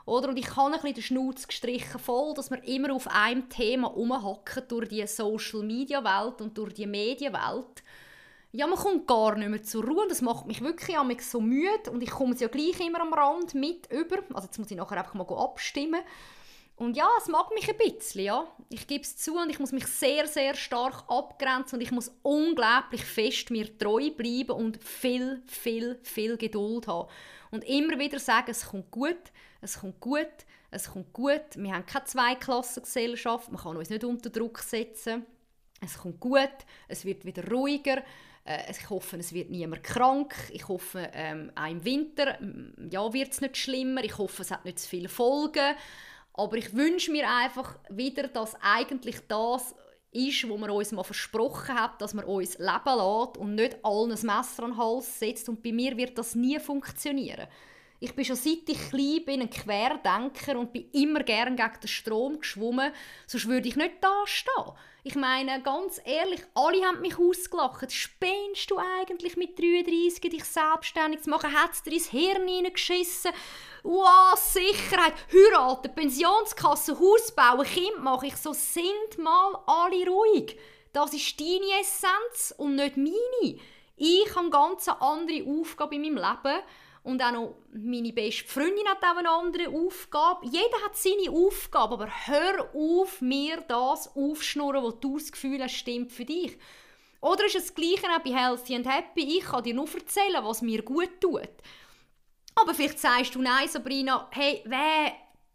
Oder? 0.08 0.30
Und 0.30 0.38
ich 0.38 0.56
habe 0.56 0.68
ein 0.68 0.72
bisschen 0.72 0.94
den 0.94 1.04
Schnauz 1.04 1.48
gestrichen 1.48 2.00
voll, 2.00 2.34
dass 2.34 2.50
wir 2.50 2.64
immer 2.64 2.94
auf 2.94 3.08
einem 3.10 3.50
Thema 3.50 3.90
rumhacken 3.90 4.64
durch 4.70 4.88
die 4.88 5.06
Social-Media-Welt 5.06 6.40
und 6.40 6.58
durch 6.58 6.74
die 6.74 6.88
Medienwelt. 6.88 7.84
Ja, 8.54 8.68
man 8.68 8.80
kommt 8.80 9.06
gar 9.06 9.36
nicht 9.36 9.50
mehr 9.50 9.62
zur 9.62 9.84
Ruhe. 9.84 10.08
Das 10.08 10.22
macht 10.22 10.48
mich 10.48 10.62
wirklich 10.62 10.96
so 11.22 11.42
müde. 11.42 11.92
Und 11.92 12.02
ich 12.02 12.10
komme 12.10 12.34
es 12.34 12.40
ja 12.40 12.48
gleich 12.48 12.80
immer 12.80 13.02
am 13.02 13.14
Rand 13.14 13.54
mit 13.54 13.92
über. 13.92 14.20
Also 14.34 14.48
jetzt 14.48 14.58
muss 14.58 14.72
ich 14.72 14.78
nachher 14.78 14.98
einfach 14.98 15.14
mal 15.14 15.28
abstimmen. 15.28 16.00
Und 16.78 16.96
ja, 16.96 17.10
es 17.18 17.28
mag 17.28 17.50
mich 17.54 17.68
ein 17.70 17.76
bisschen, 17.76 18.24
ja. 18.24 18.48
Ich 18.70 18.88
gebe 18.88 19.02
es 19.02 19.18
zu 19.18 19.36
und 19.36 19.50
ich 19.50 19.60
muss 19.60 19.74
mich 19.74 19.88
sehr, 19.88 20.26
sehr 20.28 20.54
stark 20.54 21.04
abgrenzen 21.10 21.78
und 21.80 21.82
ich 21.82 21.92
muss 21.92 22.12
unglaublich 22.22 23.04
fest 23.04 23.50
mir 23.50 23.78
treu 23.78 24.12
bleiben 24.12 24.52
und 24.52 24.82
viel, 24.82 25.42
viel, 25.48 26.00
viel 26.04 26.38
Geduld 26.38 26.88
haben. 26.88 27.10
Und 27.52 27.66
immer 27.66 28.00
wieder 28.00 28.20
sagen, 28.20 28.52
es 28.52 28.68
kommt 28.68 28.92
gut, 28.92 29.18
es 29.62 29.80
kommt 29.80 30.00
gut, 30.00 30.28
es 30.72 30.92
kommt 30.92 31.14
gut. 31.14 31.42
Wir 31.56 31.74
haben 31.74 31.86
keine 31.86 32.06
Zweiklassengesellschaft, 32.06 33.52
man 33.52 33.62
kann 33.62 33.78
uns 33.78 33.90
nicht 33.90 34.04
unter 34.04 34.30
Druck 34.30 34.60
setzen. 34.60 35.26
Es 35.80 35.98
kommt 35.98 36.20
gut, 36.20 36.50
es 36.88 37.06
wird 37.06 37.24
wieder 37.24 37.48
ruhiger, 37.50 38.04
äh, 38.48 38.72
ich 38.72 38.90
hoffe, 38.90 39.18
es 39.18 39.34
wird 39.34 39.50
niemand 39.50 39.84
krank. 39.84 40.34
Ich 40.52 40.68
hoffe, 40.68 41.10
ähm, 41.14 41.52
auch 41.56 41.70
im 41.70 41.84
Winter 41.84 42.40
ja, 42.90 43.14
wird 43.14 43.34
es 43.34 43.42
nicht 43.42 43.58
schlimmer. 43.58 44.04
Ich 44.04 44.18
hoffe, 44.18 44.42
es 44.42 44.52
hat 44.52 44.66
nicht 44.66 44.80
zu 44.80 44.88
viele 44.88 45.10
Folgen. 45.10 45.76
Aber 46.34 46.56
ich 46.58 46.74
wünsche 46.76 47.12
mir 47.12 47.30
einfach 47.30 47.78
wieder, 47.90 48.28
dass 48.28 48.56
eigentlich 48.62 49.20
das 49.28 49.76
ist, 50.12 50.48
wo 50.48 50.58
man 50.58 50.70
uns 50.70 50.92
mal 50.92 51.04
versprochen 51.04 51.76
hat, 51.76 52.02
dass 52.02 52.14
man 52.14 52.26
uns 52.26 52.58
leben 52.58 52.68
lässt 52.68 53.38
und 53.38 53.56
nicht 53.56 53.78
allen 53.84 54.12
ein 54.12 54.26
Messer 54.26 54.64
an 54.64 54.72
den 54.72 54.78
Hals 54.78 55.20
setzt. 55.20 55.50
Und 55.50 55.62
bei 55.62 55.74
mir 55.74 55.98
wird 55.98 56.18
das 56.18 56.36
nie 56.36 56.60
funktionieren. 56.60 57.48
Ich 58.00 58.14
bin 58.14 58.26
schon 58.26 58.36
seit 58.36 58.70
ich 58.70 58.90
klein 58.90 59.26
bin 59.26 59.42
ein 59.42 59.50
Querdenker 59.50 60.60
und 60.60 60.72
bin 60.72 60.88
immer 60.92 61.24
gern 61.24 61.56
gegen 61.56 61.80
den 61.82 61.88
Strom 61.88 62.40
geschwommen, 62.40 62.94
sonst 63.26 63.48
würde 63.48 63.68
ich 63.68 63.76
nicht 63.76 63.96
da 64.02 64.22
stehen. 64.26 64.74
Ich 65.04 65.16
meine, 65.16 65.64
ganz 65.64 66.00
ehrlich, 66.06 66.42
alle 66.54 66.86
haben 66.86 67.02
mich 67.02 67.18
ausgelacht. 67.18 67.92
Spinnst 67.92 68.70
du 68.70 68.78
eigentlich 68.78 69.36
mit 69.36 69.58
33 69.58 70.30
dich 70.30 70.44
selbstständig 70.44 71.22
zu 71.24 71.32
machen? 71.32 71.52
Hat 71.52 71.72
es 71.72 71.82
dir 71.82 71.94
ins 71.94 72.10
Hirn 72.10 72.48
hineingeschissen? 72.48 73.32
Wow, 73.82 74.38
Sicherheit, 74.38 75.14
heiraten, 75.34 75.96
Pensionskasse, 75.96 77.00
Haus 77.00 77.32
bauen, 77.32 77.66
Kind 77.66 78.04
machen. 78.04 78.28
Ich 78.28 78.36
so, 78.36 78.54
sind 78.54 79.18
mal 79.18 79.58
alle 79.66 80.06
ruhig. 80.08 80.56
Das 80.94 81.14
ist 81.14 81.40
deine 81.40 81.82
Essenz 81.82 82.54
und 82.58 82.76
nicht 82.76 82.98
meine. 82.98 83.60
Ich 83.96 84.36
habe 84.36 84.52
ganz 84.52 84.88
eine 84.88 85.02
andere 85.02 85.44
Aufgabe 85.50 85.96
in 85.96 86.02
meinem 86.02 86.18
Leben 86.18 86.64
und 87.08 87.24
auch 87.24 87.32
noch 87.32 87.56
meine 87.72 88.12
beste 88.12 88.46
Freundin 88.46 88.86
hat 88.86 89.02
auch 89.02 89.16
eine 89.16 89.30
andere 89.30 89.70
Aufgabe. 89.70 90.46
Jeder 90.46 90.84
hat 90.84 90.98
seine 90.98 91.32
Aufgabe, 91.32 91.94
aber 91.94 92.10
hör 92.26 92.70
auf, 92.76 93.22
mir 93.22 93.62
das 93.62 94.14
aufschnurren, 94.14 94.84
was 94.84 95.00
du 95.00 95.18
das 95.18 95.32
Gefühl 95.32 95.64
hast, 95.64 95.76
stimmt 95.76 96.12
für 96.12 96.26
dich. 96.26 96.58
Oder 97.22 97.46
ist 97.46 97.56
es 97.56 97.68
das 97.68 97.76
Gleiche 97.76 98.08
auch 98.14 98.20
bei 98.20 98.32
Healthy 98.32 98.76
and 98.76 98.88
Happy? 98.88 99.38
Ich 99.38 99.46
kann 99.46 99.64
dir 99.64 99.74
nur 99.74 99.88
erzählen, 99.88 100.44
was 100.44 100.62
mir 100.62 100.82
gut 100.82 101.22
tut. 101.22 101.50
Aber 102.56 102.74
vielleicht 102.74 103.00
sagst 103.00 103.36
du, 103.36 103.42
nein, 103.42 103.70
Sabrina, 103.70 104.28
hey, 104.32 104.62
weh, 104.66 105.12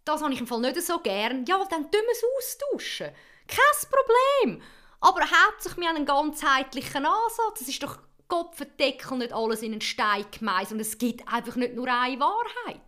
das 0.06 0.22
habe 0.22 0.32
ich 0.32 0.40
im 0.40 0.46
Fall 0.46 0.60
nicht 0.60 0.80
so 0.80 1.00
gern. 1.00 1.44
Ja, 1.44 1.62
dann 1.68 1.90
tun 1.90 2.00
wir 2.00 2.12
es 2.12 2.24
austauschen. 2.38 3.10
Kein 3.46 3.90
Problem. 3.90 4.62
Aber 5.00 5.20
hauptsächlich 5.20 5.82
wir 5.82 5.90
einen 5.90 6.06
ganzheitlichen 6.06 7.04
Ansatz. 7.04 7.58
Das 7.58 7.68
ist 7.68 7.82
doch 7.82 7.98
Kopfendeckel 8.32 9.18
nicht 9.18 9.34
alles 9.34 9.60
in 9.60 9.72
einen 9.72 9.82
Stein 9.82 10.24
gemeißelt. 10.30 10.80
Es 10.80 10.96
gibt 10.96 11.30
einfach 11.30 11.54
nicht 11.56 11.74
nur 11.74 11.86
eine 11.86 12.18
Wahrheit. 12.18 12.80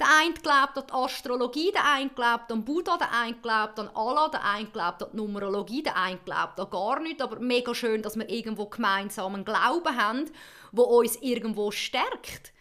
Der 0.00 0.08
eine 0.18 0.34
glaubt 0.34 0.76
an 0.76 0.86
die 0.88 0.92
Astrologie, 0.92 1.70
der 1.70 1.84
eine 1.84 2.10
glaubt 2.10 2.50
an 2.50 2.64
Buddha, 2.64 2.96
der 2.96 3.12
eine 3.12 3.36
glaubt 3.36 3.78
an 3.78 3.90
Allah, 3.94 4.28
der 4.28 4.44
eine 4.44 4.66
glaubt 4.66 5.04
an 5.04 5.10
die 5.12 5.18
Numerologie, 5.18 5.84
der 5.84 5.96
eine 5.96 6.18
glaubt 6.18 6.58
an 6.58 6.68
gar 6.68 6.98
nichts. 6.98 7.22
Aber 7.22 7.38
mega 7.38 7.72
schön, 7.72 8.02
dass 8.02 8.16
wir 8.16 8.28
irgendwo 8.28 8.66
gemeinsam 8.66 9.36
einen 9.36 9.44
Glauben 9.44 9.96
haben, 9.96 10.28
der 10.72 10.84
uns 10.84 11.14
irgendwo 11.22 11.70
stärkt. 11.70 12.52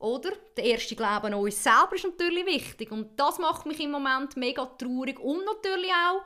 Oder? 0.00 0.32
Der 0.56 0.64
erste 0.64 0.96
Glaube 0.96 1.28
an 1.28 1.34
uns 1.34 1.62
selber 1.62 1.94
ist 1.94 2.06
natürlich 2.06 2.44
wichtig. 2.44 2.90
Und 2.90 3.20
das 3.20 3.38
macht 3.38 3.66
mich 3.66 3.78
im 3.78 3.92
Moment 3.92 4.36
mega 4.36 4.66
traurig. 4.66 5.20
Und 5.20 5.44
natürlich 5.44 5.92
auch, 5.92 6.24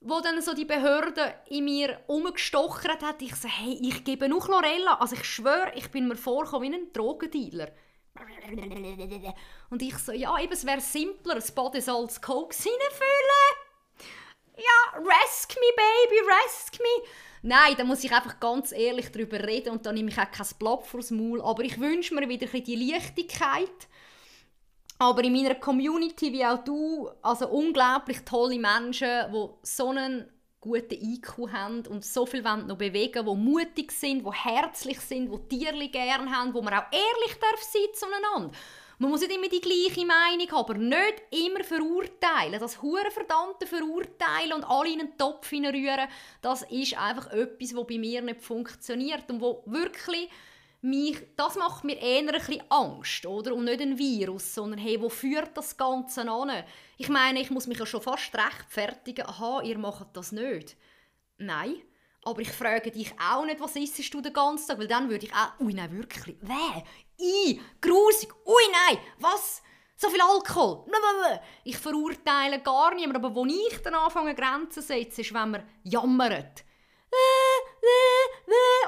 wo 0.00 0.20
dann 0.20 0.40
so 0.40 0.54
die 0.54 0.64
Behörde 0.64 1.34
in 1.48 1.64
mir 1.64 2.00
umgestochert 2.06 3.02
hat, 3.02 3.20
ich 3.20 3.34
so, 3.34 3.48
hey, 3.48 3.78
ich 3.82 4.04
gebe 4.04 4.28
nur 4.28 4.40
Chlorella. 4.40 4.94
Also 5.00 5.16
ich 5.16 5.24
schwöre, 5.24 5.72
ich 5.74 5.90
bin 5.90 6.06
mir 6.06 6.16
vorgekommen 6.16 6.72
wie 6.72 6.76
ein 6.76 6.92
Drogendealer. 6.92 7.72
Und 9.70 9.82
ich 9.82 9.98
so, 9.98 10.12
ja, 10.12 10.38
eben, 10.38 10.52
es 10.52 10.64
wäre 10.64 10.80
simpler, 10.80 11.36
ein 11.36 11.54
Badesalz 11.54 12.20
Koks 12.20 12.66
reinfüllen. 12.66 13.68
Ja, 14.56 14.98
rescue 14.98 15.60
me, 15.60 15.72
baby, 15.76 16.20
rescue 16.26 16.82
me. 16.82 17.08
Nein, 17.42 17.74
da 17.76 17.84
muss 17.84 18.02
ich 18.02 18.12
einfach 18.12 18.40
ganz 18.40 18.72
ehrlich 18.72 19.12
darüber 19.12 19.38
reden 19.40 19.70
und 19.70 19.86
dann 19.86 19.94
nehme 19.94 20.10
ich 20.10 20.18
auch 20.18 20.30
kein 20.30 20.46
Blatt 20.58 20.86
vors 20.86 21.10
Maul. 21.10 21.40
Aber 21.40 21.62
ich 21.62 21.78
wünsche 21.78 22.14
mir 22.14 22.28
wieder 22.28 22.48
ein 22.52 22.64
die 22.64 22.90
Leichtigkeit 22.92 23.88
aber 24.98 25.22
in 25.24 25.32
meiner 25.32 25.54
Community, 25.54 26.32
wie 26.32 26.44
auch 26.44 26.64
du, 26.64 27.08
also 27.22 27.48
unglaublich 27.48 28.24
tolle 28.24 28.58
Menschen, 28.58 29.32
die 29.32 29.48
so 29.62 29.88
einen 29.88 30.28
guten 30.60 30.94
IQ 30.94 31.52
haben 31.52 31.86
und 31.86 32.04
so 32.04 32.26
viel 32.26 32.44
wollen 32.44 32.66
noch 32.66 32.76
bewegen, 32.76 33.24
die 33.24 33.36
mutig 33.36 33.92
sind, 33.92 34.26
die 34.26 34.32
herzlich 34.32 35.00
sind, 35.00 35.32
die 35.32 35.56
Tiere 35.56 35.88
gerne 35.88 36.30
haben, 36.30 36.52
wo 36.52 36.62
man 36.62 36.74
auch 36.74 36.90
ehrlich 36.90 37.38
darf 37.40 37.62
sein 37.62 37.82
zueinander. 37.94 38.56
Man 39.00 39.12
muss 39.12 39.20
nicht 39.20 39.32
immer 39.32 39.48
die 39.48 39.60
gleiche 39.60 40.04
Meinung 40.04 40.50
haben, 40.50 40.58
aber 40.58 40.74
nicht 40.74 41.22
immer 41.30 41.62
verurteilen. 41.62 42.58
Das 42.58 42.82
hure 42.82 43.12
verdammte 43.12 43.64
Verurteilen 43.64 44.54
und 44.54 44.64
alle 44.64 44.92
in 44.92 45.00
einen 45.00 45.16
Topf 45.16 45.48
hineinrühren, 45.48 46.08
das 46.42 46.62
ist 46.62 46.98
einfach 46.98 47.30
etwas, 47.30 47.76
was 47.76 47.86
bei 47.86 47.98
mir 47.98 48.22
nicht 48.22 48.42
funktioniert 48.42 49.30
und 49.30 49.40
wo 49.40 49.62
wirklich 49.66 50.28
mich, 50.80 51.18
das 51.36 51.56
macht 51.56 51.84
mir 51.84 51.98
eher 51.98 52.20
ein 52.20 52.26
bisschen 52.26 52.62
Angst, 52.70 53.26
oder? 53.26 53.54
Und 53.54 53.64
nicht 53.64 53.80
ein 53.80 53.98
Virus, 53.98 54.54
sondern 54.54 54.78
hey, 54.78 55.00
wo 55.00 55.08
führt 55.08 55.56
das 55.56 55.76
Ganze 55.76 56.30
an? 56.30 56.64
Ich 56.96 57.08
meine, 57.08 57.40
ich 57.40 57.50
muss 57.50 57.66
mich 57.66 57.78
ja 57.78 57.86
schon 57.86 58.02
fast 58.02 58.34
rechtfertigen, 58.34 59.26
aha, 59.26 59.62
ihr 59.62 59.78
macht 59.78 60.16
das 60.16 60.32
nicht. 60.32 60.76
Nein, 61.38 61.82
aber 62.24 62.40
ich 62.40 62.50
frage 62.50 62.90
dich 62.90 63.12
auch 63.18 63.44
nicht, 63.44 63.60
was 63.60 63.76
isst 63.76 64.12
du 64.12 64.20
den 64.20 64.32
ganzen 64.32 64.68
Tag, 64.68 64.78
weil 64.78 64.88
dann 64.88 65.08
würde 65.08 65.26
ich 65.26 65.32
auch, 65.32 65.60
ui 65.60 65.74
nein, 65.74 65.96
wirklich, 65.96 66.36
weh, 66.40 66.82
i, 67.20 67.60
grusig, 67.80 68.30
ui 68.46 68.62
nein, 68.72 68.98
was? 69.18 69.62
So 69.96 70.08
viel 70.10 70.20
Alkohol. 70.20 70.84
Ich 71.64 71.76
verurteile 71.76 72.60
gar 72.60 72.94
niemand, 72.94 73.16
aber 73.16 73.34
wo 73.34 73.44
ich 73.46 73.82
dann 73.82 73.94
anfange 73.94 74.34
Grenzen 74.34 74.70
zu 74.70 74.82
setzen, 74.82 75.22
ist, 75.22 75.34
wenn 75.34 75.50
man 75.50 75.68
jammert. 75.82 76.64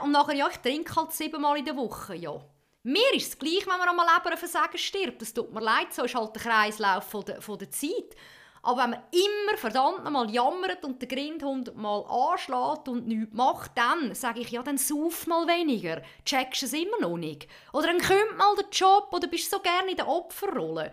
Und 0.02 0.12
nachher, 0.12 0.34
ja, 0.34 0.48
ich 0.48 0.56
trinke 0.58 0.94
halt 0.96 1.12
siebenmal 1.12 1.58
in 1.58 1.64
der 1.64 1.76
Woche, 1.76 2.14
ja. 2.14 2.40
Mir 2.82 3.14
ist 3.14 3.28
es 3.28 3.38
gleich, 3.38 3.66
wenn 3.66 3.78
man 3.78 3.88
einmal 3.88 4.06
Leberversagen 4.16 4.78
stirbt. 4.78 5.20
Das 5.20 5.34
tut 5.34 5.52
mir 5.52 5.60
leid, 5.60 5.92
so 5.92 6.04
ist 6.04 6.14
halt 6.14 6.34
der 6.34 6.42
Kreislauf 6.42 7.04
von 7.04 7.24
der, 7.24 7.42
von 7.42 7.58
der 7.58 7.70
Zeit. 7.70 8.16
Aber 8.62 8.82
wenn 8.82 8.90
man 8.90 9.02
immer 9.10 9.56
verdammt 9.56 10.04
nochmal 10.04 10.30
jammert 10.30 10.84
und 10.84 11.00
den 11.00 11.08
Grindhund 11.08 11.74
mal 11.76 12.04
anschlägt 12.08 12.88
und 12.88 13.06
nichts 13.06 13.34
macht, 13.34 13.72
dann 13.76 14.14
sage 14.14 14.40
ich, 14.40 14.50
ja, 14.50 14.62
dann 14.62 14.76
sauf 14.76 15.26
mal 15.26 15.46
weniger. 15.46 16.02
Checkst 16.24 16.62
du 16.62 16.66
es 16.66 16.72
immer 16.74 17.00
noch 17.00 17.16
nicht? 17.16 17.48
Oder 17.72 17.88
dann 17.88 17.98
kommt 17.98 18.36
mal 18.36 18.54
der 18.56 18.68
Job 18.70 19.08
oder 19.12 19.28
bist 19.28 19.50
so 19.50 19.60
gerne 19.60 19.90
in 19.90 19.96
der 19.96 20.08
Opferrolle. 20.08 20.92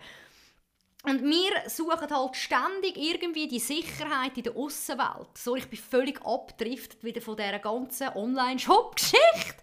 Und 1.08 1.22
wir 1.22 1.70
suchen 1.70 2.10
halt 2.10 2.36
ständig 2.36 2.96
irgendwie 2.96 3.48
die 3.48 3.58
Sicherheit 3.58 4.36
in 4.36 4.42
der 4.42 4.56
Außenwelt. 4.56 5.38
So, 5.38 5.56
ich 5.56 5.66
bin 5.66 5.78
völlig 5.78 6.20
abgedriftet 6.22 7.02
wieder 7.02 7.20
von 7.20 7.36
dieser 7.36 7.58
ganzen 7.58 8.08
Online-Shop-Geschichte. 8.08 9.62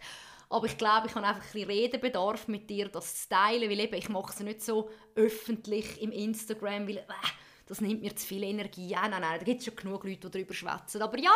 Aber 0.49 0.65
ich 0.65 0.77
glaube, 0.77 1.07
ich 1.07 1.15
habe 1.15 1.25
einfach 1.25 1.41
ein 1.41 1.51
bisschen 1.51 1.69
Redebedarf 1.69 2.47
mit 2.47 2.69
dir, 2.69 2.87
das 2.87 3.23
zu 3.23 3.29
teilen, 3.29 3.69
weil 3.69 3.79
eben, 3.79 3.95
ich 3.95 4.09
mache 4.09 4.31
es 4.31 4.39
nicht 4.39 4.61
so 4.61 4.89
öffentlich 5.15 6.01
im 6.01 6.11
Instagram, 6.11 6.87
weil 6.87 6.97
äh, 6.97 7.27
das 7.67 7.81
nimmt 7.81 8.01
mir 8.01 8.15
zu 8.15 8.25
viel 8.25 8.43
Energie. 8.43 8.87
Ja, 8.87 9.07
nein, 9.07 9.21
nein, 9.21 9.39
da 9.39 9.43
gibt 9.43 9.59
es 9.59 9.65
schon 9.65 9.75
genug 9.75 10.03
Leute, 10.03 10.19
die 10.19 10.31
darüber 10.31 10.53
schwätzen. 10.53 11.01
Aber 11.01 11.19
ja, 11.19 11.33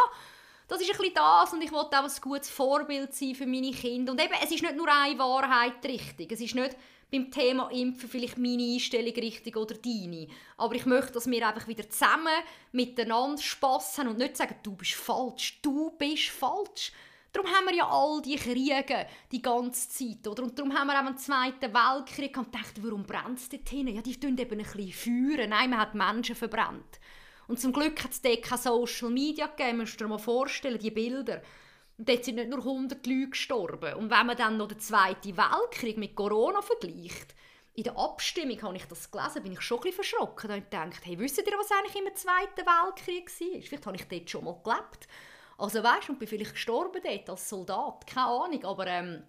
das 0.68 0.82
ist 0.82 0.92
ein 0.92 0.98
bisschen 0.98 1.16
das 1.16 1.54
und 1.54 1.64
ich 1.64 1.72
wollte 1.72 2.00
auch 2.00 2.04
ein 2.04 2.22
gutes 2.22 2.50
Vorbild 2.50 3.14
sein 3.14 3.36
für 3.36 3.48
meine 3.48 3.72
Kinder. 3.72 4.12
Und 4.12 4.22
eben, 4.22 4.34
es 4.42 4.52
ist 4.52 4.62
nicht 4.62 4.76
nur 4.76 4.88
eine 4.88 5.18
Wahrheit 5.18 5.84
richtig. 5.84 6.32
Es 6.32 6.42
ist 6.42 6.56
nicht 6.56 6.76
beim 7.12 7.32
Thema 7.32 7.70
Impfen 7.72 8.10
vielleicht 8.10 8.38
meine 8.38 8.64
Einstellung 8.64 9.14
richtig 9.14 9.58
oder 9.58 9.76
deine. 9.76 10.28
Aber 10.58 10.76
ich 10.76 10.86
möchte, 10.86 11.14
dass 11.14 11.30
wir 11.30 11.48
einfach 11.48 11.68
wieder 11.68 11.90
zusammen 11.90 12.28
miteinander 12.72 13.42
Spass 13.42 13.98
haben 13.98 14.10
und 14.10 14.18
nicht 14.18 14.38
sagen, 14.38 14.56
du 14.64 14.76
bist 14.76 14.94
falsch, 14.94 15.60
du 15.62 15.92
bist 15.98 16.30
falsch. 16.30 16.92
Darum 17.32 17.50
haben 17.52 17.68
wir 17.68 17.76
ja 17.76 17.88
all 17.88 18.22
die 18.22 18.38
Kriege 18.38 19.06
die 19.32 19.42
ganze 19.42 19.90
Zeit. 19.90 20.28
Oder? 20.28 20.44
Und 20.44 20.58
darum 20.58 20.74
haben 20.74 20.88
wir 20.88 21.00
auch 21.00 21.08
im 21.08 21.18
Zweiten 21.18 21.74
Weltkrieg 21.74 22.36
und 22.38 22.52
gedacht, 22.52 22.74
warum 22.82 23.04
brennt 23.04 23.38
es 23.38 23.50
dort 23.50 23.70
hin? 23.70 23.88
Ja, 23.88 24.02
die 24.02 24.20
tun 24.20 24.38
eben 24.38 24.60
ein 24.60 24.66
bisschen 24.66 24.92
führen. 24.92 25.52
Nein, 25.52 25.70
man 25.70 25.80
hat 25.80 25.94
Menschen 25.94 26.36
verbrannt. 26.36 27.00
Und 27.48 27.60
zum 27.60 27.72
Glück 27.72 28.04
hat 28.04 28.12
es 28.12 28.22
dort 28.22 28.42
keine 28.42 28.62
Social 28.62 29.10
Media 29.10 29.48
gegeben. 29.48 29.80
Musst 29.80 30.00
du 30.00 30.06
dir 30.06 30.10
mal 30.10 30.18
vorstellen, 30.18 30.80
die 30.80 30.92
Bilder. 30.92 31.42
Und 32.00 32.08
dort 32.08 32.24
sind 32.24 32.36
nicht 32.36 32.50
nur 32.50 32.60
100 32.60 33.06
Leute 33.06 33.30
gestorben. 33.30 33.94
Und 33.96 34.10
wenn 34.10 34.26
man 34.26 34.38
dann 34.38 34.56
noch 34.56 34.70
den 34.70 34.80
Zweiten 34.80 35.36
Weltkrieg 35.36 35.98
mit 35.98 36.16
Corona 36.16 36.62
vergleicht, 36.62 37.36
in 37.74 37.84
der 37.84 37.98
Abstimmung 37.98 38.62
habe 38.62 38.78
ich 38.78 38.86
das 38.86 39.12
gelesen, 39.12 39.44
bin 39.44 39.52
ich 39.52 39.62
schon 39.62 39.80
ein 39.80 39.82
bisschen 39.82 39.96
verschrocken. 39.96 40.50
Und 40.50 40.72
gedacht, 40.72 41.02
hey, 41.04 41.20
wisst 41.20 41.40
ihr, 41.40 41.44
was 41.44 41.72
eigentlich 41.72 42.02
im 42.02 42.16
Zweiten 42.16 42.66
Weltkrieg 42.66 43.30
war? 43.30 43.62
Vielleicht 43.62 43.86
habe 43.86 43.98
ich 43.98 44.08
dort 44.08 44.30
schon 44.30 44.46
mal 44.46 44.62
gelebt. 44.64 45.10
Also 45.58 45.84
weißt 45.84 46.08
du, 46.08 46.14
und 46.14 46.20
bin 46.20 46.28
vielleicht 46.30 46.54
gestorben 46.54 47.02
dort 47.04 47.30
als 47.30 47.50
Soldat, 47.50 48.08
keine 48.08 48.28
Ahnung, 48.28 48.64
aber 48.64 48.88
ähm, 48.88 49.24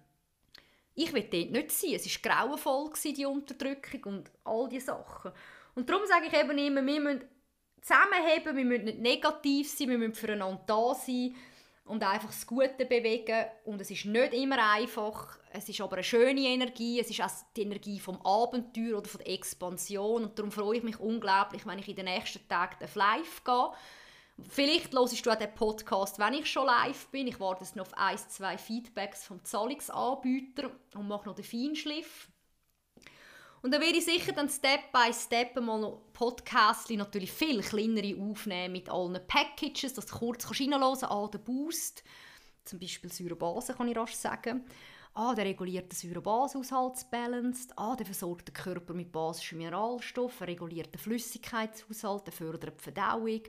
ich 0.95 1.11
will 1.11 1.23
dort 1.23 1.51
nicht 1.51 1.71
sein. 1.71 1.95
Es 1.95 2.23
war 2.23 2.47
grauenvoll, 2.47 2.91
die 3.03 3.25
Unterdrückung 3.25 4.03
und 4.05 4.31
all 4.45 4.69
diese 4.69 4.85
Sachen. 4.85 5.33
Und 5.75 5.89
darum 5.89 6.05
sage 6.05 6.27
ich 6.27 6.33
eben 6.33 6.57
immer, 6.57 6.85
wir 6.85 7.01
müssen 7.01 7.25
zusammenheben, 7.81 8.55
wir 8.55 8.63
müssen 8.63 8.85
nicht 8.85 8.99
negativ 8.99 9.69
sein, 9.69 9.89
wir 9.89 9.97
müssen 9.97 10.15
füreinander 10.15 10.63
da 10.65 10.95
sein 10.95 11.35
und 11.85 12.03
einfach 12.03 12.29
das 12.29 12.47
Gute 12.47 12.85
bewegen. 12.85 13.45
Und 13.65 13.81
es 13.81 13.91
ist 13.91 14.05
nicht 14.05 14.33
immer 14.33 14.71
einfach, 14.71 15.37
es 15.51 15.67
ist 15.67 15.81
aber 15.81 15.97
eine 15.97 16.03
schöne 16.03 16.41
Energie, 16.41 16.99
es 16.99 17.09
ist 17.09 17.21
auch 17.21 17.31
die 17.55 17.63
Energie 17.63 17.99
vom 17.99 18.21
Abenteuer 18.25 18.97
oder 18.97 19.09
von 19.09 19.19
der 19.19 19.33
Expansion 19.33 20.23
und 20.23 20.37
darum 20.37 20.51
freue 20.51 20.77
ich 20.77 20.83
mich 20.83 20.99
unglaublich, 20.99 21.65
wenn 21.65 21.79
ich 21.79 21.89
in 21.89 21.95
den 21.95 22.05
nächsten 22.05 22.47
Tagen 22.47 22.83
auf 22.83 22.95
live 22.95 23.43
gehe. 23.43 23.71
Vielleicht 24.49 24.93
hörst 24.93 25.25
du 25.25 25.31
auch 25.31 25.35
den 25.35 25.53
Podcast, 25.53 26.17
wenn 26.17 26.33
ich 26.33 26.49
schon 26.49 26.65
live 26.65 27.07
bin. 27.07 27.27
Ich 27.27 27.39
warte 27.39 27.63
jetzt 27.63 27.75
noch 27.75 27.87
auf 27.87 27.97
ein, 27.97 28.17
zwei 28.17 28.57
Feedbacks 28.57 29.25
vom 29.25 29.43
Zahlungsanbieter 29.43 30.71
und 30.95 31.07
mache 31.07 31.27
noch 31.27 31.35
den 31.35 31.45
Feinschliff. 31.45 32.29
Und 33.61 33.71
dann 33.71 33.81
werde 33.81 33.97
ich 33.97 34.05
sicher 34.05 34.31
dann 34.31 34.49
Step 34.49 34.91
by 34.91 35.13
Step 35.13 35.55
mal 35.61 35.79
noch 35.79 36.01
Podcasts 36.13 36.89
natürlich 36.89 37.31
viel 37.31 37.61
kleinere 37.61 38.19
aufnehmen 38.19 38.71
mit 38.71 38.89
allen 38.89 39.19
Packages, 39.27 39.93
dass 39.93 40.07
du 40.07 40.17
kurz 40.17 40.49
reinhören 40.49 40.81
kannst. 40.81 41.03
Ah, 41.03 41.27
der 41.27 41.39
Boost, 41.39 42.03
zum 42.65 42.79
Beispiel 42.79 43.11
Säurebase 43.11 43.75
kann 43.75 43.87
ich 43.87 43.97
rasch 43.97 44.13
sagen. 44.13 44.65
Ah, 45.13 45.35
der 45.35 45.45
reguliert 45.45 45.91
den 45.91 45.95
Säurebasenhaushaltsbalance. 45.95 47.67
Ah, 47.75 47.95
der 47.95 48.05
versorgt 48.05 48.47
den 48.47 48.53
Körper 48.53 48.93
mit 48.93 49.11
basischen 49.11 49.59
Mineralstoffen, 49.59 50.45
reguliert 50.45 50.93
den 50.93 50.99
Flüssigkeitshaushalt, 50.99 52.25
der 52.25 52.33
fördert 52.33 52.79
die 52.79 52.83
Verdauung, 52.83 53.41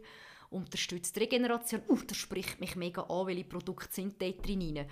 unterstützt 0.51 1.17
die 1.17 1.21
Regeneration. 1.21 1.83
Uh, 1.89 2.01
das 2.07 2.19
spricht 2.19 2.61
mich 2.61 2.77
mega 2.77 3.03
an, 3.03 3.29
welche 3.29 3.45
Produkte 3.45 3.95
sind 3.95 4.21
dort 4.21 4.47
drin. 4.47 4.85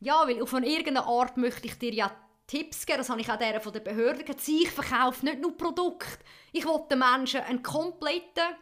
Ja, 0.00 0.26
weil 0.26 0.42
auf 0.42 0.52
irgendeine 0.52 1.04
Art 1.04 1.36
möchte 1.36 1.66
ich 1.66 1.78
dir 1.78 1.94
ja 1.94 2.10
Tipps 2.50 2.84
geben, 2.84 2.98
das 2.98 3.08
habe 3.08 3.20
ich 3.20 3.30
auch 3.30 3.38
der 3.38 3.60
von 3.60 3.72
der 3.72 3.78
Behörde 3.78 4.24
gesagt, 4.24 4.48
ich 4.48 4.68
verkaufe 4.68 5.24
nicht 5.24 5.40
nur 5.40 5.56
Produkte. 5.56 6.18
Ich 6.50 6.64
will 6.64 6.80
den 6.90 6.98
Menschen 6.98 7.42
einen 7.42 7.62
kompletten 7.62 8.56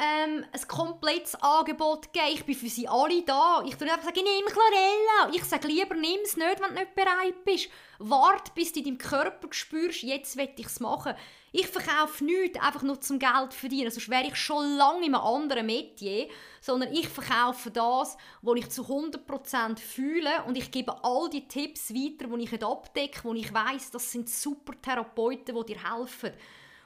ähm, 0.00 0.44
ein 0.50 0.68
komplettes 0.68 1.34
Angebot 1.36 2.12
geben. 2.12 2.28
Ich 2.32 2.44
bin 2.44 2.54
für 2.54 2.68
sie 2.68 2.88
alle 2.88 3.22
da. 3.22 3.62
Ich 3.66 3.78
nicht 3.78 3.92
einfach, 3.92 4.14
nimm 4.14 4.46
Chlorella. 4.46 5.30
Ich 5.32 5.44
sage 5.44 5.68
lieber, 5.68 5.94
nimm 5.94 6.20
es 6.24 6.36
nicht, 6.36 6.60
wenn 6.60 6.74
du 6.74 6.80
nicht 6.80 6.94
bereit 6.94 7.44
bist. 7.44 7.68
Wart, 7.98 8.54
bis 8.54 8.72
du 8.72 8.78
in 8.78 8.86
deinem 8.86 8.98
Körper 8.98 9.48
spürst, 9.50 10.02
jetzt 10.02 10.36
will 10.38 10.48
ich 10.56 10.66
es 10.66 10.80
machen. 10.80 11.14
Ich 11.52 11.66
verkaufe 11.66 12.24
nichts 12.24 12.58
einfach 12.60 12.82
nur 12.82 13.00
zum 13.00 13.18
Geld 13.18 13.52
verdienen, 13.52 13.90
sonst 13.90 14.08
wäre 14.08 14.28
ich 14.28 14.36
schon 14.36 14.76
lange 14.76 15.04
in 15.04 15.14
einem 15.14 15.24
anderen 15.24 15.66
Metier, 15.66 16.28
sondern 16.60 16.92
ich 16.92 17.08
verkaufe 17.08 17.72
das, 17.72 18.16
was 18.40 18.56
ich 18.56 18.70
zu 18.70 18.84
100% 18.84 19.80
fühle 19.80 20.44
und 20.46 20.56
ich 20.56 20.70
gebe 20.70 21.04
all 21.04 21.28
die 21.28 21.48
Tipps 21.48 21.92
weiter, 21.92 22.28
die 22.28 22.44
ich 22.44 22.64
abdecke, 22.64 23.20
wo 23.24 23.34
ich 23.34 23.52
weiß, 23.52 23.90
das 23.90 24.12
sind 24.12 24.30
super 24.30 24.80
Therapeuten, 24.80 25.56
die 25.56 25.74
dir 25.74 25.92
helfen. 25.92 26.32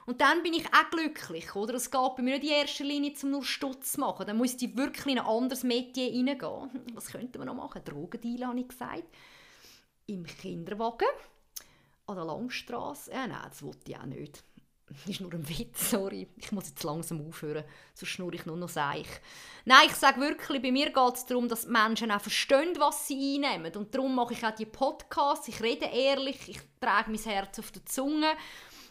Und 0.05 0.21
dann 0.21 0.43
bin 0.43 0.53
ich 0.53 0.67
auch 0.67 0.89
glücklich, 0.91 1.55
oder? 1.55 1.73
Es 1.73 1.89
geht 1.89 2.15
bei 2.15 2.21
mir 2.21 2.37
nicht 2.37 2.43
in 2.43 2.49
erster 2.49 2.83
Linie, 2.83 3.13
um 3.23 3.31
nur 3.31 3.43
Stutz 3.43 3.93
zu 3.93 4.01
machen. 4.01 4.27
Dann 4.27 4.37
muss 4.37 4.61
ich 4.61 4.77
wirklich 4.77 5.07
in 5.07 5.19
ein 5.19 5.25
anderes 5.25 5.63
Metier 5.63 6.11
reingehen. 6.11 6.69
Was 6.93 7.07
könnten 7.07 7.39
wir 7.39 7.45
noch 7.45 7.55
machen? 7.55 7.81
Drogendeal, 7.83 8.47
habe 8.47 8.59
ich 8.59 8.67
gesagt. 8.67 9.03
Im 10.05 10.25
Kinderwagen. 10.25 11.07
An 12.05 12.15
der 12.15 12.25
Langstrasse. 12.25 13.11
Ja, 13.11 13.25
nein, 13.25 13.47
das 13.49 13.63
wollte 13.63 13.91
ich 13.91 13.97
auch 13.97 14.05
nicht. 14.05 14.43
Das 14.87 15.07
ist 15.07 15.19
nur 15.19 15.33
ein 15.33 15.49
Witz, 15.49 15.89
sorry. 15.89 16.27
Ich 16.37 16.51
muss 16.51 16.69
jetzt 16.69 16.83
langsam 16.83 17.27
aufhören, 17.27 17.63
sonst 17.95 18.09
schnurre 18.11 18.35
ich 18.35 18.45
nur 18.45 18.55
noch 18.55 18.69
Seich. 18.69 19.07
Nein, 19.65 19.87
ich 19.87 19.95
sage 19.95 20.21
wirklich, 20.21 20.61
bei 20.61 20.71
mir 20.71 20.91
geht 20.91 21.15
es 21.15 21.25
darum, 21.25 21.49
dass 21.49 21.65
die 21.65 21.71
Menschen 21.71 22.11
auch 22.11 22.21
verstehen, 22.21 22.75
was 22.77 23.07
sie 23.07 23.43
einnehmen. 23.43 23.75
Und 23.75 23.95
darum 23.95 24.13
mache 24.13 24.33
ich 24.33 24.45
auch 24.45 24.53
die 24.53 24.67
Podcasts. 24.67 25.47
Ich 25.47 25.63
rede 25.63 25.85
ehrlich, 25.85 26.37
ich 26.47 26.59
trage 26.79 27.09
mein 27.09 27.19
Herz 27.19 27.57
auf 27.57 27.71
der 27.71 27.83
Zunge 27.87 28.31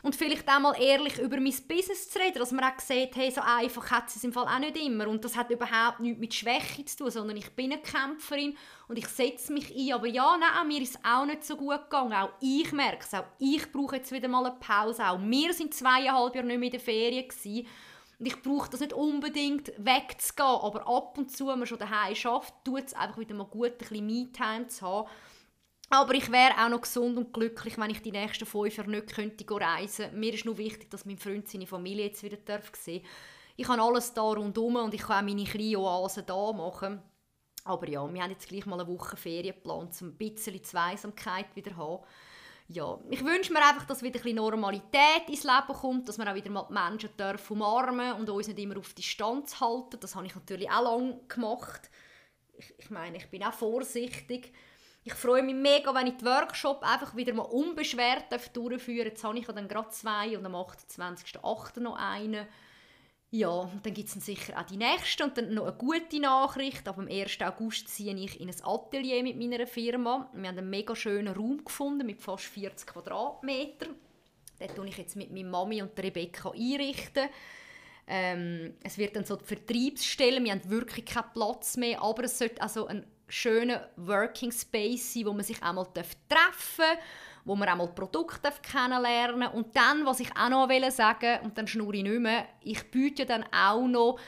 und 0.05 0.14
vielleicht 0.14 0.46
auch 0.50 0.61
mal 0.61 0.74
ehrlich 0.78 1.18
über 1.18 1.38
mein 1.38 1.55
Business 1.66 2.11
zu 2.11 2.18
reden, 2.18 2.38
dass 2.38 2.52
man 2.52 2.62
auch 2.62 2.78
sieht, 2.78 3.16
hey, 3.16 3.30
so 3.30 3.40
einfach 3.40 3.90
hat 3.90 4.09
es 4.09 4.22
im 4.22 4.34
Fall 4.34 4.44
auch 4.44 4.59
nicht 4.59 4.76
immer. 4.76 5.09
Und 5.09 5.24
das 5.24 5.34
hat 5.34 5.50
überhaupt 5.50 6.00
nichts 6.00 6.20
mit 6.20 6.34
Schwäche 6.34 6.84
zu 6.84 6.98
tun, 6.98 7.11
sondern 7.11 7.38
ich 7.38 7.50
bin 7.52 7.72
eine 7.72 7.80
Kämpferin 7.80 8.55
und 8.86 8.98
ich 8.98 9.09
setze 9.09 9.50
mich 9.50 9.74
ein, 9.74 9.94
aber 9.94 10.07
ja, 10.07 10.36
nein, 10.36 10.68
mir 10.68 10.82
ist 10.82 10.96
es 10.96 11.00
auch 11.02 11.24
nicht 11.24 11.42
so 11.42 11.57
gut 11.57 11.84
gegangen, 11.84 12.12
auch 12.12 12.28
ich 12.42 12.70
merke 12.72 13.02
es, 13.02 13.14
auch 13.14 13.24
ich 13.38 13.72
brauche 13.72 13.96
jetzt 13.96 14.12
wieder 14.12 14.28
mal 14.28 14.44
eine 14.44 14.57
Pause, 14.61 15.09
auch 15.09 15.18
wir 15.18 15.55
sind 15.55 15.72
zweieinhalb 15.72 16.34
Jahre 16.34 16.46
nicht 16.46 16.59
mehr 16.59 16.66
in 16.66 16.72
der 16.72 16.80
Ferien 16.80 17.26
gewesen. 17.26 17.66
Und 18.18 18.26
ich 18.26 18.42
brauche 18.42 18.68
das 18.68 18.80
nicht 18.80 18.92
unbedingt 18.92 19.72
wegzugehen, 19.78 20.61
aber 20.61 20.86
ab 20.86 21.16
und 21.16 21.34
zu, 21.34 21.46
wenn 21.46 21.59
man 21.59 21.66
schon 21.66 21.78
daheim 21.78 22.14
schafft, 22.14 22.52
tut 22.62 22.84
es 22.84 22.94
einfach 22.94 23.18
wieder 23.18 23.34
mal 23.34 23.46
gut, 23.46 23.72
ein 23.72 23.78
bisschen 23.78 24.07
Me-Time 24.07 24.68
zu 24.68 24.86
haben 24.86 25.09
aber 25.91 26.14
ich 26.14 26.30
wäre 26.30 26.55
auch 26.64 26.68
noch 26.68 26.80
gesund 26.80 27.16
und 27.16 27.32
glücklich, 27.32 27.78
wenn 27.78 27.91
ich 27.91 28.03
die 28.03 28.12
nächsten 28.12 28.47
fünf 28.47 28.76
Jahre 28.76 28.91
nicht 28.91 29.14
könnte 29.14 29.45
reisen 29.49 30.05
könnte. 30.05 30.16
Mir 30.16 30.35
ist 30.35 30.45
nur 30.45 30.59
wichtig, 30.59 30.91
dass 30.91 31.05
mein 31.05 31.18
Freund 31.18 31.49
seine 31.49 31.66
Familie 31.66 32.07
jetzt 32.07 32.22
wieder 32.22 32.37
darf 32.39 32.70
sehen 32.74 33.05
Ich 33.57 33.68
habe 33.68 33.82
alles 33.82 34.12
da 34.14 34.22
rundherum 34.22 34.76
und 34.76 34.95
ich 34.95 35.03
kann 35.03 35.24
auch 35.24 35.28
meine 35.28 35.45
kleine 35.45 35.78
Oase 35.78 36.22
da 36.22 36.53
machen. 36.53 37.03
Aber 37.64 37.89
ja, 37.89 38.12
wir 38.12 38.22
haben 38.22 38.30
jetzt 38.30 38.49
gleich 38.49 38.66
mal 38.66 38.80
eine 38.80 38.89
Woche 38.89 39.16
Ferien 39.16 39.55
geplant, 39.55 39.95
um 40.01 40.09
ein 40.09 40.16
bisschen 40.16 40.62
Zweisamkeit 40.62 41.55
wieder 41.55 41.70
zu 41.70 41.76
haben. 41.76 42.05
Ja, 42.68 42.99
ich 43.11 43.22
wünsche 43.22 43.53
mir 43.53 43.61
einfach, 43.61 43.85
dass 43.85 44.03
wieder 44.03 44.18
ein 44.18 44.22
bisschen 44.22 44.37
Normalität 44.37 45.28
ins 45.28 45.45
Leben 45.45 45.78
kommt, 45.80 46.09
dass 46.09 46.16
wir 46.16 46.30
auch 46.30 46.35
wieder 46.35 46.51
mal 46.51 46.66
die 46.68 46.72
Menschen 46.72 47.16
dürfen 47.16 47.53
umarmen 47.53 48.14
und 48.14 48.28
uns 48.28 48.49
nicht 48.49 48.59
immer 48.59 48.78
auf 48.78 48.95
Distanz 48.95 49.61
halten. 49.61 50.01
Das 50.01 50.14
habe 50.14 50.26
ich 50.26 50.35
natürlich 50.35 50.70
auch 50.70 50.82
lange 50.82 51.20
gemacht. 51.28 51.91
Ich, 52.57 52.72
ich 52.78 52.91
meine, 52.91 53.18
ich 53.18 53.28
bin 53.30 53.45
auch 53.45 53.53
vorsichtig 53.53 54.53
ich 55.07 55.12
freue 55.14 55.42
mich 55.42 55.55
mega, 55.55 55.94
wenn 55.94 56.07
ich 56.07 56.16
die 56.16 56.24
Workshop 56.24 56.82
einfach 56.82 57.14
wieder 57.14 57.34
mal 57.34 57.42
unbeschwert 57.42 58.24
durchführen 58.55 59.09
darf. 59.09 59.12
Jetzt 59.12 59.24
habe 59.24 59.38
ich 59.38 59.46
dann 59.46 59.68
gerade 59.68 59.90
zwei 59.90 60.36
und 60.36 60.46
am 60.46 60.55
28.08. 60.55 61.80
noch 61.80 61.96
einen. 61.96 62.46
Ja, 63.30 63.68
dann 63.82 63.92
gibt 63.92 64.09
es 64.09 64.14
sicher 64.24 64.59
auch 64.59 64.64
die 64.64 64.78
nächste 64.78 65.24
und 65.24 65.36
dann 65.36 65.52
noch 65.52 65.66
eine 65.66 65.76
gute 65.76 66.20
Nachricht. 66.20 66.88
Ab 66.88 66.96
dem 66.96 67.09
1. 67.09 67.38
August 67.42 67.88
ziehe 67.88 68.14
ich 68.14 68.40
in 68.40 68.48
ein 68.48 68.64
Atelier 68.64 69.22
mit 69.22 69.36
meiner 69.36 69.66
Firma. 69.66 70.30
Wir 70.32 70.48
haben 70.48 70.59
einen 70.59 70.70
mega 70.70 70.96
schönen 70.96 71.34
Raum 71.34 71.62
gefunden 71.62 72.07
mit 72.07 72.22
fast 72.22 72.44
40 72.44 72.86
Quadratmetern. 72.86 73.96
Den 74.59 74.74
tue 74.74 74.88
ich 74.88 74.96
jetzt 74.96 75.16
mit 75.16 75.30
meiner 75.32 75.50
Mami 75.50 75.82
und 75.82 75.98
Rebecca 75.98 76.52
einrichten. 76.52 77.28
Ähm, 78.07 78.74
es 78.82 78.96
wird 78.96 79.16
dann 79.16 79.24
so 79.24 79.36
die 79.36 79.44
Vertriebsstelle, 79.44 80.42
wir 80.42 80.52
haben 80.52 80.70
wirklich 80.70 81.07
keinen 81.07 81.32
Platz 81.32 81.76
mehr, 81.76 82.02
aber 82.02 82.24
es 82.24 82.38
sollte 82.38 82.62
also 82.62 82.86
ein 82.86 83.05
schönen 83.29 83.81
Working 83.97 84.53
Space 84.53 85.14
sein, 85.14 85.27
wo 85.27 85.33
man 85.33 85.45
sich 85.45 85.62
einmal 85.62 85.87
treffen 85.93 86.16
darf, 86.29 86.79
wo 87.45 87.55
man 87.57 87.68
einmal 87.68 87.89
Produkte 87.89 88.53
kennenlernen 88.62 89.41
darf. 89.41 89.55
Und 89.55 89.75
dann, 89.77 90.05
was 90.07 90.20
ich 90.20 90.31
auch 90.37 90.49
noch 90.49 90.68
sagen 90.91 91.41
und 91.43 91.57
dann 91.57 91.66
schnurre 91.66 91.97
ich 91.97 92.03
nicht 92.03 92.20
mehr, 92.20 92.47
ich 92.62 92.91
biete 92.91 93.27
dann 93.27 93.45
auch 93.53 93.87
noch 93.87 94.18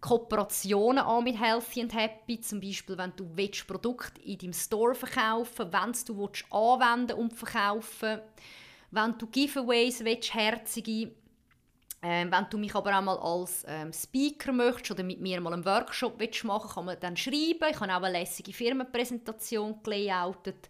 Kooperationen 0.00 1.04
an 1.04 1.24
mit 1.24 1.40
Healthy 1.40 1.82
and 1.82 1.94
Happy, 1.94 2.40
zum 2.40 2.60
Beispiel, 2.60 2.98
wenn 2.98 3.14
du 3.16 3.28
willst, 3.34 3.66
Produkte 3.66 4.20
in 4.22 4.38
deinem 4.38 4.52
Store 4.52 4.94
verkaufen 4.94 5.72
willst, 5.72 6.08
wenn 6.08 6.16
du 6.16 6.22
willst, 6.22 6.44
anwenden 6.50 7.16
und 7.16 7.32
verkaufen 7.32 8.20
wenn 8.90 9.18
du 9.18 9.26
Giveaways 9.26 10.04
willst, 10.04 10.34
herzige 10.34 11.12
Ähm, 12.08 12.30
wenn 12.30 12.46
du 12.48 12.56
mich 12.56 12.72
aber 12.72 12.96
auch 12.96 13.02
mal 13.02 13.18
als 13.18 13.64
ähm, 13.66 13.92
Speaker 13.92 14.52
möchtest 14.52 14.92
oder 14.92 15.02
mit 15.02 15.20
mir 15.20 15.40
mal 15.40 15.52
einen 15.52 15.64
Workshop 15.64 16.14
willst 16.18 16.44
machen 16.44 16.70
kann 16.72 16.84
man 16.84 17.00
dann 17.00 17.16
schreiben. 17.16 17.68
Ich 17.68 17.80
habe 17.80 17.92
auch 17.92 18.02
eine 18.02 18.12
lässige 18.12 18.52
Firmenpräsentation 18.52 19.82
gelayoutet. 19.82 20.68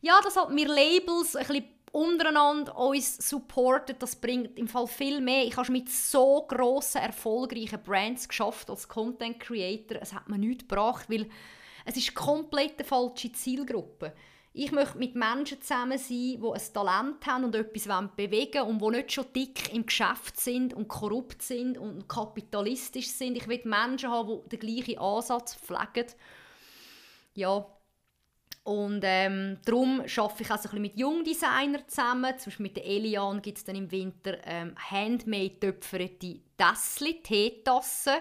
Ja, 0.00 0.20
dass 0.24 0.34
halt 0.34 0.50
wir 0.56 0.66
Labels 0.66 1.36
ein 1.36 1.46
bisschen 1.46 1.66
untereinander 1.92 2.76
uns 2.76 3.16
supporten, 3.28 3.94
das 4.00 4.16
bringt 4.16 4.58
im 4.58 4.66
Fall 4.66 4.88
viel 4.88 5.20
mehr. 5.20 5.44
Ich 5.44 5.56
habe 5.56 5.70
mit 5.70 5.88
so 5.88 6.44
grossen, 6.48 7.00
erfolgreichen 7.00 7.80
Brands 7.84 8.28
geschafft 8.28 8.68
als 8.68 8.88
Content 8.88 9.38
Creator. 9.38 9.98
Es 10.02 10.12
hat 10.12 10.28
mir 10.28 10.36
nichts 10.36 10.66
gebracht, 10.66 11.08
weil 11.08 11.28
es 11.84 11.96
ist 11.96 12.12
komplett 12.12 12.80
eine 12.80 12.88
falsche 12.88 13.30
Zielgruppe. 13.30 14.12
Ich 14.58 14.72
möchte 14.72 14.96
mit 14.96 15.14
Menschen 15.14 15.60
zusammen 15.60 15.98
sein, 15.98 16.08
die 16.08 16.40
ein 16.42 16.72
Talent 16.72 17.26
haben 17.26 17.44
und 17.44 17.54
etwas 17.54 18.08
bewegen 18.16 18.62
wollen 18.62 18.80
und 18.80 18.94
die 18.94 18.96
nicht 18.96 19.12
schon 19.12 19.26
dick 19.34 19.74
im 19.74 19.84
Geschäft 19.84 20.40
sind 20.40 20.72
und 20.72 20.88
korrupt 20.88 21.42
sind 21.42 21.76
und 21.76 22.08
kapitalistisch 22.08 23.08
sind. 23.08 23.36
Ich 23.36 23.48
will 23.48 23.60
Menschen 23.64 24.10
haben, 24.10 24.40
die 24.46 24.56
den 24.56 24.60
gleichen 24.60 24.98
Ansatz 24.98 25.56
pflegen. 25.56 26.06
Ja, 27.34 27.66
und 28.64 29.02
ähm, 29.04 29.58
darum 29.66 30.00
arbeite 30.00 30.42
ich 30.42 30.50
auch 30.50 30.58
so 30.58 30.74
mit 30.78 30.96
Jungdesignern 30.96 31.82
zusammen. 31.86 32.38
Zum 32.38 32.46
Beispiel 32.46 32.64
mit 32.64 32.76
der 32.78 32.86
Elian 32.86 33.42
gibt 33.42 33.58
es 33.58 33.64
dann 33.64 33.76
im 33.76 33.92
Winter 33.92 34.38
ähm, 34.42 34.74
handmade 34.90 35.60
töpferte 35.60 36.40
Tässli, 36.56 37.20
Teetassen. 37.22 38.14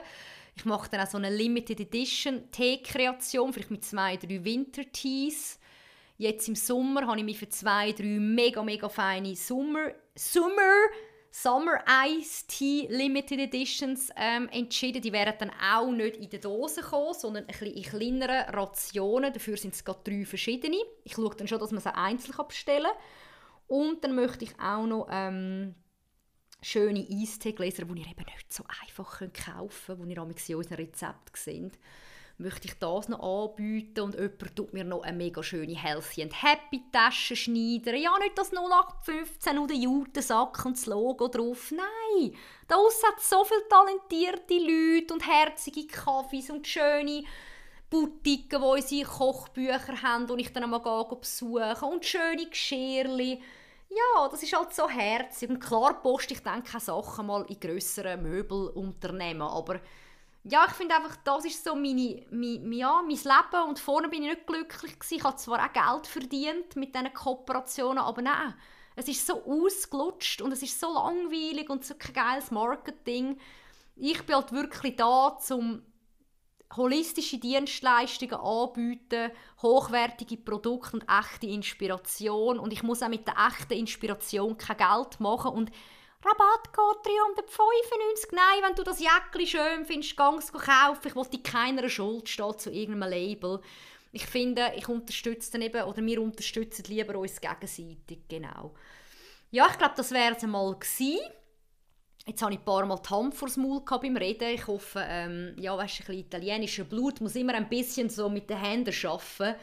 Ich 0.57 0.65
mache 0.65 0.89
dann 0.89 0.99
auch 0.99 1.09
so 1.09 1.17
eine 1.17 1.33
Limited 1.33 1.79
Edition 1.79 2.51
Teekreation, 2.51 3.53
vielleicht 3.53 3.71
mit 3.71 3.85
zwei, 3.85 4.17
drei 4.17 4.43
Wintertees. 4.43 5.59
Jetzt 6.17 6.47
im 6.47 6.55
Sommer 6.55 7.07
habe 7.07 7.17
ich 7.19 7.25
mich 7.25 7.37
für 7.37 7.49
zwei, 7.49 7.91
drei 7.91 8.05
mega, 8.05 8.63
mega 8.63 8.87
feine 8.87 9.35
Sommer, 9.35 9.91
Sommer 10.15 10.87
Summer 11.37 11.83
Ice 12.07 12.45
Tea 12.47 12.87
Limited 12.89 13.39
Editions 13.39 14.09
ähm, 14.15 14.47
entschieden. 14.53 15.01
Die 15.01 15.11
werden 15.11 15.33
dann 15.37 15.51
auch 15.73 15.91
nicht 15.91 16.15
in 16.15 16.29
der 16.29 16.39
Dose 16.39 16.81
kommen, 16.81 17.13
sondern 17.13 17.43
ein 17.43 17.47
bisschen 17.47 17.73
in 17.73 17.83
kleineren 17.83 18.55
Rationen. 18.55 19.33
Dafür 19.33 19.57
sind 19.57 19.73
es 19.73 19.83
gerade 19.83 19.99
drei 20.05 20.23
verschiedene. 20.23 20.77
Ich 21.03 21.15
schaue 21.15 21.35
dann 21.35 21.49
schon, 21.49 21.59
dass 21.59 21.71
man 21.71 21.81
sie 21.81 21.93
einzeln 21.93 22.37
bestellen 22.47 22.85
kann. 22.85 23.77
Und 23.79 24.01
dann 24.05 24.15
möchte 24.15 24.45
ich 24.45 24.57
auch 24.61 24.85
noch 24.85 25.09
ähm, 25.11 25.75
schöne 26.61 27.05
Eisteegläser, 27.05 27.83
die 27.83 27.99
ihr 27.99 28.07
eben 28.07 28.25
nicht 28.25 28.53
so 28.53 28.63
einfach 28.81 29.19
kaufen 29.33 29.97
könnt, 29.97 30.09
die 30.09 30.13
ihr 30.13 30.21
in 30.21 30.55
unseren 30.55 30.75
Rezepten 30.77 31.35
seht 31.35 31.77
möchte 32.37 32.67
ich 32.67 32.77
das 32.79 33.07
noch 33.07 33.49
anbieten 33.49 34.01
und 34.01 34.15
jemand 34.15 34.55
tut 34.55 34.73
mir 34.73 34.83
noch 34.83 35.03
eine 35.03 35.15
mega 35.15 35.41
schöne 35.41 35.75
Healthy 35.75 36.23
and 36.23 36.43
Happy 36.43 36.83
Tasche 36.91 37.35
schneiden. 37.35 37.95
Ja, 37.95 38.17
nicht 38.19 38.37
das 38.37 38.51
0815 38.51 39.57
oder 39.57 39.73
Jutensack 39.73 40.65
und 40.65 40.77
das 40.77 40.85
Logo 40.85 41.27
drauf. 41.29 41.71
Nein, 41.71 42.35
da 42.67 42.75
hat 42.75 43.21
so 43.21 43.45
viele 43.45 43.67
talentierte 43.69 44.53
Leute 44.55 45.13
und 45.13 45.25
herzige 45.25 45.87
Kaffees 45.87 46.49
und 46.49 46.67
schöne 46.67 47.23
Boutiquen, 47.89 48.61
die 48.61 48.67
unsere 48.67 49.09
Kochbücher 49.09 50.01
haben 50.01 50.29
und 50.29 50.39
ich 50.39 50.51
dann 50.51 50.63
einmal 50.63 50.81
besuchen 50.81 51.89
und 51.89 52.05
schöne 52.05 52.49
Geschirrchen. 52.49 53.41
Ja, 53.87 54.27
das 54.27 54.43
ist 54.43 54.57
halt 54.57 54.73
so 54.73 54.89
herzig. 54.89 55.49
Und 55.49 55.59
klar 55.59 56.01
poste 56.01 56.33
ich 56.33 56.41
dann 56.41 56.63
keine 56.63 56.81
Sachen 56.81 57.27
mal 57.27 57.45
in 57.47 57.59
grösseren 57.59 58.23
Möbelunternehmen, 58.23 59.43
aber 59.43 59.79
ja, 60.47 60.65
ich 60.67 60.73
finde 60.73 60.95
einfach, 60.95 61.15
das 61.23 61.45
ist 61.45 61.63
so 61.63 61.75
meine, 61.75 62.23
mein, 62.29 62.71
ja, 62.71 63.01
mein 63.01 63.17
Leben 63.17 63.67
und 63.67 63.79
vorne 63.79 64.09
bin 64.09 64.21
ich 64.23 64.29
nicht 64.29 64.47
glücklich 64.47 64.99
gewesen. 64.99 65.15
Ich 65.15 65.23
habe 65.23 65.37
zwar 65.37 65.59
auch 65.59 65.73
Geld 65.73 66.05
verdient 66.05 66.75
mit 66.75 66.93
diesen 66.93 67.11
Kooperationen, 67.13 67.97
aber 67.97 68.21
nein, 68.21 68.53
es 68.95 69.07
ist 69.07 69.25
so 69.25 69.43
ausgelutscht 69.43 70.41
und 70.41 70.51
es 70.51 70.61
ist 70.61 70.79
so 70.79 70.93
langweilig 70.93 71.69
und 71.69 71.83
so 71.83 71.95
kein 71.95 72.13
geiles 72.13 72.51
Marketing. 72.51 73.39
Ich 73.95 74.21
bin 74.23 74.35
halt 74.35 74.51
wirklich 74.51 74.95
da, 74.95 75.35
um 75.49 75.81
holistische 76.75 77.39
Dienstleistungen 77.39 78.35
anbieten, 78.35 79.31
hochwertige 79.63 80.37
Produkte 80.37 80.97
und 80.97 81.05
echte 81.09 81.47
Inspiration 81.47 82.59
und 82.59 82.71
ich 82.71 82.83
muss 82.83 83.01
auch 83.01 83.09
mit 83.09 83.27
der 83.27 83.35
echten 83.47 83.73
Inspiration 83.73 84.57
kein 84.57 84.77
Geld 84.77 85.19
machen 85.19 85.51
und 85.51 85.71
Rabattcode 86.25 87.05
395. 87.05 88.31
Nein, 88.31 88.63
wenn 88.63 88.75
du 88.75 88.81
das 88.81 88.99
Jäckchen 88.99 89.45
schön 89.45 89.85
findest, 89.85 90.17
ganz 90.17 90.51
kaufen. 90.51 91.07
Ich 91.07 91.27
dir 91.29 91.43
keiner 91.43 91.87
Schuld 91.87 92.27
stehen 92.27 92.57
zu 92.57 92.71
irgendeinem 92.71 93.11
Label. 93.11 93.61
Ich 94.11 94.25
finde, 94.25 94.71
ich 94.75 94.87
unterstütze 94.87 95.51
dann 95.51 95.61
eben, 95.61 95.83
oder 95.83 96.03
wir 96.03 96.21
unterstützen 96.21 96.85
lieber 96.87 97.19
uns 97.19 97.39
gegenseitig, 97.39 98.27
genau. 98.27 98.73
Ja, 99.51 99.67
ich 99.69 99.77
glaube, 99.77 99.93
das 99.97 100.11
wäre 100.11 100.35
es 100.35 100.43
einmal 100.43 100.73
gewesen. 100.73 101.19
Jetzt 102.25 102.41
habe 102.41 102.53
ich 102.53 102.59
ein 102.59 102.65
paar 102.65 102.85
Mal 102.87 102.99
die 103.05 103.09
Hand 103.09 103.35
vor 103.35 103.49
Maul 103.57 103.81
beim 103.85 104.17
Reden. 104.17 104.49
Ich 104.49 104.65
hoffe, 104.65 105.05
ähm, 105.07 105.53
ja, 105.59 105.77
weißt, 105.77 105.99
ein 105.99 106.05
bisschen 106.05 106.19
italienischer 106.21 106.85
Blut 106.85 107.21
muss 107.21 107.35
immer 107.35 107.53
ein 107.53 107.69
bisschen 107.69 108.09
so 108.09 108.29
mit 108.29 108.49
den 108.49 108.57
Händen 108.57 108.95
arbeiten. 109.05 109.59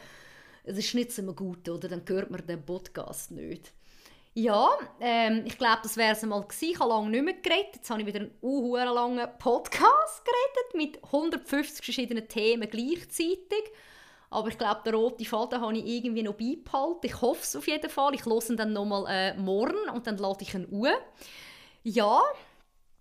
Es 0.63 0.77
ist 0.77 0.93
nicht 0.93 1.11
so 1.11 1.23
gut, 1.33 1.67
oder? 1.67 1.89
Dann 1.89 2.03
hört 2.07 2.31
man 2.31 2.47
den 2.47 2.65
Podcast 2.65 3.31
nicht. 3.31 3.73
Ja, 4.35 4.69
ähm, 4.99 5.43
ich 5.45 5.59
glaube, 5.59 5.81
das 5.83 5.95
wäre 5.95 6.13
es 6.13 6.23
einmal 6.23 6.41
gewesen. 6.41 6.71
Ich 6.71 6.79
habe 6.79 6.89
lange 6.89 7.09
nicht 7.09 7.23
mehr 7.23 7.33
geredet. 7.35 7.75
Jetzt 7.75 7.89
habe 7.91 8.01
ich 8.01 8.07
wieder 8.07 8.21
einen 8.21 8.31
uh, 8.41 8.75
langen 8.77 9.27
Podcast 9.37 10.23
geredet 10.25 10.73
mit 10.75 11.03
150 11.03 11.85
verschiedenen 11.85 12.27
Themen 12.27 12.67
gleichzeitig. 12.67 13.63
Aber 14.31 14.47
ich 14.47 14.57
glaube, 14.57 14.81
den 14.83 14.95
roten 14.95 15.25
Faden 15.25 15.61
habe 15.61 15.77
ich 15.77 15.85
irgendwie 15.85 16.23
noch 16.23 16.33
beibehalten. 16.33 17.05
Ich 17.05 17.21
hoffe 17.21 17.41
es 17.43 17.55
auf 17.55 17.67
jeden 17.67 17.89
Fall. 17.91 18.15
Ich 18.15 18.25
höre 18.25 18.49
ihn 18.49 18.57
dann 18.57 18.73
nochmal 18.73 19.05
äh, 19.07 19.33
morgen 19.35 19.87
und 19.93 20.07
dann 20.07 20.17
lade 20.17 20.41
ich 20.41 20.55
ihn 20.55 20.67
uhr. 20.71 20.89
Ja, 21.83 22.19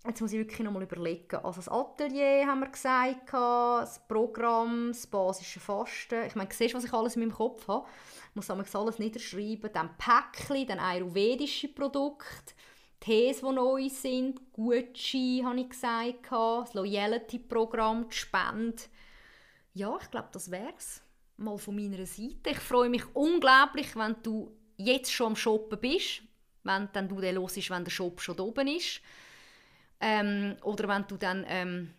jetzt 0.07 0.21
muss 0.21 0.33
ich 0.33 0.39
wirklich 0.39 0.61
nochmal 0.61 0.83
überlegen. 0.83 1.37
Also 1.37 1.61
das 1.61 1.69
Atelier 1.69 2.47
haben 2.47 2.61
wir 2.61 2.69
gesagt, 2.69 3.33
das 3.33 4.07
Programm, 4.09 4.89
das 4.89 5.07
basische 5.07 5.61
Fasten. 5.61 6.27
Ich 6.27 6.35
meine, 6.35 6.49
du 6.49 6.55
siehst, 6.55 6.75
was 6.75 6.85
ich 6.85 6.93
alles 6.93 7.17
in 7.17 7.23
meinem 7.23 7.33
Kopf 7.33 7.67
habe 7.69 7.87
muss 8.35 8.51
alles 8.51 8.99
niederschreiben. 8.99 9.71
Dann 9.73 9.97
Päckchen, 9.99 10.67
dann 10.67 10.79
ayurvedische 10.79 11.69
Produkte, 11.69 12.55
Tees, 13.01 13.41
die 13.41 13.53
neu 13.53 13.89
sind, 13.89 14.53
Gucci, 14.53 15.43
habe 15.45 15.61
ich 15.61 15.71
gesagt, 15.71 16.31
das 16.31 16.75
Loyalty-Programm, 16.75 18.09
die 18.09 18.17
Spende. 18.17 18.83
Ja, 19.75 19.99
ich 20.01 20.11
glaube, 20.11 20.29
das 20.33 20.51
wäre 20.51 20.73
es 20.77 21.03
mal 21.37 21.59
von 21.59 21.75
meiner 21.75 22.07
Seite. 22.07 22.51
Ich 22.51 22.59
freue 22.59 22.89
mich 22.89 23.05
unglaublich, 23.15 23.97
wenn 23.97 24.17
du 24.23 24.57
jetzt 24.77 25.13
schon 25.13 25.29
am 25.29 25.37
Shoppen 25.37 25.81
bist, 25.81 26.23
wenn 26.63 26.89
dann 26.93 27.09
du 27.09 27.21
den 27.21 27.39
hörst, 27.39 27.71
wenn 27.71 27.85
der 27.85 27.91
Shop 27.91 28.21
schon 28.21 28.39
oben 28.39 28.69
ist. 28.69 29.01
Ähm, 30.05 30.57
oder 30.63 30.89
wenn 30.89 31.07
du 31.07 31.17
dann 31.17 31.47
ähm, 31.49 31.95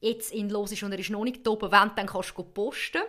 jetzt 0.00 0.32
ihn 0.32 0.50
hörst 0.50 0.82
und 0.82 0.92
er 0.92 0.98
ist 0.98 1.10
noch 1.10 1.22
nicht 1.22 1.46
oben, 1.46 1.70
wenn, 1.70 1.94
dann 1.94 2.06
kannst 2.06 2.36
du 2.36 2.42
posten. 2.42 3.02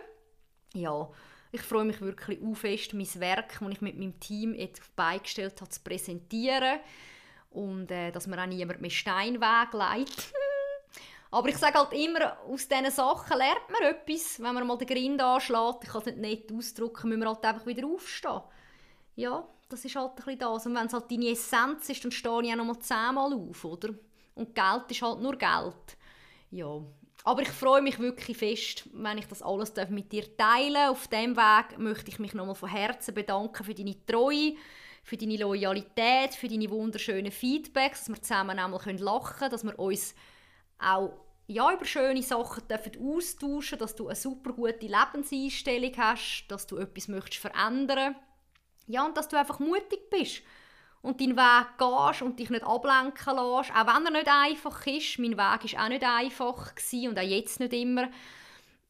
Ja, 0.74 1.08
ich 1.50 1.62
freue 1.62 1.84
mich 1.84 2.00
wirklich 2.00 2.40
auch 2.42 2.54
fest, 2.54 2.92
mein 2.92 3.08
Werk, 3.20 3.58
das 3.58 3.70
ich 3.70 3.80
mit 3.80 3.98
meinem 3.98 4.20
Team 4.20 4.54
jetzt 4.54 4.94
beigestellt 4.94 5.60
habe, 5.60 5.70
zu 5.70 5.80
präsentieren. 5.80 6.80
Und 7.50 7.90
äh, 7.90 8.10
dass 8.10 8.26
man 8.26 8.38
auch 8.38 8.46
niemand 8.46 8.80
mehr 8.80 8.90
Steinweg 8.90 9.72
leitet. 9.72 10.32
Aber 11.30 11.48
ich 11.48 11.56
sage 11.56 11.78
halt 11.78 11.92
immer, 11.92 12.38
aus 12.48 12.68
diesen 12.68 12.90
Sachen 12.90 13.38
lernt 13.38 13.70
man 13.70 13.82
etwas. 13.82 14.38
Wenn 14.40 14.54
man 14.54 14.66
mal 14.66 14.76
den 14.76 14.86
Grind 14.86 15.22
anschlägt, 15.22 15.84
ich 15.84 15.88
kann 15.88 16.00
es 16.00 16.06
nicht 16.06 16.18
nett 16.18 16.52
ausdrücken, 16.52 17.08
müssen 17.08 17.22
wir 17.22 17.28
halt 17.28 17.44
einfach 17.44 17.66
wieder 17.66 17.86
aufstehen. 17.86 18.42
Ja, 19.16 19.48
das 19.68 19.84
ist 19.84 19.96
halt 19.96 20.10
ein 20.10 20.16
bisschen 20.16 20.38
das. 20.38 20.66
Und 20.66 20.74
wenn 20.74 20.86
es 20.86 20.92
halt 20.92 21.10
deine 21.10 21.30
Essenz 21.30 21.88
ist, 21.88 22.04
dann 22.04 22.12
stehe 22.12 22.42
ich 22.42 22.52
auch 22.52 22.56
noch 22.56 22.64
mal 22.64 22.78
zehnmal 22.78 23.32
auf, 23.32 23.64
oder? 23.64 23.94
Und 24.34 24.54
Geld 24.54 24.90
ist 24.90 25.02
halt 25.02 25.20
nur 25.20 25.36
Geld. 25.36 25.96
Ja, 26.50 26.82
aber 27.24 27.42
ich 27.42 27.48
freue 27.48 27.80
mich 27.80 27.98
wirklich 27.98 28.36
fest, 28.36 28.88
wenn 28.92 29.18
ich 29.18 29.26
das 29.26 29.42
alles 29.42 29.72
mit 29.88 30.12
dir 30.12 30.36
teilen. 30.36 30.88
Auf 30.88 31.08
diesem 31.08 31.36
Weg 31.36 31.78
möchte 31.78 32.10
ich 32.10 32.18
mich 32.18 32.34
nochmal 32.34 32.54
von 32.54 32.68
Herzen 32.68 33.14
bedanken 33.14 33.64
für 33.64 33.74
deine 33.74 34.04
Treue, 34.04 34.54
für 35.02 35.16
deine 35.16 35.38
Loyalität, 35.38 36.34
für 36.34 36.48
deine 36.48 36.68
wunderschönen 36.68 37.32
Feedbacks, 37.32 38.00
dass 38.00 38.08
wir 38.10 38.22
zusammen 38.22 38.58
einmal 38.58 38.80
lachen 38.98 39.38
können, 39.38 39.50
dass 39.50 39.64
wir 39.64 39.78
uns 39.78 40.14
auch 40.78 41.24
ja, 41.46 41.72
über 41.72 41.84
schöne 41.84 42.22
Sachen 42.22 42.66
dürfen 42.68 42.92
austauschen 43.00 43.78
dass 43.78 43.94
du 43.94 44.08
eine 44.08 44.16
super 44.16 44.52
gute 44.52 44.86
Lebenseinstellung 44.86 45.92
hast, 45.96 46.46
dass 46.48 46.66
du 46.66 46.76
etwas 46.76 47.08
möchtest 47.08 47.40
verändern. 47.40 48.16
Ja, 48.86 49.04
und 49.06 49.16
dass 49.16 49.28
du 49.28 49.38
einfach 49.38 49.60
mutig 49.60 50.10
bist 50.10 50.42
und 51.04 51.20
deinen 51.20 51.36
Weg 51.36 51.66
gehst 51.76 52.22
und 52.22 52.38
dich 52.38 52.48
nicht 52.48 52.64
ablenken 52.64 53.36
lässt, 53.36 53.70
auch 53.72 53.86
wenn 53.86 54.06
er 54.06 54.10
nicht 54.10 54.26
einfach 54.26 54.86
ist. 54.86 55.18
Mein 55.18 55.32
Weg 55.32 55.38
war 55.38 55.54
auch 55.84 55.88
nicht 55.88 56.02
einfach 56.02 56.72
und 56.92 57.18
auch 57.18 57.22
jetzt 57.22 57.60
nicht 57.60 57.74
immer. 57.74 58.08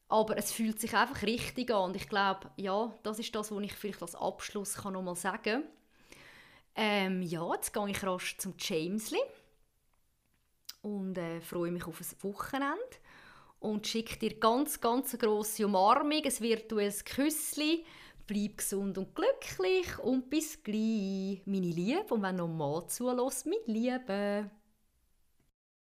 Aber 0.07 0.37
es 0.37 0.53
fühlt 0.53 0.79
sich 0.79 0.95
einfach 0.95 1.23
richtig 1.23 1.71
an 1.71 1.89
und 1.89 1.95
ich 1.97 2.07
glaube, 2.07 2.49
ja, 2.55 2.93
das 3.03 3.19
ist 3.19 3.35
das, 3.35 3.51
was 3.51 3.63
ich 3.63 3.73
vielleicht 3.73 4.01
als 4.01 4.15
Abschluss 4.15 4.75
kann 4.75 4.93
noch 4.93 5.01
mal 5.01 5.15
sagen 5.15 5.43
kann. 5.43 5.63
Ähm, 6.75 7.21
ja, 7.21 7.53
jetzt 7.53 7.73
gehe 7.73 7.89
ich 7.89 8.03
rasch 8.03 8.37
zum 8.37 8.53
Jamesli 8.57 9.19
und 10.83 11.17
äh, 11.17 11.41
freue 11.41 11.71
mich 11.71 11.85
auf 11.85 11.99
ein 11.99 12.31
Wochenende 12.31 12.79
und 13.59 13.87
schicke 13.87 14.19
dir 14.19 14.39
ganz, 14.39 14.79
ganz 14.79 15.13
eine 15.13 15.19
grosse 15.19 15.65
Umarmung, 15.65 16.23
ein 16.23 16.39
virtuelles 16.39 17.03
Küssli 17.03 17.83
Bleib 18.27 18.57
gesund 18.57 18.97
und 18.97 19.13
glücklich 19.13 19.99
und 19.99 20.29
bis 20.29 20.63
gleich, 20.63 21.41
meine 21.45 21.67
Liebe. 21.67 22.05
Und 22.13 22.23
wenn 22.23 22.37
noch 22.37 22.47
mal 22.47 22.87
zulässt, 22.87 23.45
mit 23.45 23.67
Liebe. 23.67 24.49